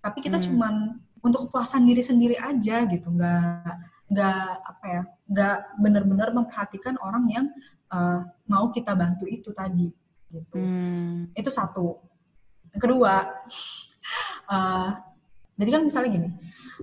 tapi 0.00 0.24
kita 0.24 0.40
hmm. 0.40 0.44
cuman 0.48 0.74
untuk 1.20 1.50
kepuasan 1.50 1.84
diri 1.84 2.00
sendiri 2.00 2.36
aja 2.40 2.88
gitu 2.88 3.08
nggak 3.12 3.74
nggak 4.08 4.48
apa 4.64 4.84
ya 4.88 5.02
nggak 5.28 5.56
benar-benar 5.76 6.28
memperhatikan 6.32 6.96
orang 7.04 7.24
yang 7.28 7.46
uh, 7.92 8.24
mau 8.48 8.72
kita 8.72 8.96
bantu 8.96 9.28
itu 9.28 9.52
tadi 9.52 9.92
gitu 10.32 10.56
hmm. 10.56 11.36
itu 11.36 11.50
satu 11.52 12.00
yang 12.72 12.80
kedua 12.80 13.28
uh, 14.48 14.90
jadi 15.58 15.70
kan 15.74 15.82
misalnya 15.84 16.10
gini 16.14 16.30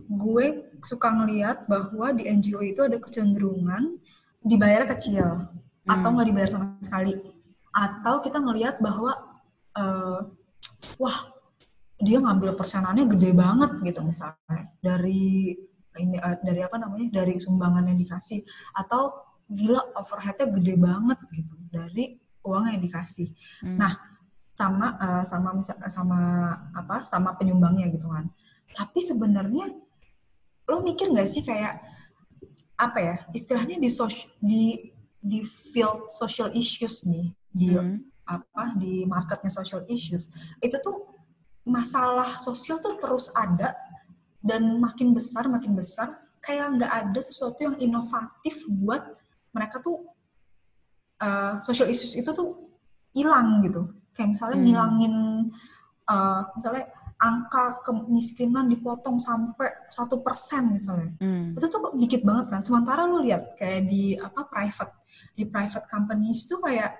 gue 0.05 0.45
suka 0.83 1.07
ngeliat 1.09 1.65
bahwa 1.65 2.11
di 2.11 2.27
NGO 2.27 2.59
itu 2.61 2.83
ada 2.83 2.99
kecenderungan 2.99 3.95
dibayar 4.43 4.83
kecil 4.85 5.47
hmm. 5.47 5.89
atau 5.89 6.07
nggak 6.11 6.27
dibayar 6.29 6.49
sama 6.51 6.65
sekali 6.83 7.15
atau 7.71 8.19
kita 8.21 8.37
ngeliat 8.39 8.77
bahwa 8.83 9.15
uh, 9.75 10.19
wah 10.99 11.17
dia 11.95 12.19
ngambil 12.19 12.59
persenannya 12.59 13.07
gede 13.07 13.31
banget 13.31 13.71
gitu 13.81 14.03
misalnya 14.03 14.69
dari 14.83 15.55
ini 15.95 16.19
uh, 16.19 16.37
dari 16.43 16.59
apa 16.59 16.75
namanya 16.75 17.23
dari 17.23 17.39
sumbangan 17.39 17.87
yang 17.87 17.97
dikasih 17.99 18.43
atau 18.75 19.15
gila 19.47 19.79
overheadnya 19.95 20.51
gede 20.51 20.75
banget 20.75 21.19
gitu 21.31 21.55
dari 21.71 22.19
uang 22.45 22.65
yang 22.69 22.81
dikasih. 22.81 23.29
Hmm. 23.63 23.77
Nah 23.79 23.93
sama 24.55 24.95
uh, 24.99 25.23
sama 25.27 25.59
sama 25.91 26.19
apa 26.71 27.03
sama 27.03 27.35
penyumbangnya 27.35 27.91
gitu 27.91 28.07
kan. 28.11 28.27
Tapi 28.75 28.99
sebenarnya 28.99 29.71
lo 30.65 30.77
mikir 30.81 31.13
nggak 31.13 31.29
sih 31.29 31.45
kayak 31.45 31.81
apa 32.75 32.99
ya 32.99 33.15
istilahnya 33.31 33.79
di 33.79 33.87
sos 33.87 34.27
di 34.41 34.91
di 35.21 35.39
field 35.41 36.11
social 36.11 36.51
issues 36.51 37.07
nih 37.07 37.31
di 37.47 37.71
hmm. 37.71 38.27
apa 38.27 38.75
di 38.75 39.07
marketnya 39.07 39.47
social 39.47 39.87
issues 39.87 40.35
itu 40.59 40.75
tuh 40.83 41.07
masalah 41.65 42.35
sosial 42.37 42.77
tuh 42.83 42.99
terus 42.99 43.31
ada 43.33 43.73
dan 44.43 44.77
makin 44.77 45.15
besar 45.15 45.47
makin 45.47 45.73
besar 45.73 46.11
kayak 46.43 46.77
nggak 46.77 46.91
ada 46.91 47.19
sesuatu 47.23 47.57
yang 47.63 47.75
inovatif 47.81 48.67
buat 48.69 49.01
mereka 49.55 49.79
tuh 49.81 50.05
uh, 51.23 51.57
social 51.63 51.89
issues 51.89 52.13
itu 52.13 52.29
tuh 52.35 52.75
hilang 53.15 53.63
gitu 53.63 53.87
kayak 54.11 54.35
misalnya 54.35 54.57
hmm. 54.59 54.65
ngilangin 54.67 55.15
uh, 56.11 56.41
misalnya 56.53 56.91
angka 57.15 57.79
kemiskinan 57.87 58.67
dipotong 58.67 59.15
sampai 59.15 59.87
satu 59.87 60.19
persen 60.19 60.75
misalnya. 60.75 61.15
Hmm. 61.23 61.55
itu 61.55 61.65
tuh 61.71 61.95
dikit 61.95 62.21
banget 62.27 62.45
kan. 62.51 62.61
Sementara 62.61 63.07
lu 63.07 63.23
lihat 63.23 63.55
kayak 63.55 63.87
di 63.87 64.19
apa 64.19 64.43
private 64.51 64.93
di 65.35 65.43
private 65.47 65.87
companies 65.87 66.43
itu 66.43 66.59
kayak 66.59 66.91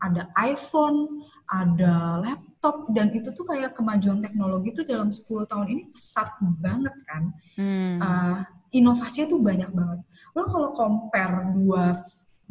ada 0.00 0.32
iPhone 0.42 1.22
ada 1.46 2.18
laptop 2.18 2.90
dan 2.90 3.14
itu 3.14 3.30
tuh 3.30 3.46
kayak 3.46 3.74
kemajuan 3.74 4.18
teknologi 4.22 4.74
tuh 4.74 4.86
dalam 4.86 5.10
10 5.10 5.26
tahun 5.46 5.66
ini 5.70 5.82
pesat 5.94 6.38
banget 6.58 6.94
kan. 7.06 7.22
Hmm. 7.54 7.98
uh, 8.02 8.38
inovasinya 8.74 9.26
tuh 9.30 9.40
banyak 9.42 9.70
banget. 9.70 9.98
Lo 10.34 10.42
kalau 10.46 10.70
compare 10.74 11.50
dua 11.54 11.94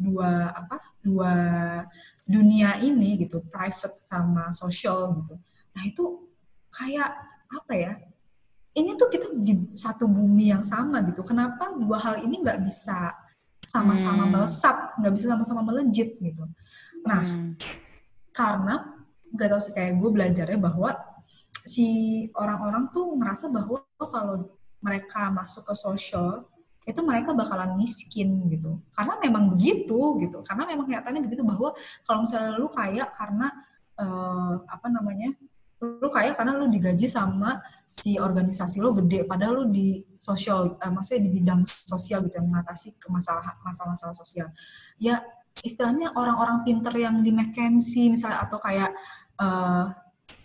dua 0.00 0.52
apa 0.56 0.80
dua 1.04 1.34
dunia 2.24 2.80
ini 2.80 3.20
gitu 3.20 3.44
private 3.48 3.96
sama 4.00 4.48
social 4.52 5.12
gitu. 5.20 5.34
Nah 5.76 5.82
itu 5.84 6.29
kayak 6.70 7.10
apa 7.50 7.74
ya 7.74 7.92
ini 8.78 8.94
tuh 8.94 9.10
kita 9.10 9.34
di 9.34 9.74
satu 9.74 10.06
bumi 10.06 10.54
yang 10.54 10.62
sama 10.62 11.02
gitu 11.06 11.26
kenapa 11.26 11.74
dua 11.74 11.98
hal 11.98 12.22
ini 12.22 12.38
nggak 12.38 12.62
bisa 12.62 13.10
sama-sama 13.66 14.26
hmm. 14.26 14.32
melesat 14.38 14.76
nggak 14.98 15.12
bisa 15.14 15.26
sama-sama 15.34 15.60
melejit 15.66 16.14
gitu 16.18 16.44
nah 17.02 17.22
hmm. 17.22 17.58
karena 18.30 19.00
nggak 19.30 19.48
tahu 19.50 19.60
sih 19.62 19.74
kayak 19.74 19.92
gue 19.98 20.10
belajarnya 20.10 20.58
bahwa 20.58 20.90
si 21.62 21.86
orang-orang 22.34 22.90
tuh 22.90 23.14
merasa 23.14 23.46
bahwa 23.50 23.82
kalau 23.98 24.58
mereka 24.80 25.28
masuk 25.30 25.68
ke 25.70 25.74
sosial 25.76 26.50
itu 26.88 27.00
mereka 27.04 27.30
bakalan 27.36 27.76
miskin 27.78 28.48
gitu 28.50 28.80
karena 28.96 29.14
memang 29.22 29.54
begitu 29.54 30.18
gitu 30.18 30.42
karena 30.42 30.64
memang 30.66 30.88
kenyataannya 30.88 31.22
begitu 31.22 31.42
bahwa 31.46 31.70
kalau 32.02 32.26
misalnya 32.26 32.58
lu 32.58 32.66
kaya 32.72 33.04
karena 33.14 33.52
uh, 34.00 34.64
apa 34.66 34.88
namanya 34.88 35.30
lu 35.80 36.08
kaya 36.12 36.36
karena 36.36 36.60
lu 36.60 36.68
digaji 36.68 37.08
sama 37.08 37.64
si 37.88 38.20
organisasi 38.20 38.84
lu 38.84 38.92
gede 39.00 39.24
padahal 39.24 39.64
lu 39.64 39.72
di 39.72 40.04
sosial 40.20 40.76
uh, 40.76 40.92
maksudnya 40.92 41.24
di 41.24 41.30
bidang 41.40 41.64
sosial 41.64 42.20
gitu 42.28 42.36
yang 42.36 42.52
mengatasi 42.52 43.00
masalah 43.08 43.40
masalah 43.64 44.12
sosial. 44.12 44.52
Ya 45.00 45.24
istilahnya 45.64 46.12
orang-orang 46.12 46.68
pinter 46.68 46.92
yang 47.00 47.24
di 47.24 47.32
McKinsey 47.32 48.12
misalnya 48.12 48.44
atau 48.44 48.60
kayak 48.60 48.92
uh, 49.40 49.88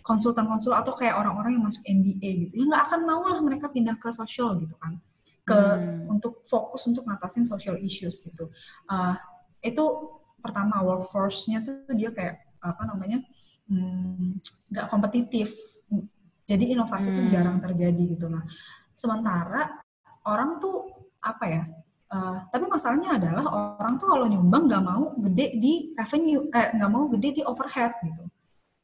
konsultan-konsultan 0.00 0.80
atau 0.80 0.96
kayak 0.96 1.20
orang-orang 1.20 1.60
yang 1.60 1.64
masuk 1.68 1.84
MBA 1.84 2.30
gitu 2.48 2.52
ya 2.56 2.64
nggak 2.72 2.82
akan 2.88 3.00
mau 3.04 3.22
lah 3.28 3.38
mereka 3.44 3.68
pindah 3.68 4.00
ke 4.00 4.08
sosial 4.16 4.56
gitu 4.56 4.72
kan. 4.80 4.96
Ke 5.46 5.52
hmm. 5.54 6.10
untuk 6.16 6.40
fokus 6.48 6.88
untuk 6.88 7.04
ngatasin 7.04 7.44
social 7.44 7.76
issues 7.76 8.24
gitu. 8.24 8.48
Uh, 8.88 9.12
itu 9.60 9.84
pertama 10.40 10.80
workforce-nya 10.80 11.60
tuh 11.60 11.92
dia 11.92 12.08
kayak 12.08 12.40
apa 12.64 12.82
namanya 12.88 13.20
Hmm, 13.20 13.55
nggak 13.66 14.86
hmm, 14.86 14.92
kompetitif. 14.92 15.50
Jadi 16.46 16.70
inovasi 16.70 17.10
itu 17.10 17.22
hmm. 17.26 17.30
jarang 17.30 17.58
terjadi 17.58 18.02
gitu. 18.14 18.30
Nah, 18.30 18.46
sementara 18.94 19.82
orang 20.26 20.62
tuh 20.62 20.86
apa 21.18 21.44
ya? 21.50 21.62
Uh, 22.06 22.38
tapi 22.54 22.70
masalahnya 22.70 23.18
adalah 23.18 23.74
orang 23.82 23.98
tuh 23.98 24.06
kalau 24.06 24.30
nyumbang 24.30 24.70
nggak 24.70 24.84
mau 24.86 25.10
gede 25.26 25.58
di 25.58 25.90
revenue, 25.98 26.46
eh 26.54 26.70
nggak 26.78 26.90
mau 26.90 27.10
gede 27.10 27.28
di 27.34 27.42
overhead 27.42 27.98
gitu. 27.98 28.24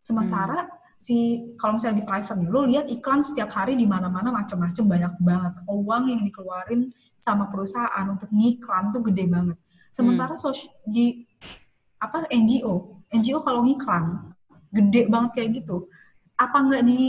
Sementara 0.03 0.67
hmm. 0.67 0.99
si 0.99 1.17
kalau 1.55 1.79
misalnya 1.79 2.03
di 2.03 2.07
private 2.07 2.39
nih, 2.43 2.49
lo 2.51 2.61
lihat 2.67 2.91
iklan 2.91 3.23
setiap 3.23 3.55
hari 3.55 3.79
di 3.79 3.87
mana-mana 3.87 4.35
macam-macam 4.35 4.85
banyak 4.91 5.13
banget. 5.23 5.55
Uang 5.71 6.11
yang 6.11 6.27
dikeluarin 6.27 6.91
sama 7.15 7.47
perusahaan 7.47 8.07
untuk 8.11 8.27
ngiklan 8.35 8.91
tuh 8.91 9.07
gede 9.07 9.31
banget. 9.31 9.59
Sementara 9.95 10.35
hmm. 10.35 10.91
di 10.91 11.23
apa 12.03 12.27
NGO, 12.27 13.07
NGO 13.15 13.39
kalau 13.47 13.63
ngiklan 13.63 14.32
gede 14.73 15.07
banget 15.07 15.31
kayak 15.37 15.51
gitu 15.63 15.87
apa 16.41 16.57
nggak 16.59 16.83
di 16.89 17.03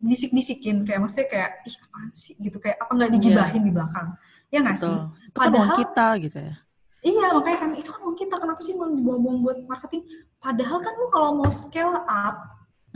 bisik-bisikin 0.00 0.84
kayak 0.84 1.00
maksudnya 1.04 1.28
kayak 1.28 1.50
ih 1.68 1.76
apaan 1.76 2.08
sih 2.12 2.34
gitu 2.40 2.56
kayak 2.56 2.76
apa 2.80 2.92
nggak 2.96 3.10
digibahin 3.18 3.60
yeah. 3.60 3.66
di 3.66 3.72
belakang 3.72 4.08
ya 4.48 4.58
nggak 4.64 4.76
sih 4.80 4.88
itu 4.88 5.36
kan 5.36 5.48
padahal 5.50 5.76
kan 5.76 5.80
kita 5.84 6.06
gitu 6.24 6.38
ya 6.40 6.54
iya 7.00 7.26
makanya 7.32 7.58
kan 7.64 7.70
itu 7.76 7.90
kan 7.92 8.00
uang 8.04 8.16
kita 8.16 8.34
kenapa 8.36 8.60
sih 8.60 8.72
mau 8.76 8.88
dibuang-buang 8.88 9.38
buat 9.44 9.58
marketing 9.68 10.02
padahal 10.40 10.78
kan 10.80 10.92
lu 10.96 11.06
kalau 11.12 11.30
mau 11.36 11.50
scale 11.52 12.00
up 12.08 12.36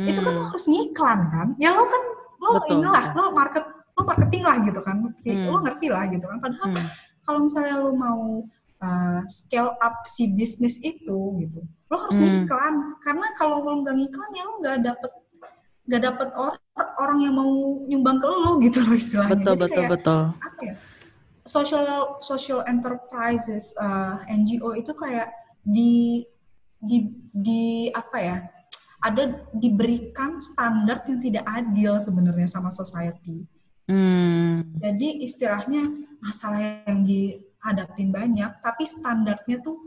hmm. 0.00 0.08
itu 0.08 0.18
kan 0.20 0.32
lu 0.32 0.40
hmm. 0.40 0.50
harus 0.52 0.64
ngiklan 0.68 1.20
kan 1.28 1.48
ya 1.60 1.70
lo 1.76 1.84
kan 1.84 2.02
lo 2.40 2.50
Betul. 2.60 2.68
inilah 2.76 3.04
lo 3.12 3.24
market 3.32 3.64
lo 3.94 4.02
marketing 4.04 4.42
lah 4.44 4.56
gitu 4.64 4.80
kan 4.80 4.96
hmm. 5.00 5.48
lo 5.48 5.58
ngerti 5.60 5.86
lah 5.92 6.04
gitu 6.08 6.24
kan 6.24 6.38
padahal 6.40 6.68
hmm. 6.72 6.86
kalau 7.24 7.38
misalnya 7.44 7.76
lo 7.80 7.90
mau 7.92 8.44
uh, 8.84 9.24
scale 9.24 9.72
up 9.80 10.04
si 10.04 10.36
bisnis 10.36 10.76
itu 10.84 11.16
gitu 11.40 11.64
lo 11.88 11.96
harus 11.96 12.20
hmm. 12.20 12.44
ngiklan 12.44 12.74
karena 13.00 13.26
kalau 13.40 13.64
lo 13.64 13.80
nggak 13.80 13.96
ngiklan 13.96 14.30
ya 14.36 14.42
lo 14.44 14.52
nggak 14.60 14.78
dapet 14.84 15.12
nggak 15.84 16.02
dapet 16.04 16.28
or, 16.36 16.52
orang 17.00 17.18
yang 17.24 17.34
mau 17.36 17.80
nyumbang 17.88 18.20
ke 18.20 18.28
lo 18.28 18.60
gitu 18.60 18.84
loh 18.84 18.96
istilahnya 18.96 19.32
betul 19.36 19.54
Jadi 19.56 19.62
betul 19.64 19.82
kayak, 19.82 19.92
betul 19.96 20.22
apa 20.44 20.60
ya 20.60 20.74
social 21.44 22.18
social 22.24 22.60
enterprises 22.64 23.76
uh, 23.76 24.20
eh, 24.24 24.36
NGO 24.40 24.72
itu 24.76 24.92
kayak 24.96 25.28
di 25.60 26.24
di 26.80 27.08
di 27.32 27.88
apa 27.92 28.18
ya 28.20 28.36
ada 29.04 29.44
diberikan 29.52 30.40
standar 30.40 31.04
yang 31.04 31.20
tidak 31.20 31.44
adil 31.44 32.00
sebenarnya 32.00 32.48
sama 32.48 32.72
society. 32.72 33.44
Hmm. 33.84 34.80
Jadi 34.80 35.20
istilahnya 35.20 35.92
masalah 36.24 36.88
yang 36.88 37.04
dihadapin 37.64 38.12
banyak, 38.12 38.60
tapi 38.60 38.84
standarnya 38.84 39.64
tuh 39.64 39.80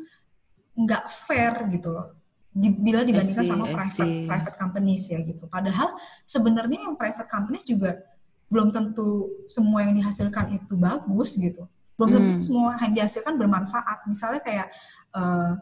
nggak 0.73 1.05
fair 1.05 1.69
gitu 1.69 1.93
loh 1.93 2.17
bila 2.57 3.05
dibandingkan 3.05 3.45
see, 3.45 3.53
sama 3.53 3.69
private 3.69 4.25
private 4.25 4.57
companies 4.57 5.05
ya 5.13 5.21
gitu. 5.21 5.45
Padahal 5.45 5.93
sebenarnya 6.25 6.89
yang 6.89 6.97
private 6.97 7.29
companies 7.29 7.61
juga 7.61 8.01
belum 8.49 8.73
tentu 8.73 9.29
semua 9.45 9.85
yang 9.85 9.93
dihasilkan 9.93 10.57
itu 10.57 10.73
bagus 10.73 11.37
gitu. 11.37 11.69
Belum 11.93 12.09
tentu 12.09 12.33
hmm. 12.33 12.41
semua 12.41 12.73
yang 12.81 12.97
dihasilkan 12.97 13.37
bermanfaat. 13.37 14.09
Misalnya 14.09 14.41
kayak 14.41 14.73
uh, 15.13 15.53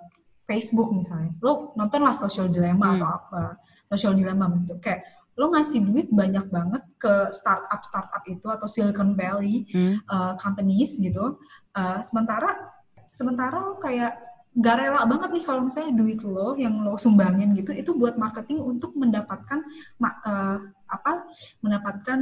Facebook 0.47 0.95
misalnya, 0.95 1.35
lo 1.43 1.75
nontonlah 1.75 2.15
social 2.15 2.47
dilemma 2.47 2.93
hmm. 2.93 2.95
atau 2.95 3.07
apa, 3.11 3.43
social 3.91 4.13
dilemma 4.15 4.47
gitu, 4.61 4.77
kayak 4.79 5.03
lo 5.35 5.51
ngasih 5.51 5.83
duit 5.83 6.07
banyak 6.15 6.47
banget 6.47 6.79
ke 6.95 7.33
startup 7.35 7.81
startup 7.83 8.23
itu 8.23 8.47
atau 8.47 8.69
Silicon 8.71 9.19
Valley 9.19 9.67
hmm. 9.67 10.05
uh, 10.07 10.33
companies 10.39 10.95
gitu, 11.01 11.41
uh, 11.75 11.99
sementara 12.01 12.75
sementara 13.11 13.59
lo 13.59 13.75
kayak 13.77 14.25
nggak 14.55 14.75
rela 14.79 15.03
banget 15.03 15.29
nih 15.35 15.43
kalau 15.43 15.61
misalnya 15.67 15.91
duit 15.99 16.19
lo 16.23 16.55
yang 16.55 16.79
lo 16.79 16.95
sumbangin 16.95 17.51
gitu 17.59 17.75
itu 17.75 17.91
buat 17.91 18.15
marketing 18.15 18.63
untuk 18.63 18.95
mendapatkan 18.95 19.59
uh, 19.99 20.57
apa 20.87 21.11
mendapatkan 21.59 22.19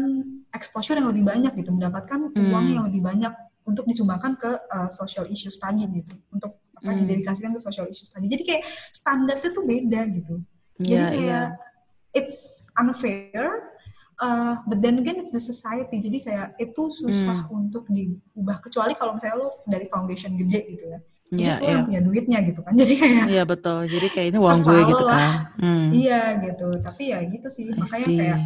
exposure 0.49 0.97
yang 0.97 1.14
lebih 1.14 1.30
banyak 1.30 1.54
gitu 1.62 1.70
mendapatkan 1.70 2.34
hmm. 2.34 2.49
uang 2.49 2.66
yang 2.74 2.84
lebih 2.89 3.06
banyak 3.06 3.34
untuk 3.70 3.86
disumbangkan 3.86 4.34
ke 4.34 4.49
uh, 4.49 4.89
social 4.89 5.30
issues 5.30 5.62
tadi 5.62 5.86
gitu 5.86 6.18
untuk 6.34 6.58
apa 6.74 6.89
hmm. 6.89 7.06
didedikasikan 7.06 7.54
ke 7.54 7.62
social 7.62 7.86
issues 7.86 8.10
tadi 8.10 8.26
jadi 8.26 8.43
kayak 8.43 8.64
standarnya 8.89 9.49
tuh 9.54 9.64
beda 9.64 10.01
gitu 10.10 10.36
yeah, 10.82 10.89
jadi 10.89 11.06
kayak 11.14 11.45
yeah. 11.54 12.18
it's 12.18 12.66
unfair 12.82 13.72
uh, 14.24 14.53
but 14.63 14.80
then 14.80 15.03
again 15.03 15.19
it's 15.19 15.36
the 15.36 15.43
society. 15.43 15.99
Jadi 15.99 16.24
kayak 16.24 16.55
itu 16.55 16.84
susah 16.88 17.51
hmm. 17.51 17.59
untuk 17.59 17.84
diubah. 17.91 18.63
Kecuali 18.63 18.95
kalau 18.95 19.19
misalnya 19.19 19.43
lo 19.43 19.51
dari 19.67 19.86
foundation 19.91 20.39
gede 20.39 20.61
gitu 20.80 20.86
ya. 20.88 20.99
Yeah, 21.34 21.57
yeah. 21.57 21.69
yang 21.74 21.84
punya 21.89 22.01
duitnya 22.05 22.39
gitu 22.45 22.61
kan. 22.63 22.71
Jadi 22.82 22.93
kayak 22.95 23.26
iya 23.28 23.36
yeah, 23.41 23.45
betul. 23.45 23.80
Jadi 23.84 24.07
kayak 24.07 24.28
ini 24.32 24.39
uang 24.39 24.59
gue 24.63 24.80
gitu 24.88 25.05
kan. 25.05 25.30
hmm. 25.59 25.88
iya 25.91 26.21
gitu. 26.39 26.67
Tapi 26.80 27.03
ya 27.11 27.19
gitu 27.28 27.47
sih. 27.51 27.67
Makanya 27.74 28.07
kayak 28.07 28.39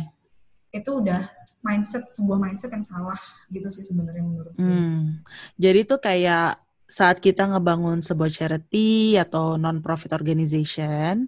itu 0.74 0.90
udah 0.92 1.22
mindset 1.68 2.04
sebuah 2.08 2.38
mindset 2.40 2.72
yang 2.72 2.86
salah 2.86 3.20
gitu 3.52 3.68
sih 3.74 3.84
sebenarnya 3.84 4.24
menurut 4.24 4.54
gue. 4.56 4.64
Hmm. 4.64 5.20
jadi 5.58 5.84
tuh 5.84 6.00
kayak 6.00 6.62
saat 6.88 7.20
kita 7.20 7.44
ngebangun 7.52 8.00
sebuah 8.00 8.32
charity 8.32 9.20
atau 9.20 9.60
non-profit 9.60 10.16
organization, 10.16 11.28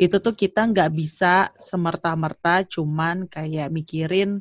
itu 0.00 0.16
tuh 0.16 0.32
kita 0.32 0.64
nggak 0.64 0.90
bisa 0.96 1.52
semerta-merta 1.60 2.64
cuman 2.64 3.28
kayak 3.28 3.68
mikirin 3.68 4.40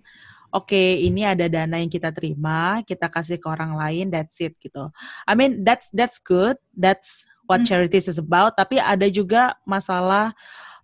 oke 0.56 0.72
okay, 0.72 1.04
ini 1.04 1.28
ada 1.28 1.52
dana 1.52 1.82
yang 1.84 1.92
kita 1.92 2.16
terima, 2.16 2.80
kita 2.88 3.12
kasih 3.12 3.44
ke 3.44 3.48
orang 3.52 3.76
lain, 3.76 4.08
that's 4.08 4.40
it 4.40 4.56
gitu. 4.64 4.88
I 5.28 5.36
mean 5.36 5.68
that's 5.68 5.92
that's 5.92 6.22
good, 6.24 6.56
that's 6.72 7.28
what 7.44 7.66
hmm. 7.66 7.68
charities 7.68 8.08
is 8.08 8.22
about. 8.22 8.56
Tapi 8.56 8.80
ada 8.80 9.10
juga 9.12 9.60
masalah 9.68 10.32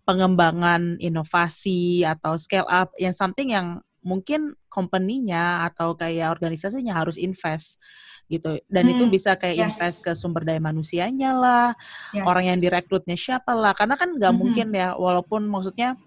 pengembangan 0.04 0.98
inovasi 0.98 2.02
atau 2.04 2.36
scale 2.36 2.68
up 2.68 2.92
yang 2.98 3.14
something 3.14 3.54
yang 3.54 3.80
mungkin 4.02 4.58
company-nya 4.74 5.70
atau 5.70 5.94
kayak 5.94 6.34
organisasinya 6.34 6.98
harus 6.98 7.20
invest 7.20 7.78
gitu 8.30 8.62
dan 8.70 8.86
hmm, 8.86 8.94
itu 8.94 9.04
bisa 9.10 9.34
kayak 9.34 9.58
yes. 9.58 9.66
invest 9.82 9.98
ke 10.06 10.12
sumber 10.14 10.46
daya 10.46 10.62
manusianya 10.62 11.34
lah 11.34 11.68
yes. 12.14 12.24
orang 12.30 12.46
yang 12.54 12.60
direkrutnya 12.62 13.18
siapa 13.18 13.58
lah 13.58 13.74
karena 13.74 13.98
kan 13.98 14.14
nggak 14.14 14.30
-hmm. 14.30 14.40
mungkin 14.40 14.68
ya 14.70 14.94
walaupun 14.94 15.50
maksudnya 15.50 15.98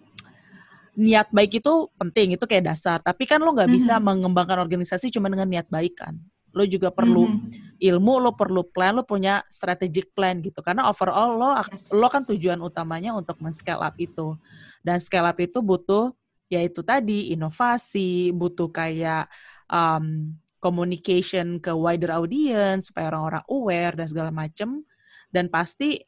niat 0.94 1.34
baik 1.34 1.58
itu 1.58 1.90
penting 1.98 2.38
itu 2.38 2.44
kayak 2.46 2.70
dasar 2.70 3.02
tapi 3.02 3.26
kan 3.26 3.42
lo 3.42 3.50
nggak 3.50 3.66
mm 3.66 3.74
-hmm. 3.74 3.86
bisa 3.90 3.94
mengembangkan 3.98 4.62
organisasi 4.62 5.10
cuma 5.10 5.26
dengan 5.26 5.50
niat 5.50 5.66
baik 5.66 5.98
kan 5.98 6.14
lo 6.54 6.62
juga 6.62 6.94
perlu 6.94 7.26
mm 7.26 7.34
-hmm. 7.34 7.80
ilmu 7.90 8.14
lo 8.22 8.30
perlu 8.38 8.62
plan 8.70 8.94
lo 8.94 9.02
punya 9.02 9.42
strategic 9.50 10.14
plan 10.14 10.38
gitu 10.38 10.62
karena 10.62 10.86
overall 10.86 11.34
lo 11.34 11.50
yes. 11.74 11.90
lo 11.90 12.06
kan 12.06 12.22
tujuan 12.22 12.62
utamanya 12.62 13.18
untuk 13.18 13.42
men-scale 13.42 13.82
up 13.82 13.98
itu 13.98 14.38
dan 14.86 15.02
scale 15.02 15.26
up 15.26 15.38
itu 15.42 15.58
butuh 15.58 16.14
yaitu 16.52 16.84
tadi 16.84 17.32
inovasi 17.32 18.30
butuh 18.36 18.68
kayak 18.68 19.26
um, 19.72 20.36
communication 20.62 21.58
ke 21.58 21.74
wider 21.74 22.14
audience 22.14 22.94
supaya 22.94 23.10
orang-orang 23.10 23.44
aware 23.50 23.94
dan 23.98 24.06
segala 24.06 24.30
macem 24.30 24.86
dan 25.34 25.50
pasti 25.50 25.98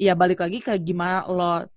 ya 0.00 0.16
balik 0.16 0.40
lagi 0.40 0.64
ke 0.64 0.72
gimana 0.80 1.28
lo 1.28 1.68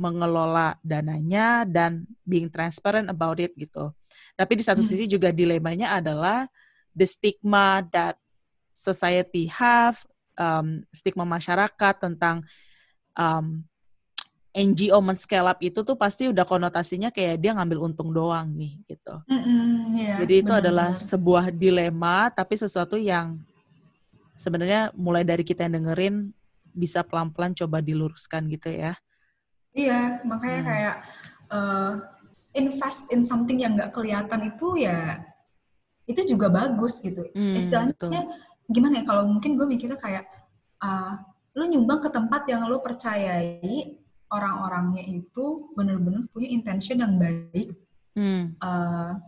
mengelola 0.00 0.78
dananya 0.80 1.68
dan 1.68 2.08
being 2.24 2.48
transparent 2.48 3.12
about 3.12 3.36
it 3.36 3.52
gitu. 3.58 3.92
Tapi 4.32 4.56
di 4.56 4.64
satu 4.64 4.80
hmm. 4.80 4.88
sisi 4.88 5.04
juga 5.04 5.28
dilemanya 5.28 6.00
adalah 6.00 6.48
the 6.96 7.04
stigma 7.04 7.84
that 7.92 8.16
society 8.72 9.44
have, 9.52 10.00
um, 10.40 10.80
stigma 10.88 11.28
masyarakat 11.28 11.94
tentang 12.00 12.48
um, 13.12 13.60
NGO 14.50 14.98
men-scale 14.98 15.46
up 15.46 15.58
itu 15.62 15.86
tuh 15.86 15.94
pasti 15.94 16.26
udah 16.26 16.42
konotasinya 16.42 17.14
kayak 17.14 17.38
dia 17.38 17.54
ngambil 17.54 17.86
untung 17.90 18.10
doang 18.10 18.50
nih 18.50 18.82
gitu. 18.82 19.14
Mm-hmm, 19.30 19.70
yeah, 19.94 20.18
Jadi 20.18 20.34
itu 20.42 20.50
bener, 20.50 20.62
adalah 20.66 20.90
sebuah 20.98 21.54
dilema 21.54 22.34
tapi 22.34 22.58
sesuatu 22.58 22.98
yang 22.98 23.38
sebenarnya 24.34 24.90
mulai 24.98 25.22
dari 25.22 25.46
kita 25.46 25.70
yang 25.70 25.82
dengerin 25.82 26.34
bisa 26.74 27.06
pelan-pelan 27.06 27.54
coba 27.54 27.78
diluruskan 27.78 28.50
gitu 28.50 28.74
ya. 28.74 28.98
Iya, 29.70 30.18
makanya 30.26 30.60
hmm. 30.60 30.66
kayak 30.66 30.96
uh, 31.54 31.94
invest 32.58 33.14
in 33.14 33.22
something 33.22 33.62
yang 33.62 33.78
nggak 33.78 33.94
kelihatan 33.94 34.50
itu 34.50 34.82
ya 34.82 35.22
itu 36.10 36.26
juga 36.26 36.50
bagus 36.50 36.98
gitu. 36.98 37.22
Hmm, 37.30 37.54
Istilahnya 37.54 37.94
betul. 37.94 38.10
gimana 38.66 38.98
ya? 38.98 39.04
Kalau 39.06 39.22
mungkin 39.30 39.54
gue 39.54 39.66
mikirnya 39.70 39.94
kayak 39.94 40.26
uh, 40.82 41.22
lu 41.54 41.70
nyumbang 41.70 42.02
ke 42.02 42.10
tempat 42.10 42.42
yang 42.50 42.66
lu 42.66 42.82
percayai 42.82 43.99
orang-orangnya 44.30 45.02
itu 45.06 45.74
bener-bener 45.74 46.26
punya 46.30 46.48
intention 46.50 47.02
yang 47.02 47.14
baik 47.18 47.74
hmm. 48.14 48.56
uh, 48.62 49.18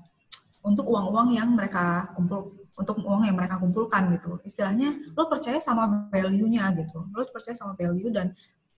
untuk 0.62 0.86
uang-uang 0.86 1.34
yang 1.34 1.50
mereka 1.52 2.14
kumpul 2.14 2.54
untuk 2.72 3.04
uang 3.04 3.28
yang 3.28 3.36
mereka 3.36 3.60
kumpulkan 3.60 4.08
gitu. 4.16 4.40
Istilahnya 4.46 5.12
lo 5.12 5.28
percaya 5.28 5.60
sama 5.60 6.08
value-nya 6.08 6.72
gitu. 6.78 7.04
Lo 7.12 7.20
percaya 7.28 7.52
sama 7.52 7.76
value 7.76 8.08
dan 8.08 8.32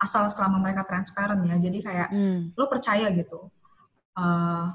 asal 0.04 0.26
selama 0.28 0.60
mereka 0.60 0.82
transparan 0.84 1.40
ya 1.46 1.56
jadi 1.56 1.78
kayak 1.80 2.08
hmm. 2.10 2.40
lo 2.58 2.64
percaya 2.66 3.08
gitu 3.14 3.48
uh, 4.18 4.66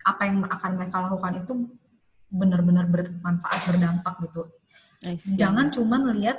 apa 0.00 0.22
yang 0.24 0.42
akan 0.48 0.70
mereka 0.74 0.96
lakukan 1.04 1.44
itu 1.44 1.52
benar-benar 2.30 2.86
bermanfaat 2.88 3.60
berdampak 3.70 4.14
gitu 4.26 4.42
jangan 5.38 5.70
cuma 5.70 6.00
lihat 6.10 6.38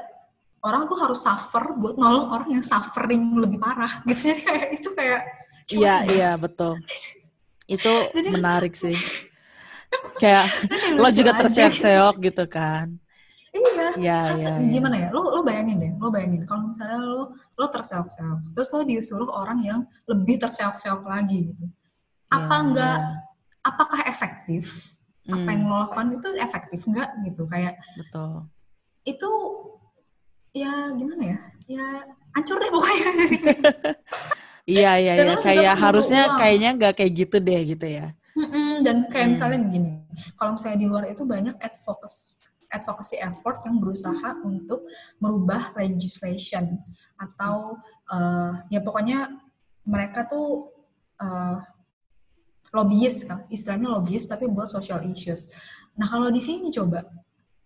orang 0.62 0.86
tuh 0.86 0.98
harus 0.98 1.20
suffer 1.22 1.74
buat 1.78 1.98
nolong 1.98 2.28
orang 2.30 2.50
yang 2.60 2.64
suffering 2.66 3.38
lebih 3.38 3.58
parah 3.58 4.02
gitu 4.06 4.32
jadi 4.32 4.42
kayak 4.46 4.68
itu 4.78 4.90
kayak 4.94 5.22
iya 5.74 5.96
iya 6.06 6.32
betul 6.38 6.78
itu 7.76 7.94
jadi, 8.14 8.30
menarik 8.30 8.74
sih 8.78 8.98
kayak 10.22 10.48
lo 11.02 11.10
juga 11.10 11.32
terseok-seok 11.40 12.16
gitu 12.22 12.46
kan 12.48 13.02
Iya, 13.52 13.88
ya, 14.00 14.20
ya, 14.32 14.52
ya. 14.56 14.72
gimana 14.72 14.96
ya? 14.96 15.08
Lo 15.12 15.28
lo 15.28 15.44
bayangin 15.44 15.76
deh, 15.84 15.92
lo 16.00 16.08
bayangin 16.08 16.48
kalau 16.48 16.72
misalnya 16.72 17.04
lo 17.04 17.36
lo 17.36 17.66
terseok-seok, 17.68 18.56
terus 18.56 18.72
lo 18.72 18.82
disuruh 18.88 19.28
orang 19.28 19.60
yang 19.60 19.80
lebih 20.08 20.40
terseok-seok 20.40 21.04
lagi 21.04 21.52
gitu. 21.52 21.68
Apa 22.32 22.48
ya, 22.48 22.64
enggak? 22.64 23.00
Apakah 23.60 24.08
efektif? 24.08 24.96
Hmm. 25.28 25.36
Apa 25.36 25.50
yang 25.52 25.64
lo 25.68 25.76
lakukan 25.84 26.08
itu 26.16 26.28
efektif 26.40 26.80
enggak 26.88 27.12
gitu? 27.28 27.44
Kayak 27.52 27.76
betul. 28.00 28.48
Itu 29.04 29.30
ya 30.52 30.72
gimana 30.96 31.24
ya? 31.24 31.40
Ya 31.68 31.86
hancur 32.36 32.60
deh 32.60 32.72
pokoknya. 32.72 33.10
iya 34.80 34.92
iya 35.00 35.14
iya 35.20 35.36
kayak 35.40 35.76
harusnya 35.80 36.22
uang. 36.32 36.38
kayaknya 36.40 36.70
nggak 36.78 36.94
kayak 37.00 37.12
gitu 37.16 37.38
deh 37.40 37.62
gitu 37.76 37.88
ya. 37.88 38.08
Mm-mm, 38.32 38.88
dan 38.88 39.12
kayak 39.12 39.28
hmm. 39.28 39.34
misalnya 39.36 39.60
begini, 39.60 39.92
kalau 40.40 40.56
misalnya 40.56 40.80
di 40.80 40.88
luar 40.88 41.04
itu 41.12 41.24
banyak 41.28 41.56
advocacy 41.60 42.48
advocacy 42.72 43.20
effort 43.20 43.60
yang 43.68 43.84
berusaha 43.84 44.40
untuk 44.48 44.88
merubah 45.20 45.76
legislation 45.76 46.80
atau 47.20 47.76
uh, 48.08 48.64
ya 48.72 48.80
pokoknya 48.80 49.28
mereka 49.84 50.24
tuh 50.24 50.72
uh, 51.20 51.60
lobbyist 52.72 53.28
kan 53.28 53.44
istilahnya 53.52 53.92
lobbyist 53.92 54.32
tapi 54.32 54.48
buat 54.48 54.72
social 54.72 55.04
issues. 55.04 55.52
Nah 56.00 56.08
kalau 56.08 56.32
di 56.32 56.40
sini 56.40 56.72
coba 56.72 57.04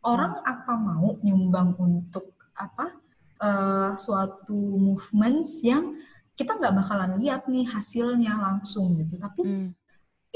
orang 0.05 0.41
apa 0.41 0.73
mau 0.73 1.17
nyumbang 1.21 1.77
untuk 1.77 2.34
apa 2.55 2.95
uh, 3.39 3.91
suatu 3.99 4.55
movements 4.79 5.63
yang 5.63 5.95
kita 6.35 6.59
nggak 6.59 6.75
bakalan 6.75 7.15
lihat 7.19 7.47
nih 7.47 7.63
hasilnya 7.63 8.35
langsung 8.35 8.99
gitu. 8.99 9.15
Tapi 9.15 9.41
hmm. 9.43 9.69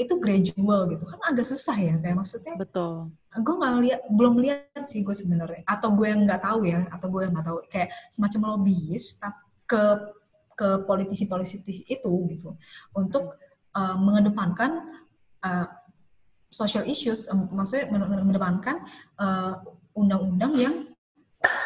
itu 0.00 0.14
gradual 0.16 0.88
gitu. 0.88 1.04
Kan 1.04 1.20
agak 1.28 1.44
susah 1.44 1.76
ya 1.76 1.94
kayak 2.00 2.16
maksudnya 2.16 2.56
betul. 2.56 3.12
gue 3.30 3.54
nggak 3.54 3.74
lihat 3.84 4.00
belum 4.10 4.34
lihat 4.40 4.84
sih 4.88 5.04
gue 5.04 5.12
sebenarnya. 5.12 5.62
Atau 5.68 5.92
gue 5.92 6.08
yang 6.08 6.24
nggak 6.24 6.40
tahu 6.40 6.64
ya 6.64 6.88
atau 6.88 7.06
gue 7.12 7.20
yang 7.28 7.32
nggak 7.36 7.46
tahu. 7.46 7.58
Kayak 7.68 7.88
semacam 8.08 8.40
lobbyis 8.56 9.20
ke 9.68 9.82
ke 10.56 10.68
politisi-politisi 10.84 11.88
itu 11.88 12.12
gitu. 12.32 12.56
Untuk 12.96 13.36
uh, 13.76 13.96
mengedepankan 13.96 14.88
uh, 15.44 15.68
social 16.50 16.84
issues 16.84 17.30
um, 17.30 17.46
maksudnya 17.54 17.88
mengedepankan 17.92 18.82
undang-undang 19.94 20.52
uh, 20.56 20.60
yang 20.60 20.74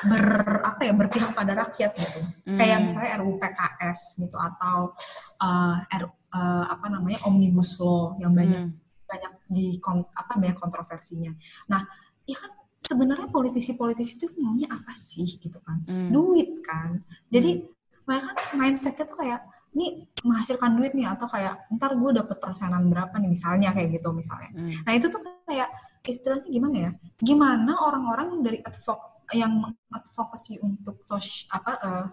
ber 0.09 0.27
apa 0.65 0.81
ya 0.85 0.93
berpihak 0.93 1.33
pada 1.33 1.53
rakyat 1.57 1.93
gitu 1.97 2.21
hmm. 2.49 2.57
kayak 2.59 2.79
misalnya 2.85 3.21
RUU 3.21 3.37
PKS 3.41 4.01
gitu 4.25 4.37
atau 4.37 4.93
uh, 5.41 5.77
RUU 5.89 6.13
uh, 6.35 6.65
apa 6.69 6.87
namanya 6.91 7.23
omnibus 7.31 7.79
law 7.79 8.19
yang 8.19 8.35
banyak 8.35 8.69
hmm. 8.69 9.07
banyak 9.07 9.33
di 9.47 9.79
kon, 9.79 10.03
apa 10.17 10.35
banyak 10.35 10.59
kontroversinya. 10.59 11.31
Nah, 11.71 11.85
ya 12.27 12.35
kan 12.35 12.51
sebenarnya 12.85 13.29
politisi-politisi 13.33 14.21
itu 14.21 14.27
maunya 14.37 14.69
apa 14.69 14.93
sih 14.93 15.25
gitu 15.41 15.57
kan 15.65 15.81
hmm. 15.89 16.13
duit 16.13 16.61
kan 16.61 17.01
jadi 17.33 17.65
hmm. 17.65 18.05
mereka 18.05 18.37
kan 18.37 18.37
mindsetnya 18.61 19.05
tuh 19.09 19.17
kayak 19.25 19.41
ini 19.75 20.07
menghasilkan 20.23 20.77
duit 20.77 20.93
nih 20.93 21.09
atau 21.09 21.27
kayak 21.27 21.67
ntar 21.81 21.97
gue 21.97 22.11
dapet 22.13 22.37
persenan 22.39 22.87
berapa 22.93 23.17
nih 23.17 23.31
misalnya 23.33 23.73
kayak 23.73 23.99
gitu 23.99 24.13
misalnya 24.13 24.53
hmm. 24.53 24.85
nah 24.85 24.93
itu 24.93 25.09
tuh 25.09 25.21
kayak 25.49 25.69
istilahnya 26.05 26.49
gimana 26.53 26.77
ya 26.77 26.91
gimana 27.25 27.73
orang-orang 27.81 28.27
yang 28.37 28.43
dari 28.45 28.59
advok 28.61 29.01
yang 29.33 29.73
advokasi 29.89 30.61
untuk 30.61 31.01
sos 31.07 31.49
apa 31.49 31.73
uh, 31.81 32.07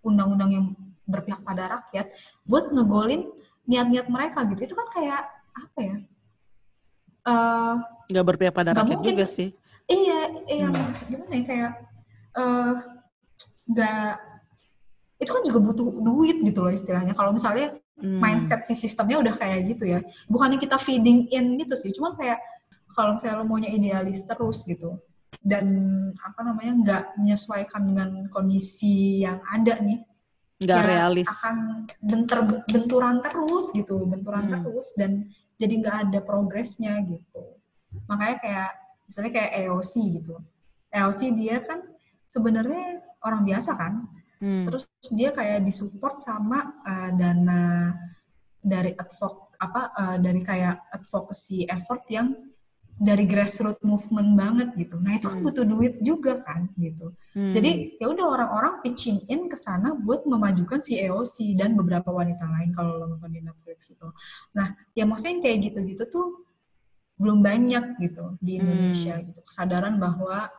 undang-undang 0.00 0.50
yang 0.50 0.66
berpihak 1.04 1.44
pada 1.44 1.80
rakyat 1.80 2.12
buat 2.48 2.72
ngegolin 2.72 3.28
niat-niat 3.68 4.08
mereka 4.08 4.48
gitu. 4.48 4.72
Itu 4.72 4.74
kan 4.78 4.88
kayak 4.88 5.22
apa 5.58 5.80
ya 5.82 5.96
uh, 7.28 7.74
nggak 8.08 8.26
berpihak 8.34 8.54
pada 8.54 8.70
rakyat 8.72 8.88
mungkin, 8.88 9.12
juga 9.12 9.26
sih. 9.28 9.48
Iya 9.88 10.20
iya 10.48 10.68
hmm. 10.68 10.92
gimana 11.08 11.32
ya 11.32 11.44
kayak 11.44 11.72
uh, 12.36 12.74
nggak 13.68 14.12
itu 15.18 15.30
kan 15.34 15.42
juga 15.42 15.58
butuh 15.60 15.86
duit 15.90 16.38
gitu 16.40 16.60
loh 16.64 16.72
istilahnya. 16.72 17.12
Kalau 17.12 17.32
misalnya 17.32 17.76
hmm. 18.00 18.20
mindset 18.20 18.64
si 18.64 18.72
sistemnya 18.76 19.20
udah 19.20 19.34
kayak 19.36 19.68
gitu 19.76 19.84
ya 19.88 20.00
bukannya 20.28 20.56
kita 20.56 20.76
feeding 20.80 21.28
in 21.32 21.56
gitu 21.60 21.74
sih. 21.76 21.92
Cuma 21.92 22.16
kayak 22.16 22.40
kalau 22.92 23.14
misalnya 23.16 23.36
lo 23.40 23.44
maunya 23.46 23.70
idealis 23.70 24.24
terus 24.24 24.64
gitu 24.64 24.98
dan 25.42 25.66
apa 26.18 26.40
namanya 26.42 26.72
nggak 26.82 27.04
menyesuaikan 27.20 27.82
dengan 27.88 28.10
kondisi 28.28 29.22
yang 29.22 29.40
ada 29.46 29.78
nih. 29.80 30.00
Nggak 30.58 30.78
ya 30.78 30.86
realis. 30.90 31.26
akan 31.30 31.56
bentur 32.02 32.38
benturan 32.66 33.22
terus 33.22 33.70
gitu 33.70 34.02
benturan 34.10 34.50
hmm. 34.50 34.54
terus 34.58 34.88
dan 34.98 35.30
jadi 35.54 35.74
nggak 35.78 35.96
ada 36.08 36.18
progresnya 36.22 36.98
gitu. 37.06 37.58
Makanya 38.10 38.36
kayak 38.42 38.70
misalnya 39.06 39.32
kayak 39.38 39.52
EOC 39.64 39.92
gitu. 40.18 40.34
EOC 40.90 41.20
dia 41.38 41.56
kan 41.62 41.80
sebenarnya 42.28 43.02
orang 43.22 43.42
biasa 43.46 43.72
kan. 43.78 43.94
Hmm. 44.38 44.62
terus 44.62 44.86
dia 45.10 45.34
kayak 45.34 45.66
disupport 45.66 46.14
sama 46.22 46.62
uh, 46.86 47.10
dana 47.10 47.90
dari 48.62 48.94
advok 48.94 49.58
apa 49.58 49.82
uh, 49.98 50.16
dari 50.22 50.38
kayak 50.46 50.94
advocacy 50.94 51.66
effort 51.66 52.06
yang 52.06 52.30
dari 52.98 53.30
grassroots 53.30 53.86
movement 53.86 54.34
banget 54.34 54.68
gitu. 54.74 54.98
Nah 54.98 55.14
itu 55.14 55.30
kan 55.30 55.38
hmm. 55.38 55.46
butuh 55.46 55.64
duit 55.64 55.94
juga 56.02 56.42
kan 56.42 56.66
gitu. 56.74 57.14
Hmm. 57.30 57.54
Jadi 57.54 57.94
ya 58.02 58.10
udah 58.10 58.26
orang-orang 58.26 58.82
pitching 58.82 59.22
in 59.30 59.46
ke 59.46 59.54
sana 59.54 59.94
buat 59.94 60.26
memajukan 60.26 60.82
si 60.82 60.98
EOC 60.98 61.54
dan 61.54 61.78
beberapa 61.78 62.10
wanita 62.10 62.42
lain 62.50 62.74
kalau 62.74 62.98
lo 62.98 63.06
nonton 63.14 63.30
di 63.30 63.40
Netflix 63.40 63.94
itu. 63.94 64.10
Nah 64.58 64.74
ya 64.98 65.06
maksudnya 65.06 65.38
kayak 65.38 65.70
gitu-gitu 65.70 66.04
tuh 66.10 66.26
belum 67.18 67.38
banyak 67.38 68.02
gitu 68.02 68.34
di 68.42 68.58
Indonesia 68.58 69.14
hmm. 69.14 69.24
gitu 69.30 69.40
kesadaran 69.46 69.94
bahwa 69.98 70.50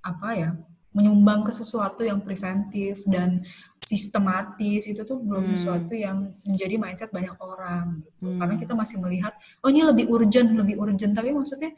apa 0.00 0.28
ya 0.32 0.50
menyumbang 0.96 1.44
ke 1.44 1.52
sesuatu 1.52 2.00
yang 2.00 2.24
preventif 2.24 3.04
dan 3.04 3.44
sistematis 3.84 4.88
itu 4.88 5.04
tuh 5.04 5.20
belum 5.20 5.52
hmm. 5.52 5.52
sesuatu 5.52 5.92
yang 5.92 6.32
menjadi 6.48 6.80
mindset 6.80 7.12
banyak 7.12 7.36
orang 7.36 8.00
gitu. 8.00 8.32
Hmm. 8.32 8.38
Karena 8.40 8.54
kita 8.56 8.72
masih 8.72 8.96
melihat 9.04 9.36
oh 9.60 9.68
ini 9.68 9.84
lebih 9.84 10.08
urgent, 10.08 10.56
lebih 10.56 10.80
urgent 10.80 11.12
tapi 11.12 11.36
maksudnya 11.36 11.76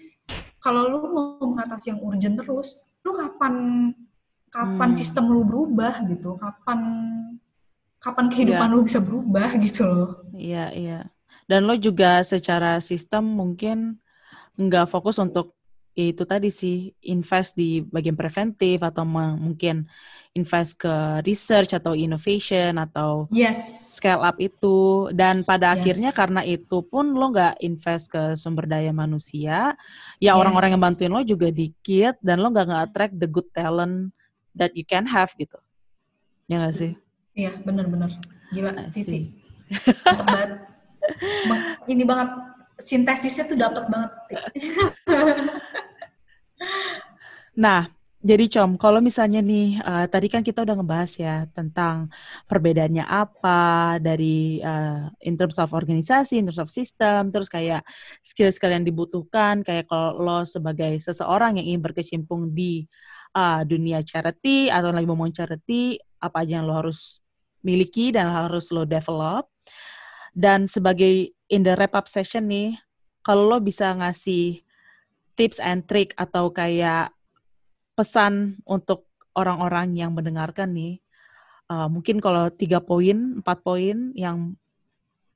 kalau 0.63 0.87
lu 0.87 0.99
mau 1.11 1.43
mengatasi 1.43 1.99
yang 1.99 2.01
urgent 2.07 2.39
terus, 2.39 2.95
lu 3.03 3.11
kapan 3.11 3.55
kapan 4.55 4.91
hmm. 4.95 4.99
sistem 4.99 5.27
lu 5.27 5.43
berubah 5.43 6.07
gitu? 6.07 6.39
Kapan 6.39 6.79
kapan 7.99 8.27
kehidupan 8.31 8.71
yeah. 8.71 8.75
lu 8.79 8.87
bisa 8.87 9.03
berubah 9.03 9.51
gitu 9.59 9.83
loh. 9.83 10.11
Iya, 10.39 10.71
iya 10.71 11.01
dan 11.49 11.65
lo 11.65 11.75
juga 11.75 12.21
secara 12.23 12.79
sistem 12.79 13.25
mungkin 13.25 13.97
nggak 14.61 14.87
fokus 14.93 15.17
untuk 15.17 15.57
itu 15.99 16.23
tadi 16.23 16.47
sih 16.47 16.95
invest 17.11 17.59
di 17.59 17.83
bagian 17.83 18.15
preventif 18.15 18.79
atau 18.79 19.03
mungkin 19.35 19.91
invest 20.31 20.79
ke 20.79 21.19
research 21.27 21.75
atau 21.75 21.99
innovation 21.99 22.79
atau 22.79 23.27
yes. 23.35 23.97
scale 23.99 24.23
up 24.23 24.39
itu 24.39 25.11
dan 25.11 25.43
pada 25.43 25.75
yes. 25.75 25.75
akhirnya 25.83 26.11
karena 26.15 26.41
itu 26.47 26.79
pun 26.87 27.11
lo 27.11 27.35
nggak 27.35 27.59
invest 27.67 28.15
ke 28.15 28.39
sumber 28.39 28.71
daya 28.71 28.95
manusia 28.95 29.75
ya 30.23 30.33
orang-orang 30.39 30.71
yes. 30.71 30.75
yang 30.79 30.85
bantuin 30.87 31.13
lo 31.13 31.23
juga 31.27 31.49
dikit 31.51 32.15
dan 32.23 32.39
lo 32.39 32.55
nggak 32.55 32.69
nge-attract 32.71 33.15
the 33.19 33.27
good 33.27 33.49
talent 33.51 34.15
that 34.55 34.71
you 34.79 34.87
can 34.87 35.03
have 35.03 35.35
gitu 35.35 35.59
ya 36.47 36.63
nggak 36.63 36.77
sih 36.79 36.93
iya 37.35 37.51
benar-benar 37.67 38.15
gila 38.55 38.71
titik 38.95 39.35
ini 41.91 42.05
banget 42.07 42.31
sintesisnya 42.79 43.45
tuh 43.51 43.59
dapat 43.59 43.85
banget. 43.91 44.11
nah, 47.59 47.91
jadi 48.19 48.51
Com, 48.51 48.75
kalau 48.75 48.99
misalnya 48.99 49.39
nih 49.39 49.79
uh, 49.79 50.11
tadi 50.11 50.27
kan 50.27 50.43
kita 50.43 50.67
udah 50.67 50.75
ngebahas 50.75 51.13
ya 51.23 51.37
tentang 51.55 52.11
perbedaannya 52.51 53.07
apa 53.07 53.95
dari 54.03 54.59
uh, 54.59 55.07
in 55.23 55.39
terms 55.39 55.55
of 55.63 55.71
organisasi, 55.71 56.43
in 56.43 56.51
terms 56.51 56.59
of 56.59 56.67
system, 56.67 57.31
terus 57.31 57.47
kayak 57.47 57.87
skill-skill 58.19 58.75
yang 58.75 58.83
dibutuhkan, 58.83 59.63
kayak 59.63 59.87
kalau 59.87 60.19
lo 60.19 60.39
sebagai 60.43 60.99
seseorang 60.99 61.63
yang 61.63 61.79
ingin 61.79 61.83
berkecimpung 61.87 62.51
di 62.51 62.91
uh, 63.39 63.63
dunia 63.63 64.03
charity 64.03 64.67
atau 64.67 64.91
lagi 64.91 65.07
mau 65.07 65.31
charity, 65.31 66.03
apa 66.19 66.43
aja 66.43 66.59
yang 66.59 66.67
lo 66.67 66.75
harus 66.75 67.23
miliki 67.63 68.11
dan 68.11 68.35
harus 68.35 68.75
lo 68.75 68.83
develop. 68.83 69.47
Dan 70.35 70.67
sebagai 70.67 71.31
in 71.47 71.63
the 71.63 71.79
wrap 71.79 71.95
up 71.95 72.11
session 72.11 72.51
nih, 72.51 72.75
kalau 73.23 73.47
lo 73.47 73.63
bisa 73.63 73.95
ngasih 73.95 74.67
tips 75.39 75.63
and 75.63 75.87
trick 75.87 76.19
atau 76.19 76.51
kayak 76.51 77.15
pesan 77.99 78.63
untuk 78.63 79.11
orang-orang 79.35 79.99
yang 79.99 80.15
mendengarkan 80.15 80.71
nih, 80.71 81.03
uh, 81.67 81.91
mungkin 81.91 82.23
kalau 82.23 82.47
tiga 82.55 82.79
poin, 82.79 83.43
empat 83.43 83.59
poin 83.67 84.15
yang 84.15 84.55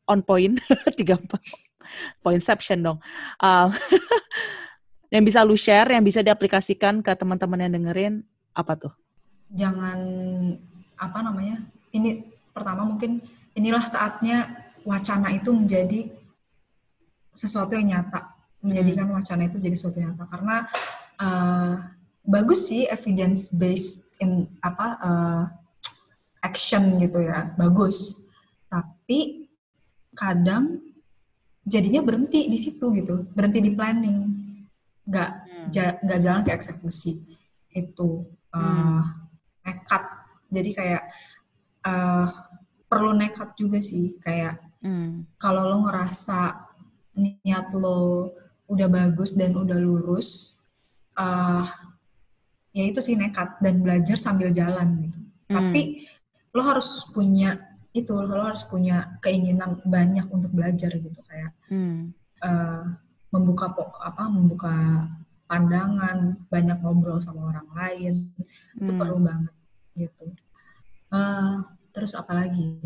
on 0.07 0.23
point, 0.23 0.63
tiga 1.01 1.19
poinception 2.23 2.87
dong. 2.87 2.99
Uh, 3.43 3.75
yang 5.15 5.27
bisa 5.27 5.43
lu 5.43 5.59
share, 5.59 5.91
yang 5.91 6.07
bisa 6.07 6.23
diaplikasikan 6.23 7.03
ke 7.03 7.11
teman-teman 7.19 7.67
yang 7.67 7.73
dengerin, 7.75 8.15
apa 8.55 8.79
tuh? 8.79 8.95
Jangan 9.51 9.99
apa 10.97 11.19
namanya? 11.19 11.67
Ini 11.91 12.23
pertama 12.55 12.87
mungkin 12.87 13.19
inilah 13.59 13.83
saatnya 13.83 14.71
wacana 14.87 15.35
itu 15.35 15.51
menjadi 15.51 16.09
sesuatu 17.33 17.75
yang 17.77 17.97
nyata 17.97 18.33
menjadikan 18.63 19.11
hmm. 19.11 19.17
wacana 19.19 19.43
itu 19.49 19.57
jadi 19.59 19.75
sesuatu 19.75 19.99
yang 19.99 20.15
nyata 20.15 20.25
karena 20.31 20.57
uh, 21.19 21.75
bagus 22.23 22.71
sih 22.71 22.87
evidence 22.87 23.55
based 23.55 24.19
in 24.23 24.47
apa 24.63 24.87
uh, 25.03 25.43
action 26.43 26.99
gitu 27.03 27.23
ya. 27.23 27.55
Bagus. 27.59 28.19
Tapi 28.71 29.51
kadang 30.17 30.81
jadinya 31.63 32.03
berhenti 32.03 32.49
di 32.49 32.59
situ 32.59 32.91
gitu. 32.95 33.27
Berhenti 33.35 33.61
di 33.61 33.73
planning. 33.75 34.19
Nggak 35.07 35.31
hmm. 35.31 35.67
ja, 35.75 35.85
nggak 36.01 36.21
jalan 36.23 36.43
ke 36.47 36.51
eksekusi. 36.55 37.39
Itu 37.71 38.27
uh, 38.55 38.61
hmm. 38.61 39.01
nekat. 39.67 40.05
Jadi 40.53 40.71
kayak 40.77 41.03
uh, 41.87 42.29
perlu 42.87 43.15
nekat 43.17 43.57
juga 43.57 43.81
sih. 43.81 44.21
Kayak 44.21 44.73
Hmm. 44.83 45.31
Kalau 45.39 45.71
lo 45.71 45.87
ngerasa 45.87 46.59
niat 47.15 47.71
lo 47.79 48.35
udah 48.67 48.89
bagus 48.91 49.39
dan 49.39 49.55
udah 49.55 49.79
lurus, 49.79 50.59
uh, 51.15 51.63
ya 52.73 52.85
itu 52.89 53.01
sih 53.05 53.15
nekat 53.17 53.61
dan 53.61 53.81
belajar 53.81 54.17
sambil 54.17 54.49
jalan 54.53 55.09
gitu. 55.09 55.19
Hmm. 55.21 55.55
Tapi 55.57 56.09
lo 56.53 56.63
harus 56.65 57.09
punya 57.13 57.57
itu, 57.93 58.13
lo 58.13 58.43
harus 58.43 58.65
punya 58.65 59.21
keinginan 59.21 59.81
banyak 59.85 60.25
untuk 60.33 60.53
belajar 60.53 60.93
gitu 60.97 61.21
kayak 61.29 61.53
hmm. 61.69 62.13
uh, 62.41 62.85
membuka 63.33 63.73
apa, 64.01 64.25
membuka 64.33 64.75
pandangan, 65.45 66.41
banyak 66.49 66.81
ngobrol 66.81 67.21
sama 67.21 67.53
orang 67.53 67.69
lain 67.77 68.15
itu 68.81 68.91
hmm. 68.93 68.99
perlu 69.01 69.21
banget 69.21 69.55
gitu. 69.93 70.33
Uh, 71.13 71.61
terus 71.93 72.17
apa 72.17 72.33
lagi? 72.33 72.81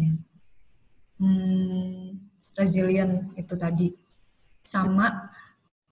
hmm, 1.21 2.17
resilient 2.57 3.33
itu 3.37 3.55
tadi 3.57 3.89
sama 4.67 5.31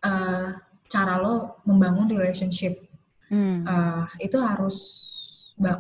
uh, 0.05 0.49
cara 0.88 1.14
lo 1.20 1.64
membangun 1.64 2.11
relationship 2.11 2.84
hmm. 3.35 3.66
uh, 3.66 4.07
itu 4.22 4.39
harus 4.39 4.76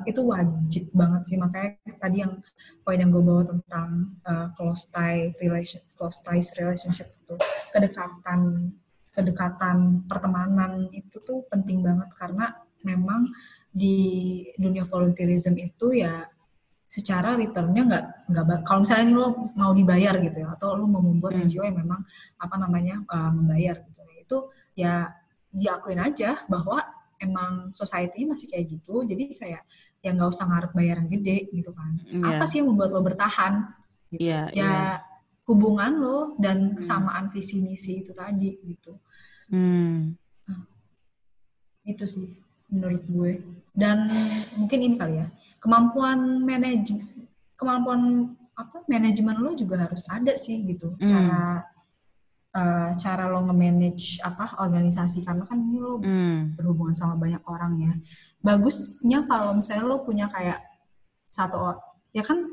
itu 0.06 0.22
wajib 0.22 0.84
banget 0.94 1.22
sih 1.26 1.36
makanya 1.38 1.74
tadi 1.98 2.22
yang 2.22 2.38
poin 2.86 2.94
yang 2.94 3.10
gue 3.10 3.22
bawa 3.22 3.42
tentang 3.42 4.14
uh, 4.22 4.46
close 4.54 4.86
tie 4.94 5.34
relation 5.42 5.82
close 5.98 6.22
ties 6.22 6.54
relationship 6.54 7.10
itu 7.10 7.34
kedekatan 7.74 8.70
kedekatan 9.10 10.06
pertemanan 10.06 10.86
itu 10.94 11.18
tuh 11.26 11.42
penting 11.50 11.82
banget 11.82 12.06
karena 12.14 12.54
memang 12.86 13.26
di 13.74 14.42
dunia 14.54 14.86
volunteerism 14.86 15.58
itu 15.58 15.98
ya 15.98 16.22
secara 16.86 17.34
returnnya 17.34 17.82
nggak 17.90 18.04
nggak 18.30 18.62
kalau 18.62 18.86
misalnya 18.86 19.04
ini 19.10 19.14
lo 19.18 19.28
mau 19.58 19.74
dibayar 19.74 20.14
gitu 20.22 20.46
ya 20.46 20.54
atau 20.54 20.78
lo 20.78 20.86
mau 20.86 21.02
membuat 21.02 21.34
hmm. 21.34 21.50
NGO 21.50 21.66
yang 21.66 21.78
memang 21.82 22.00
apa 22.38 22.54
namanya 22.54 23.02
uh, 23.10 23.34
membayar 23.34 23.82
gitu 23.82 24.00
ya 24.06 24.14
itu 24.22 24.38
ya 24.78 24.94
diakuin 25.50 25.98
aja 25.98 26.38
bahwa 26.46 26.78
emang 27.24 27.72
society 27.72 28.28
masih 28.28 28.52
kayak 28.52 28.68
gitu 28.68 29.02
jadi 29.08 29.24
kayak 29.34 29.62
ya 30.04 30.10
nggak 30.12 30.28
usah 30.28 30.44
ngarep 30.44 30.72
bayaran 30.76 31.08
gede 31.08 31.48
gitu 31.48 31.72
kan 31.72 31.96
yeah. 32.12 32.36
apa 32.36 32.44
sih 32.44 32.60
yang 32.60 32.68
membuat 32.68 32.92
lo 32.92 33.00
bertahan 33.00 33.72
gitu. 34.12 34.28
yeah, 34.28 34.44
ya 34.52 34.60
yeah. 34.60 34.94
hubungan 35.48 35.92
lo 35.96 36.18
dan 36.36 36.72
hmm. 36.72 36.76
kesamaan 36.76 37.32
visi 37.32 37.64
misi 37.64 38.04
itu 38.04 38.12
tadi 38.12 38.52
gitu 38.60 39.00
hmm. 39.48 40.12
nah, 40.44 40.60
itu 41.88 42.04
sih 42.04 42.28
menurut 42.68 43.04
gue 43.08 43.32
dan 43.72 44.04
mungkin 44.60 44.78
ini 44.84 44.96
kali 45.00 45.24
ya 45.24 45.26
kemampuan 45.56 46.44
manaj 46.44 46.84
kemampuan 47.56 48.34
apa 48.54 48.86
manajemen 48.86 49.40
lo 49.40 49.56
juga 49.56 49.88
harus 49.88 50.04
ada 50.12 50.36
sih 50.36 50.68
gitu 50.68 50.94
hmm. 51.00 51.08
cara 51.08 51.64
uh, 52.54 52.90
cara 52.94 53.26
lo 53.28 53.42
nge-manage 53.50 54.22
apa 54.22 54.62
organisasi 54.62 55.26
karena 55.26 55.44
kan 55.44 55.58
ini 55.58 55.78
lo 55.82 55.98
mm. 55.98 56.54
berhubungan 56.56 56.94
sama 56.94 57.18
banyak 57.18 57.42
orang 57.44 57.72
ya. 57.82 57.92
Bagusnya 58.40 59.26
kalau 59.26 59.58
misalnya 59.58 59.84
lo 59.84 60.06
punya 60.06 60.30
kayak 60.30 60.62
satu 61.34 61.74
ya 62.14 62.22
kan 62.22 62.46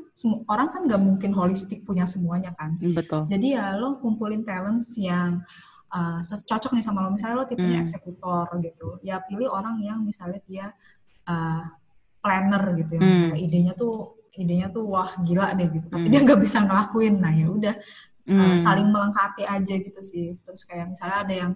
orang 0.50 0.68
kan 0.74 0.82
nggak 0.90 1.00
mungkin 1.00 1.30
holistik 1.32 1.86
punya 1.86 2.04
semuanya 2.04 2.50
kan. 2.58 2.76
Betul. 2.82 3.30
Jadi 3.30 3.54
ya 3.54 3.78
lo 3.78 4.02
kumpulin 4.02 4.42
talents 4.42 4.98
yang 4.98 5.40
uh, 5.94 6.18
cocok 6.20 6.74
nih 6.74 6.84
sama 6.84 7.06
lo 7.06 7.14
misalnya 7.14 7.38
lo 7.38 7.46
tipenya 7.46 7.80
mm. 7.80 7.84
eksekutor 7.86 8.46
gitu. 8.58 8.98
Ya 9.06 9.22
pilih 9.22 9.48
orang 9.48 9.78
yang 9.80 10.02
misalnya 10.02 10.42
dia 10.44 10.66
uh, 11.30 11.62
planner 12.18 12.74
gitu 12.74 12.98
ya. 12.98 13.02
Mm. 13.02 13.34
idenya 13.38 13.72
tuh 13.78 14.18
idenya 14.32 14.72
tuh 14.72 14.88
wah 14.88 15.12
gila 15.20 15.52
deh 15.52 15.68
gitu 15.68 15.86
tapi 15.92 16.08
mm. 16.08 16.12
dia 16.12 16.20
nggak 16.24 16.40
bisa 16.40 16.64
ngelakuin 16.64 17.20
nah 17.20 17.32
ya 17.36 17.52
udah 17.52 17.74
hmm. 18.28 18.38
uh, 18.38 18.56
saling 18.58 18.88
melengkapi 18.88 19.42
aja 19.46 19.74
gitu 19.78 20.00
sih 20.02 20.36
terus 20.42 20.62
kayak 20.66 20.90
misalnya 20.92 21.18
ada 21.24 21.34
yang 21.34 21.52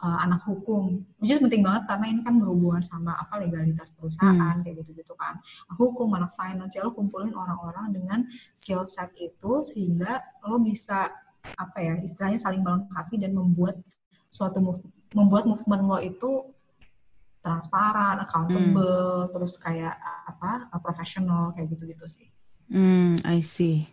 uh, 0.00 0.18
anak 0.24 0.40
hukum 0.46 1.04
which 1.20 1.32
is 1.32 1.40
penting 1.40 1.62
banget 1.62 1.86
karena 1.86 2.06
ini 2.10 2.20
kan 2.24 2.34
berhubungan 2.36 2.82
sama 2.82 3.14
apa 3.18 3.40
legalitas 3.40 3.92
perusahaan 3.94 4.56
hmm. 4.56 4.62
kayak 4.64 4.82
gitu 4.84 4.90
gitu 4.96 5.14
kan 5.14 5.38
hukum 5.76 6.10
anak 6.16 6.32
finance 6.34 6.74
ya 6.76 6.82
lo 6.82 6.92
kumpulin 6.92 7.34
orang-orang 7.36 7.92
dengan 7.94 8.20
skill 8.56 8.82
set 8.88 9.12
itu 9.20 9.62
sehingga 9.62 10.20
lo 10.48 10.58
bisa 10.60 11.10
apa 11.56 11.78
ya 11.80 11.94
istilahnya 12.00 12.36
saling 12.36 12.60
melengkapi 12.60 13.16
dan 13.16 13.32
membuat 13.32 13.76
suatu 14.28 14.60
move, 14.62 14.80
membuat 15.16 15.48
movement 15.48 15.82
lo 15.88 15.98
itu 15.98 16.52
transparan, 17.40 18.20
accountable, 18.20 19.26
hmm. 19.26 19.32
terus 19.32 19.56
kayak 19.56 19.96
apa 20.28 20.68
profesional 20.84 21.56
kayak 21.56 21.72
gitu-gitu 21.72 22.04
sih. 22.04 22.28
Hmm, 22.68 23.16
I 23.24 23.40
see. 23.40 23.88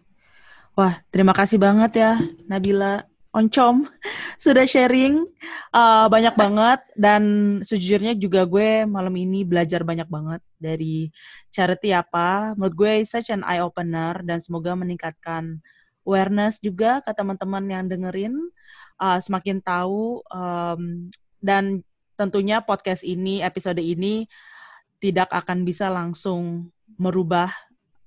Wah, 0.78 0.94
terima 1.10 1.34
kasih 1.34 1.58
banget 1.58 2.06
ya 2.06 2.22
Nabila 2.46 3.02
Oncom 3.34 3.82
sudah 4.46 4.62
sharing 4.70 5.26
uh, 5.74 6.06
banyak 6.06 6.38
banget 6.38 6.86
dan 6.94 7.24
sejujurnya 7.66 8.14
juga 8.14 8.46
gue 8.46 8.86
malam 8.86 9.10
ini 9.18 9.42
belajar 9.42 9.82
banyak 9.82 10.06
banget 10.06 10.38
dari 10.62 11.10
charity 11.50 11.98
apa. 11.98 12.54
Menurut 12.54 12.78
gue 12.78 12.94
such 13.10 13.34
an 13.34 13.42
eye 13.50 13.58
opener 13.58 14.22
dan 14.22 14.38
semoga 14.38 14.78
meningkatkan 14.78 15.66
awareness 16.06 16.62
juga 16.62 17.02
ke 17.02 17.10
teman-teman 17.10 17.66
yang 17.66 17.90
dengerin 17.90 18.38
uh, 19.02 19.18
semakin 19.18 19.58
tahu 19.66 20.22
um, 20.30 21.10
dan 21.42 21.82
tentunya 22.22 22.62
podcast 22.62 23.02
ini 23.02 23.42
episode 23.42 23.82
ini 23.82 24.30
tidak 25.02 25.34
akan 25.34 25.66
bisa 25.66 25.90
langsung 25.90 26.70
merubah 27.02 27.50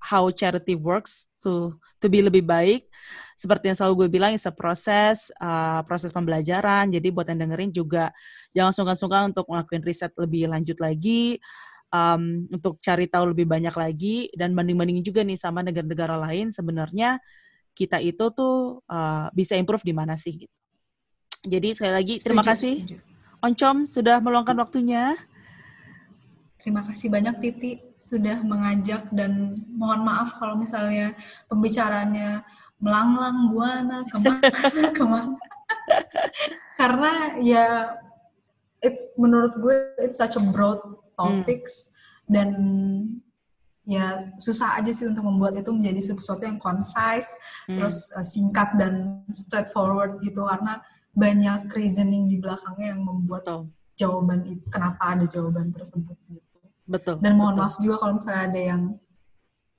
how 0.01 0.26
charity 0.32 0.74
works 0.74 1.28
to 1.44 1.76
to 2.01 2.07
be 2.09 2.24
lebih 2.24 2.44
baik. 2.44 2.88
Seperti 3.36 3.72
yang 3.72 3.76
selalu 3.76 4.05
gue 4.05 4.09
bilang, 4.20 4.32
itu 4.36 4.53
proses, 4.53 5.32
uh, 5.40 5.80
proses 5.88 6.12
pembelajaran. 6.12 6.92
Jadi 6.92 7.09
buat 7.09 7.24
yang 7.28 7.40
dengerin 7.48 7.72
juga 7.72 8.12
jangan 8.53 8.72
sungkan-sungkan 8.72 9.32
untuk 9.32 9.48
melakukan 9.48 9.80
riset 9.80 10.12
lebih 10.20 10.53
lanjut 10.53 10.76
lagi, 10.76 11.40
um, 11.88 12.44
untuk 12.53 12.76
cari 12.84 13.09
tahu 13.09 13.32
lebih 13.32 13.48
banyak 13.48 13.72
lagi, 13.72 14.28
dan 14.36 14.53
banding-bandingin 14.53 15.05
juga 15.05 15.24
nih 15.24 15.40
sama 15.40 15.64
negara-negara 15.64 16.20
lain 16.20 16.53
sebenarnya 16.53 17.20
kita 17.72 17.96
itu 18.03 18.28
tuh 18.36 18.84
uh, 18.92 19.32
bisa 19.32 19.57
improve 19.57 19.84
di 19.86 19.94
mana 19.96 20.12
sih 20.18 20.36
gitu. 20.44 20.57
Jadi 21.40 21.72
sekali 21.72 21.92
lagi 21.96 22.14
terima 22.20 22.44
kasih 22.44 22.84
setuju. 22.84 22.96
Oncom 23.40 23.88
sudah 23.88 24.20
meluangkan 24.20 24.53
waktunya. 24.61 25.16
Terima 26.61 26.84
kasih 26.84 27.09
banyak 27.09 27.40
Titi 27.40 27.89
sudah 28.01 28.40
mengajak 28.40 29.05
dan 29.12 29.55
mohon 29.76 30.03
maaf 30.09 30.40
kalau 30.40 30.57
misalnya 30.57 31.12
pembicaranya 31.46 32.40
melanglang 32.80 33.53
buana 33.53 33.98
ke 34.09 34.16
mana 34.24 34.51
ke 34.98 35.05
mana 35.05 35.36
karena 36.80 37.12
ya 37.44 37.66
it 38.80 38.96
menurut 39.20 39.53
gue 39.61 39.76
it's 40.01 40.16
such 40.16 40.40
a 40.40 40.42
broad 40.48 40.80
topics 41.12 42.01
hmm. 42.24 42.32
dan 42.32 42.48
ya 43.84 44.16
susah 44.40 44.80
aja 44.80 44.88
sih 44.96 45.05
untuk 45.05 45.28
membuat 45.28 45.61
itu 45.61 45.68
menjadi 45.68 46.01
sesuatu 46.01 46.40
yang 46.48 46.57
concise 46.57 47.36
hmm. 47.68 47.76
terus 47.76 48.09
uh, 48.16 48.24
singkat 48.24 48.72
dan 48.80 49.24
straightforward 49.28 50.16
gitu 50.24 50.48
karena 50.48 50.80
banyak 51.12 51.68
reasoning 51.76 52.32
di 52.32 52.40
belakangnya 52.40 52.96
yang 52.96 53.05
membuat 53.05 53.44
oh. 53.53 53.68
jawaban 53.92 54.46
itu 54.48 54.64
kenapa 54.72 55.20
ada 55.20 55.28
jawaban 55.28 55.68
tersebut 55.68 56.16
gitu 56.32 56.49
Betul. 56.91 57.22
Dan 57.22 57.38
mohon 57.38 57.55
betul. 57.55 57.62
maaf 57.62 57.74
juga 57.78 57.97
kalau 58.03 58.12
misalnya 58.18 58.43
ada 58.51 58.61
yang 58.74 58.82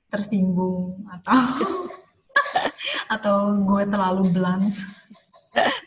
tersinggung 0.07 1.03
atau 1.11 1.35
atau 3.19 3.37
gue 3.67 3.83
terlalu 3.91 4.23
blunt. 4.31 4.71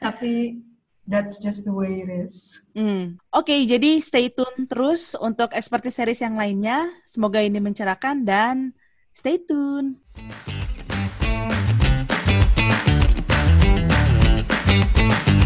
Tapi 0.04 0.60
that's 1.08 1.40
just 1.40 1.64
the 1.64 1.72
way 1.72 2.04
it 2.04 2.12
is. 2.12 2.68
Hmm. 2.76 3.16
Oke, 3.32 3.56
okay, 3.56 3.60
jadi 3.64 4.04
stay 4.04 4.28
tune 4.28 4.68
terus 4.68 5.16
untuk 5.16 5.56
expertise 5.56 5.96
series 5.96 6.20
yang 6.20 6.36
lainnya. 6.36 6.92
Semoga 7.08 7.40
ini 7.40 7.56
mencerahkan 7.56 8.28
dan 8.28 8.76
stay 9.16 9.40
tune. 9.40 10.04
Thank 14.64 15.28
you 15.28 15.43